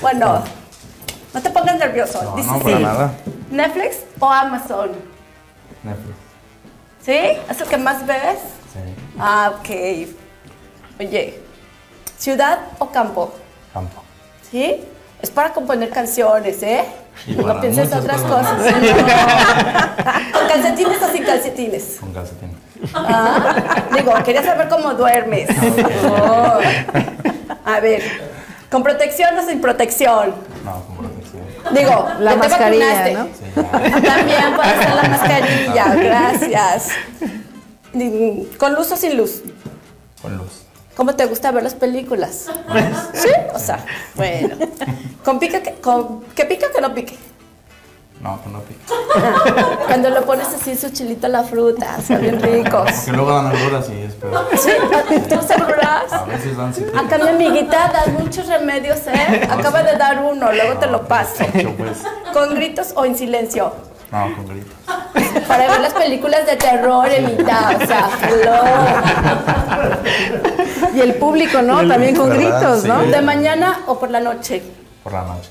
Bueno, 0.00 0.42
no 1.34 1.42
te 1.42 1.50
pongas 1.50 1.78
nervioso. 1.78 2.22
No, 2.22 2.36
Dice 2.36 2.50
no, 2.50 2.58
sí. 2.58 2.64
para 2.64 2.78
nada. 2.78 3.12
¿Netflix 3.50 3.96
o 4.18 4.26
Amazon? 4.30 4.90
Netflix. 5.82 6.16
¿Sí? 7.04 7.18
¿Es 7.50 7.60
el 7.60 7.68
que 7.68 7.76
más 7.76 8.06
ves? 8.06 8.38
Sí, 8.72 8.80
Ah, 9.18 9.52
ok. 9.58 9.68
Oye, 11.00 11.40
¿ciudad 12.18 12.58
o 12.78 12.88
campo? 12.90 13.32
campo. 13.72 14.02
¿Sí? 14.50 14.80
Es 15.20 15.30
para 15.30 15.52
componer 15.52 15.90
canciones, 15.90 16.62
¿eh? 16.62 16.84
Y 17.26 17.32
no 17.32 17.60
pienses 17.60 17.92
otras 17.92 18.20
cosas. 18.22 18.60
¿Con 20.32 20.48
calcetines 20.48 21.02
o 21.02 21.08
sin 21.12 21.24
calcetines? 21.24 21.96
Con 22.00 22.12
calcetín. 22.12 22.50
Ah, 22.94 23.84
digo, 23.94 24.12
quería 24.24 24.42
saber 24.42 24.68
cómo 24.68 24.94
duermes. 24.94 25.48
Oh. 26.08 26.58
A 27.64 27.80
ver, 27.80 28.02
¿con 28.70 28.82
protección 28.82 29.38
o 29.38 29.42
sin 29.46 29.60
protección? 29.60 30.34
No, 30.64 30.84
con 30.86 30.96
protección. 30.96 31.42
Digo, 31.72 32.08
La 32.18 32.34
¿ya 32.34 32.40
te 32.40 32.48
mascarilla? 32.48 33.10
¿no? 33.12 33.24
Sí. 33.26 33.62
También 34.04 34.54
puede 34.54 34.82
ser 34.82 34.94
la 34.94 35.02
mascarilla, 35.08 35.94
gracias. 35.94 36.88
¿Con 38.58 38.74
luz 38.74 38.92
o 38.92 38.96
sin 38.96 39.16
luz? 39.16 39.42
Con 40.20 40.36
luz. 40.36 40.62
¿Cómo 40.96 41.14
te 41.14 41.26
gusta 41.26 41.50
ver 41.50 41.62
las 41.62 41.74
películas? 41.74 42.46
¿Sí? 43.14 43.30
O 43.52 43.58
sea, 43.58 43.84
bueno. 44.14 44.56
¿Con 45.24 45.38
pica 45.38 45.60
que, 45.62 45.74
con, 45.74 46.22
que 46.36 46.44
pica 46.44 46.66
que 46.72 46.80
no 46.80 46.94
pique? 46.94 47.18
No, 48.20 48.40
con 48.40 48.52
no 48.54 48.60
pica. 48.60 48.80
Cuando 49.86 50.08
lo 50.08 50.24
pones 50.24 50.48
así 50.48 50.70
en 50.70 50.78
su 50.78 50.88
chilito 50.90 51.26
a 51.26 51.30
la 51.30 51.42
fruta, 51.42 51.98
son 52.06 52.20
bien 52.22 52.40
ricos. 52.40 52.90
Que 53.04 53.12
luego 53.12 53.32
dan 53.34 53.46
agruras 53.48 53.86
y 53.90 54.00
es 54.02 54.14
peor. 54.14 54.46
¿Sí? 54.56 54.70
¿Tú 55.28 55.42
seguras? 55.46 56.10
A 56.12 56.24
veces 56.24 56.56
dan 56.56 56.72
sí. 56.72 56.86
Acá 56.96 57.18
mi 57.18 57.28
amiguita 57.28 57.90
da 57.92 58.06
muchos 58.18 58.46
remedios, 58.46 58.98
¿eh? 59.08 59.46
Acaba 59.50 59.82
de 59.82 59.96
dar 59.98 60.22
uno, 60.22 60.50
luego 60.52 60.78
te 60.78 60.86
lo 60.86 61.06
paso. 61.06 61.44
Pues. 61.76 62.02
¿Con 62.32 62.54
gritos 62.54 62.92
o 62.96 63.04
en 63.04 63.16
silencio? 63.16 63.72
No, 64.12 64.34
con 64.36 64.46
gritos. 64.48 64.72
Para 65.48 65.66
ver 65.68 65.80
las 65.80 65.92
películas 65.92 66.46
de 66.46 66.56
terror, 66.56 67.06
Emita, 67.10 67.76
o 67.82 67.86
sea, 67.86 68.08
hello. 68.22 68.62
Y 70.94 71.00
el 71.00 71.14
público, 71.14 71.60
¿no? 71.62 71.86
También 71.86 72.14
con 72.14 72.28
¿Verdad? 72.30 72.60
gritos, 72.60 72.84
¿no? 72.84 73.02
Sí. 73.02 73.10
¿De 73.10 73.20
mañana 73.22 73.80
o 73.86 73.98
por 73.98 74.10
la 74.10 74.20
noche? 74.20 74.62
Por 75.02 75.12
la 75.12 75.22
noche. 75.22 75.50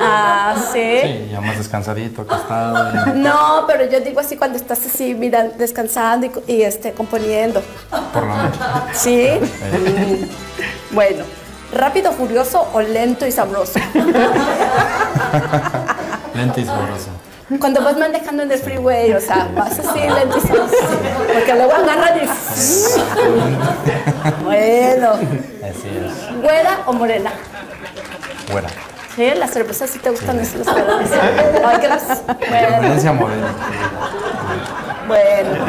Ah, 0.00 0.54
¿sí? 0.72 0.98
Sí, 1.02 1.28
ya 1.32 1.40
más 1.40 1.58
descansadito, 1.58 2.22
acostado. 2.22 3.14
No, 3.14 3.64
pero 3.66 3.90
yo 3.90 4.00
digo 4.00 4.20
así 4.20 4.36
cuando 4.36 4.56
estás 4.56 4.84
así, 4.86 5.14
mira, 5.14 5.44
descansando 5.44 6.26
y, 6.26 6.52
y, 6.52 6.62
este, 6.62 6.92
componiendo. 6.92 7.62
Por 8.12 8.26
la 8.26 8.44
noche. 8.44 8.58
¿Sí? 8.92 9.28
Bueno, 10.92 11.24
¿Rápido, 11.74 12.12
furioso 12.12 12.68
o 12.72 12.80
lento 12.80 13.26
y 13.26 13.32
sabroso? 13.32 13.80
Lento 16.34 16.60
y 16.60 16.64
sabroso. 16.64 17.08
Cuando 17.58 17.82
vas 17.82 17.96
manejando 17.98 18.44
en 18.44 18.52
el 18.52 18.58
freeway, 18.58 19.12
o 19.12 19.20
sea, 19.20 19.48
vas 19.54 19.78
así 19.78 19.98
lento 19.98 20.38
y 20.38 20.40
sabroso. 20.40 20.76
Porque 21.32 21.54
luego 21.54 21.72
agarran 21.72 22.18
y... 22.18 22.28
Bueno, 24.44 25.10
Así 25.14 25.88
es. 25.88 26.42
¿güera 26.42 26.78
o 26.86 26.92
morena? 26.92 27.32
Fuera. 28.46 28.68
Sí, 29.14 29.30
las 29.36 29.50
cervezas 29.50 29.90
sí 29.90 29.98
te 30.00 30.10
gustan 30.10 30.40
esas 30.40 30.66
las 30.66 30.74
güeras. 30.74 31.10
Ay, 31.64 31.78
gracias. 31.82 32.22
Bueno, 32.26 32.38
Preferencia 32.78 33.12
morena. 33.12 33.48
bueno. 35.06 35.66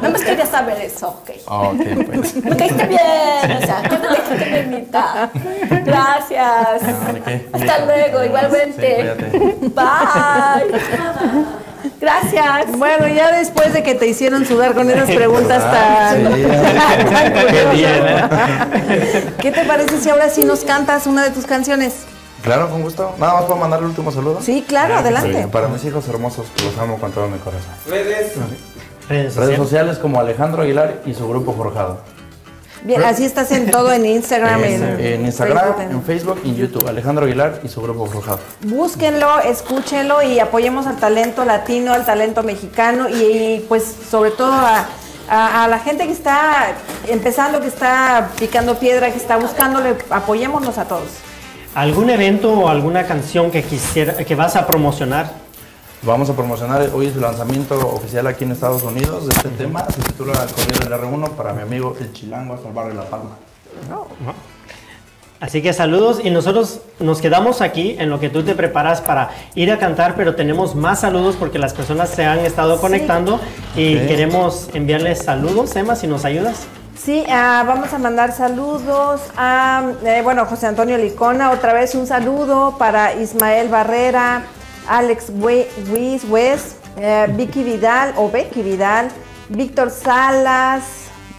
Nada 0.00 0.08
más 0.10 0.22
quería 0.22 0.46
saber 0.46 0.80
eso, 0.80 1.08
ok. 1.08 1.30
Ok, 1.46 1.82
pues. 2.06 2.34
Me 2.44 2.56
caíste 2.56 2.86
bien, 2.86 3.58
o 3.62 3.66
sea, 3.66 3.82
que 3.82 3.98
no 3.98 4.38
te 4.38 4.62
mitad. 4.64 5.30
Gracias. 5.84 6.82
¿De 7.12 7.20
qué? 7.20 7.48
Hasta 7.52 7.84
luego, 7.84 8.24
igualmente. 8.24 9.14
Sí. 9.30 9.72
Bye. 9.74 10.80
Gracias. 12.00 12.76
Bueno, 12.76 13.06
ya 13.08 13.30
después 13.32 13.72
de 13.72 13.82
que 13.82 13.94
te 13.94 14.06
hicieron 14.06 14.44
sudar 14.46 14.74
con 14.74 14.90
esas 14.90 15.10
preguntas 15.10 15.62
tan... 15.70 16.34
Sí, 16.34 16.42
tan 17.12 17.32
qué 17.32 17.66
bien, 17.72 18.04
¿eh? 18.06 19.24
¿Qué 19.40 19.52
te 19.52 19.64
parece 19.64 19.98
si 20.00 20.08
ahora 20.10 20.28
sí 20.28 20.44
nos 20.44 20.64
cantas 20.64 21.06
una 21.06 21.22
de 21.22 21.30
tus 21.30 21.46
canciones? 21.46 22.06
Claro, 22.42 22.70
con 22.70 22.82
gusto. 22.82 23.14
Nada 23.18 23.34
más 23.34 23.44
puedo 23.44 23.58
mandar 23.60 23.80
el 23.80 23.86
último 23.86 24.10
saludo. 24.12 24.40
Sí, 24.42 24.64
claro, 24.66 24.96
adelante. 24.96 25.46
Para 25.48 25.68
mis 25.68 25.84
hijos 25.84 26.08
hermosos, 26.08 26.46
que 26.56 26.64
los 26.64 26.78
amo 26.78 26.98
con 26.98 27.12
todo 27.12 27.28
mi 27.28 27.38
corazón. 27.38 27.70
Redes. 27.86 28.34
Redes 28.36 28.38
Redes 29.08 29.34
sociales. 29.34 29.56
sociales 29.58 29.98
como 29.98 30.20
Alejandro 30.20 30.62
Aguilar 30.62 31.02
y 31.04 31.14
su 31.14 31.28
grupo 31.28 31.52
Forjado. 31.52 32.00
Bien, 32.82 33.02
así 33.04 33.26
estás 33.26 33.52
en 33.52 33.70
todo, 33.70 33.92
en 33.92 34.06
Instagram, 34.06 34.64
en, 34.64 34.82
En, 34.82 35.00
en 35.00 35.26
Instagram, 35.26 35.58
Facebook, 35.74 35.80
en- 35.82 35.90
en 35.90 36.02
Facebook 36.02 36.40
y 36.44 36.48
en 36.48 36.56
YouTube. 36.56 36.88
Alejandro 36.88 37.26
Aguilar 37.26 37.60
y 37.62 37.68
su 37.68 37.82
grupo 37.82 38.06
Forjado. 38.06 38.38
Búsquenlo, 38.62 39.38
escúchenlo 39.40 40.22
y 40.22 40.38
apoyemos 40.38 40.86
al 40.86 40.96
talento 40.96 41.44
latino, 41.44 41.92
al 41.92 42.06
talento 42.06 42.42
mexicano 42.42 43.08
y, 43.10 43.14
y, 43.22 43.66
pues 43.68 43.84
sobre 44.10 44.30
todo 44.30 44.52
a, 44.54 44.86
a- 45.28 45.64
a 45.64 45.68
la 45.68 45.78
gente 45.80 46.06
que 46.06 46.12
está 46.12 46.68
empezando, 47.06 47.60
que 47.60 47.66
está 47.68 48.30
picando 48.38 48.78
piedra, 48.78 49.10
que 49.10 49.18
está 49.18 49.36
buscándole, 49.36 49.96
apoyémonos 50.08 50.78
a 50.78 50.84
todos. 50.86 51.08
¿Algún 51.74 52.10
evento 52.10 52.52
o 52.52 52.68
alguna 52.68 53.06
canción 53.06 53.50
que 53.50 53.62
quisiera 53.62 54.14
que 54.16 54.34
vas 54.34 54.56
a 54.56 54.66
promocionar? 54.66 55.30
Vamos 56.02 56.28
a 56.30 56.32
promocionar, 56.34 56.88
hoy 56.94 57.06
es 57.06 57.14
el 57.14 57.20
lanzamiento 57.20 57.74
oficial 57.94 58.26
aquí 58.26 58.44
en 58.44 58.52
Estados 58.52 58.82
Unidos 58.82 59.26
de 59.28 59.34
este 59.36 59.48
tema. 59.50 59.84
Se 59.90 60.00
titula 60.02 60.32
El 60.32 60.50
Corrido 60.52 60.88
del 60.88 60.92
R1 61.00 61.30
para 61.32 61.52
mi 61.52 61.62
amigo 61.62 61.96
El 62.00 62.12
Chilango 62.12 62.54
hasta 62.54 62.68
el 62.68 62.74
barrio 62.74 62.94
La 62.94 63.04
Palma. 63.04 63.36
Así 65.40 65.62
que 65.62 65.72
saludos 65.72 66.20
y 66.24 66.30
nosotros 66.30 66.80
nos 66.98 67.20
quedamos 67.20 67.60
aquí 67.60 67.96
en 67.98 68.10
lo 68.10 68.18
que 68.18 68.28
tú 68.30 68.42
te 68.42 68.54
preparas 68.54 69.00
para 69.00 69.30
ir 69.54 69.70
a 69.70 69.78
cantar, 69.78 70.14
pero 70.16 70.34
tenemos 70.34 70.74
más 70.74 71.00
saludos 71.00 71.36
porque 71.38 71.58
las 71.58 71.72
personas 71.72 72.10
se 72.10 72.24
han 72.26 72.40
estado 72.40 72.80
conectando 72.80 73.38
y 73.76 73.96
Ok. 73.96 74.06
queremos 74.08 74.68
enviarles 74.74 75.20
saludos. 75.20 75.74
Emma, 75.76 75.96
si 75.96 76.06
nos 76.08 76.24
ayudas. 76.24 76.66
Sí, 77.02 77.24
ah, 77.30 77.64
vamos 77.66 77.94
a 77.94 77.98
mandar 77.98 78.32
saludos 78.32 79.22
a, 79.34 79.92
eh, 80.04 80.20
bueno, 80.22 80.44
José 80.44 80.66
Antonio 80.66 80.98
Licona, 80.98 81.50
otra 81.50 81.72
vez 81.72 81.94
un 81.94 82.06
saludo 82.06 82.76
para 82.76 83.14
Ismael 83.14 83.70
Barrera, 83.70 84.42
Alex 84.86 85.32
Wies 85.40 86.24
West, 86.28 86.76
eh, 86.98 87.26
Vicky 87.30 87.64
Vidal 87.64 88.12
o 88.18 88.30
Becky 88.30 88.60
Vidal, 88.60 89.08
Víctor 89.48 89.88
Salas, 89.88 90.82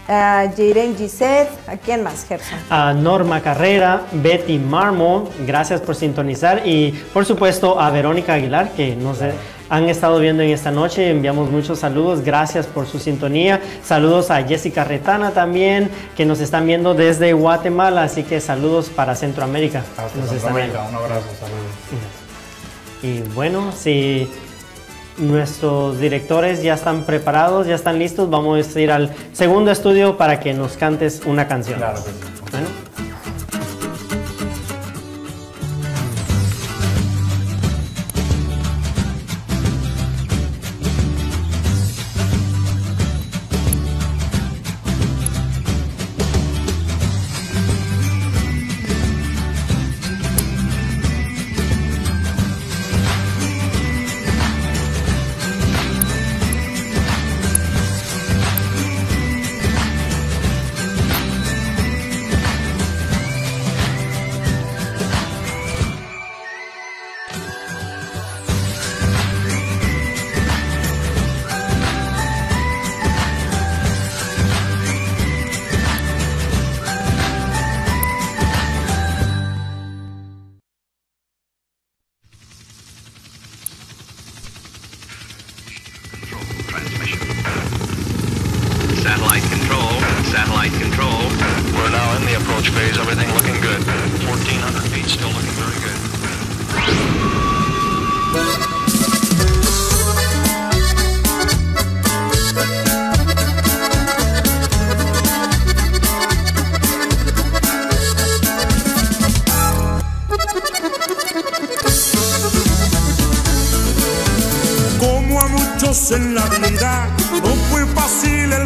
uh, 0.08 0.52
Jiren 0.56 0.96
Gisette, 0.96 1.50
¿a 1.68 1.76
quién 1.76 2.02
más, 2.02 2.24
Gerson? 2.26 2.58
a 2.68 2.92
Norma 2.92 3.40
Carrera, 3.40 4.02
Betty 4.10 4.58
Marmo, 4.58 5.28
gracias 5.46 5.80
por 5.80 5.94
sintonizar 5.94 6.66
y 6.66 6.90
por 7.14 7.24
supuesto 7.24 7.80
a 7.80 7.88
Verónica 7.90 8.34
Aguilar 8.34 8.72
que 8.72 8.96
nos 8.96 9.22
eh, 9.22 9.32
han 9.72 9.88
estado 9.88 10.18
viendo 10.18 10.42
en 10.42 10.50
esta 10.50 10.70
noche, 10.70 11.08
enviamos 11.08 11.50
muchos 11.50 11.78
saludos, 11.78 12.20
gracias 12.20 12.66
por 12.66 12.86
su 12.86 12.98
sintonía, 12.98 13.58
saludos 13.82 14.30
a 14.30 14.42
Jessica 14.42 14.84
Retana 14.84 15.30
también 15.30 15.88
que 16.14 16.26
nos 16.26 16.40
están 16.40 16.66
viendo 16.66 16.92
desde 16.92 17.32
Guatemala, 17.32 18.02
así 18.02 18.22
que 18.22 18.38
saludos 18.42 18.90
para 18.90 19.14
Centroamérica. 19.14 19.82
Hasta 19.96 20.18
Nos 20.18 20.28
Centroamérica. 20.28 20.82
Un 20.90 20.94
abrazo, 20.94 21.24
saludos. 21.40 21.72
Y 23.02 23.22
bueno, 23.34 23.72
si 23.72 24.30
nuestros 25.16 25.98
directores 25.98 26.62
ya 26.62 26.74
están 26.74 27.04
preparados, 27.04 27.66
ya 27.66 27.74
están 27.74 27.98
listos, 27.98 28.28
vamos 28.28 28.76
a 28.76 28.78
ir 28.80 28.92
al 28.92 29.10
segundo 29.32 29.70
estudio 29.70 30.18
para 30.18 30.38
que 30.38 30.52
nos 30.52 30.76
cantes 30.76 31.22
una 31.24 31.48
canción. 31.48 31.78
Claro 31.78 32.04
que 32.04 32.10
sí. 32.10 32.16
Bueno. 32.50 32.81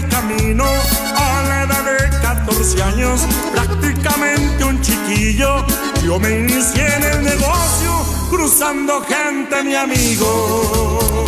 Camino. 0.09 0.65
A 0.65 1.43
la 1.49 1.63
edad 1.63 1.85
de 1.85 2.19
14 2.21 2.83
años, 2.83 3.21
prácticamente 3.53 4.65
un 4.65 4.81
chiquillo, 4.81 5.65
yo 6.05 6.19
me 6.19 6.41
inicié 6.41 6.87
en 6.97 7.05
el 7.05 7.25
negocio, 7.25 7.93
cruzando 8.31 9.03
gente, 9.03 9.63
mi 9.63 9.75
amigo. 9.75 11.25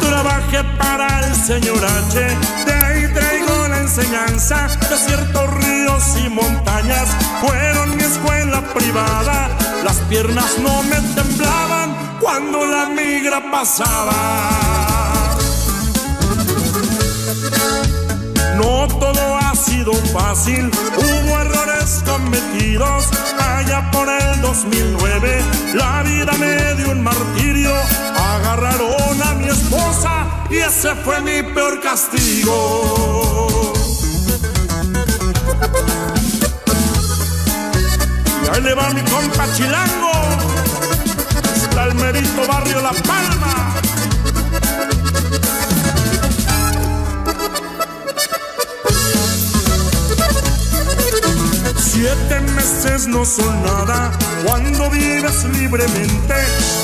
Trabajé 0.00 0.64
para 0.78 1.26
el 1.26 1.34
señor 1.34 1.84
H, 1.84 2.18
de 2.66 2.72
ahí 2.72 3.12
traigo 3.12 3.68
la 3.68 3.80
enseñanza. 3.80 4.68
Desiertos, 4.88 5.54
ríos 5.54 6.04
y 6.24 6.28
montañas 6.28 7.08
fueron 7.40 7.96
mi 7.96 8.02
escuela 8.02 8.62
privada. 8.74 9.48
Las 9.84 9.96
piernas 10.08 10.58
no 10.60 10.82
me 10.84 10.96
temblaban 11.14 11.94
cuando 12.20 12.64
la 12.64 12.86
migra 12.86 13.50
pasaba. 13.50 14.83
Fácil, 19.92 20.70
hubo 20.96 21.38
errores 21.40 22.02
cometidos. 22.06 23.08
Allá 23.38 23.90
por 23.90 24.08
el 24.08 24.40
2009, 24.40 25.42
la 25.74 26.02
vida 26.02 26.32
me 26.38 26.74
dio 26.74 26.90
un 26.90 27.02
martirio. 27.02 27.72
Agarraron 28.16 29.22
a 29.22 29.34
mi 29.34 29.48
esposa 29.48 30.26
y 30.50 30.56
ese 30.56 30.94
fue 30.96 31.20
mi 31.20 31.42
peor 31.42 31.80
castigo. 31.80 33.72
Y 38.42 38.48
ahí 38.54 38.62
le 38.62 38.74
va 38.74 38.90
mi 38.90 39.02
compa 39.02 39.52
Chilango, 39.52 40.12
está 41.56 41.84
el 41.84 41.94
merito 41.94 42.46
barrio 42.46 42.80
La 42.80 42.92
Palma. 42.92 43.63
Siete 52.04 52.38
meses 52.52 53.06
no 53.06 53.24
son 53.24 53.62
nada 53.62 54.12
cuando 54.44 54.90
vives 54.90 55.42
libremente, 55.56 56.34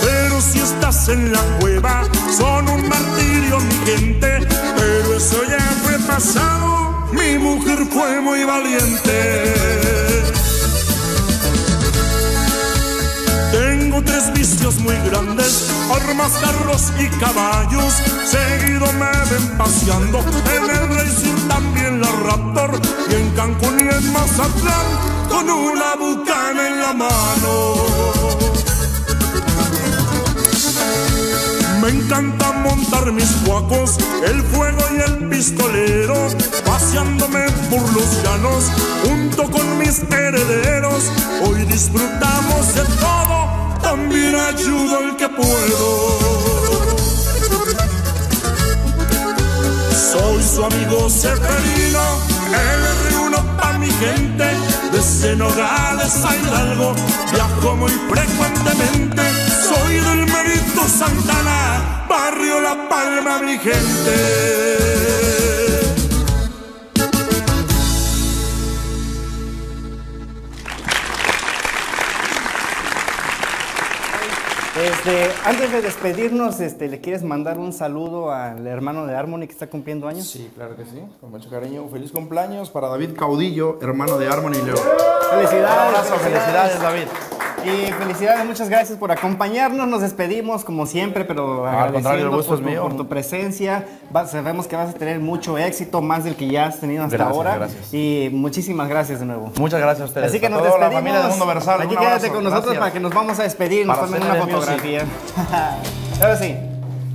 pero 0.02 0.40
si 0.40 0.60
estás 0.60 1.10
en 1.10 1.30
la 1.30 1.42
cueva 1.60 2.04
son 2.34 2.66
un 2.66 2.88
martirio 2.88 3.60
mi 3.60 3.74
gente, 3.84 4.38
pero 4.78 5.14
eso 5.14 5.42
ya 5.44 5.60
fue 5.82 5.98
pasado, 6.06 7.06
mi 7.12 7.38
mujer 7.38 7.80
fue 7.92 8.22
muy 8.22 8.44
valiente. 8.44 9.54
Tengo 13.52 14.02
tres 14.02 14.32
vicios 14.32 14.78
muy 14.78 14.96
grandes, 15.10 15.68
armas, 15.92 16.32
carros 16.40 16.94
y 16.98 17.08
caballos. 17.18 17.92
Seguido 18.24 18.90
me 18.94 19.10
ven 19.30 19.58
paseando 19.58 20.20
en 20.20 20.70
el 20.70 20.96
racing 20.96 21.29
también 21.50 22.00
la 22.00 22.10
Raptor 22.26 22.80
y 23.10 23.14
en 23.14 23.30
Cancún 23.30 23.76
y 23.80 23.88
en 23.94 24.12
Mazatlán 24.12 24.86
con 25.28 25.50
una 25.50 25.96
bucana 25.96 26.68
en 26.68 26.80
la 26.80 26.92
mano. 26.92 27.54
Me 31.82 31.88
encanta 31.88 32.52
montar 32.52 33.10
mis 33.10 33.44
guacos, 33.44 33.98
el 34.24 34.42
fuego 34.42 34.82
y 34.96 35.00
el 35.10 35.28
pistolero, 35.28 36.28
paseándome 36.64 37.46
por 37.68 37.82
los 37.94 38.22
llanos 38.22 38.64
junto 39.04 39.50
con 39.50 39.78
mis 39.78 40.02
herederos. 40.10 41.10
Hoy 41.44 41.64
disfrutamos 41.64 42.74
de 42.74 42.84
todo, 43.00 43.78
también 43.82 44.36
ayudo 44.36 45.00
el 45.00 45.16
que 45.16 45.28
puedo. 45.28 46.29
Su 50.60 50.66
amigo 50.66 51.08
Seferino, 51.08 52.02
el 52.52 53.10
reúno 53.10 53.38
pa' 53.56 53.78
mi 53.78 53.90
gente, 53.90 54.44
desde 54.92 55.34
Nogales 55.34 56.22
a 56.22 56.36
Hidalgo, 56.36 56.94
viajo 57.32 57.76
muy 57.76 57.92
frecuentemente. 58.10 59.22
Soy 59.68 59.94
del 59.94 60.26
Merito 60.30 60.86
Santana, 60.86 62.04
barrio 62.08 62.60
La 62.60 62.88
Palma, 62.90 63.38
mi 63.38 63.58
gente. 63.58 64.80
Este, 75.02 75.30
antes 75.46 75.72
de 75.72 75.80
despedirnos, 75.80 76.60
este, 76.60 76.86
¿le 76.88 77.00
quieres 77.00 77.22
mandar 77.22 77.56
un 77.58 77.72
saludo 77.72 78.30
al 78.32 78.66
hermano 78.66 79.06
de 79.06 79.16
Harmony 79.16 79.46
que 79.46 79.52
está 79.52 79.66
cumpliendo 79.66 80.06
años? 80.08 80.26
Sí, 80.28 80.50
claro 80.54 80.76
que 80.76 80.84
sí, 80.84 81.02
con 81.22 81.30
mucho 81.30 81.48
cariño. 81.48 81.88
Feliz 81.90 82.12
cumpleaños 82.12 82.68
para 82.68 82.88
David 82.88 83.16
Caudillo, 83.16 83.78
hermano 83.80 84.18
de 84.18 84.28
Harmony 84.28 84.56
y 84.62 84.66
Leo. 84.66 84.76
Felicidades, 84.76 85.88
Un 85.88 85.94
abrazo, 85.96 86.14
felicidades, 86.16 86.82
David. 86.82 87.04
Y 87.62 87.92
felicidades, 87.92 88.46
muchas 88.46 88.70
gracias 88.70 88.96
por 88.98 89.12
acompañarnos. 89.12 89.86
Nos 89.86 90.00
despedimos 90.00 90.64
como 90.64 90.86
siempre, 90.86 91.26
pero 91.26 91.66
al 91.66 91.92
contrario, 91.92 91.98
el 91.98 92.06
agradeciendo 92.06 92.36
gusto 92.38 92.48
por, 92.52 92.58
es 92.60 92.64
tu- 92.64 92.70
mío. 92.70 92.82
por 92.84 92.96
tu 92.96 93.06
presencia. 93.06 93.86
Va- 94.16 94.26
sabemos 94.26 94.66
que 94.66 94.76
vas 94.76 94.88
a 94.88 94.92
tener 94.94 95.20
mucho 95.20 95.58
éxito, 95.58 96.00
más 96.00 96.24
del 96.24 96.36
que 96.36 96.48
ya 96.48 96.66
has 96.68 96.80
tenido 96.80 97.04
hasta 97.04 97.18
Gracias, 97.18 97.36
ahora. 97.36 97.56
gracias. 97.56 97.92
Y 97.92 98.30
muchísimas 98.32 98.88
gracias 98.88 99.20
de 99.20 99.26
nuevo. 99.26 99.52
Muchas 99.58 99.78
gracias 99.78 100.00
a 100.00 100.04
ustedes. 100.06 100.28
Así 100.30 100.40
que 100.40 100.46
A 100.46 100.48
nos 100.48 100.60
toda 100.60 100.70
despedimos. 100.70 100.94
la 100.94 100.98
familia 101.00 101.20
de 101.22 101.28
Mundo 101.28 101.46
Versal. 101.46 101.82
Aquí 101.82 101.96
quédate 101.96 102.28
con 102.30 102.44
nosotros 102.44 102.64
Gracias. 102.64 102.78
para 102.80 102.92
que 102.94 103.00
nos 103.00 103.12
vamos 103.14 103.38
a 103.38 103.42
despedir, 103.42 103.86
nos 103.86 104.00
tomen 104.00 104.22
una 104.22 104.32
el 104.36 104.40
fotografía. 104.98 105.06
Ahora 106.20 106.36
sí, 106.36 106.56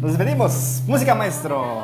nos 0.02 0.12
despedimos. 0.12 0.82
Música 0.88 1.16
maestro. 1.16 1.84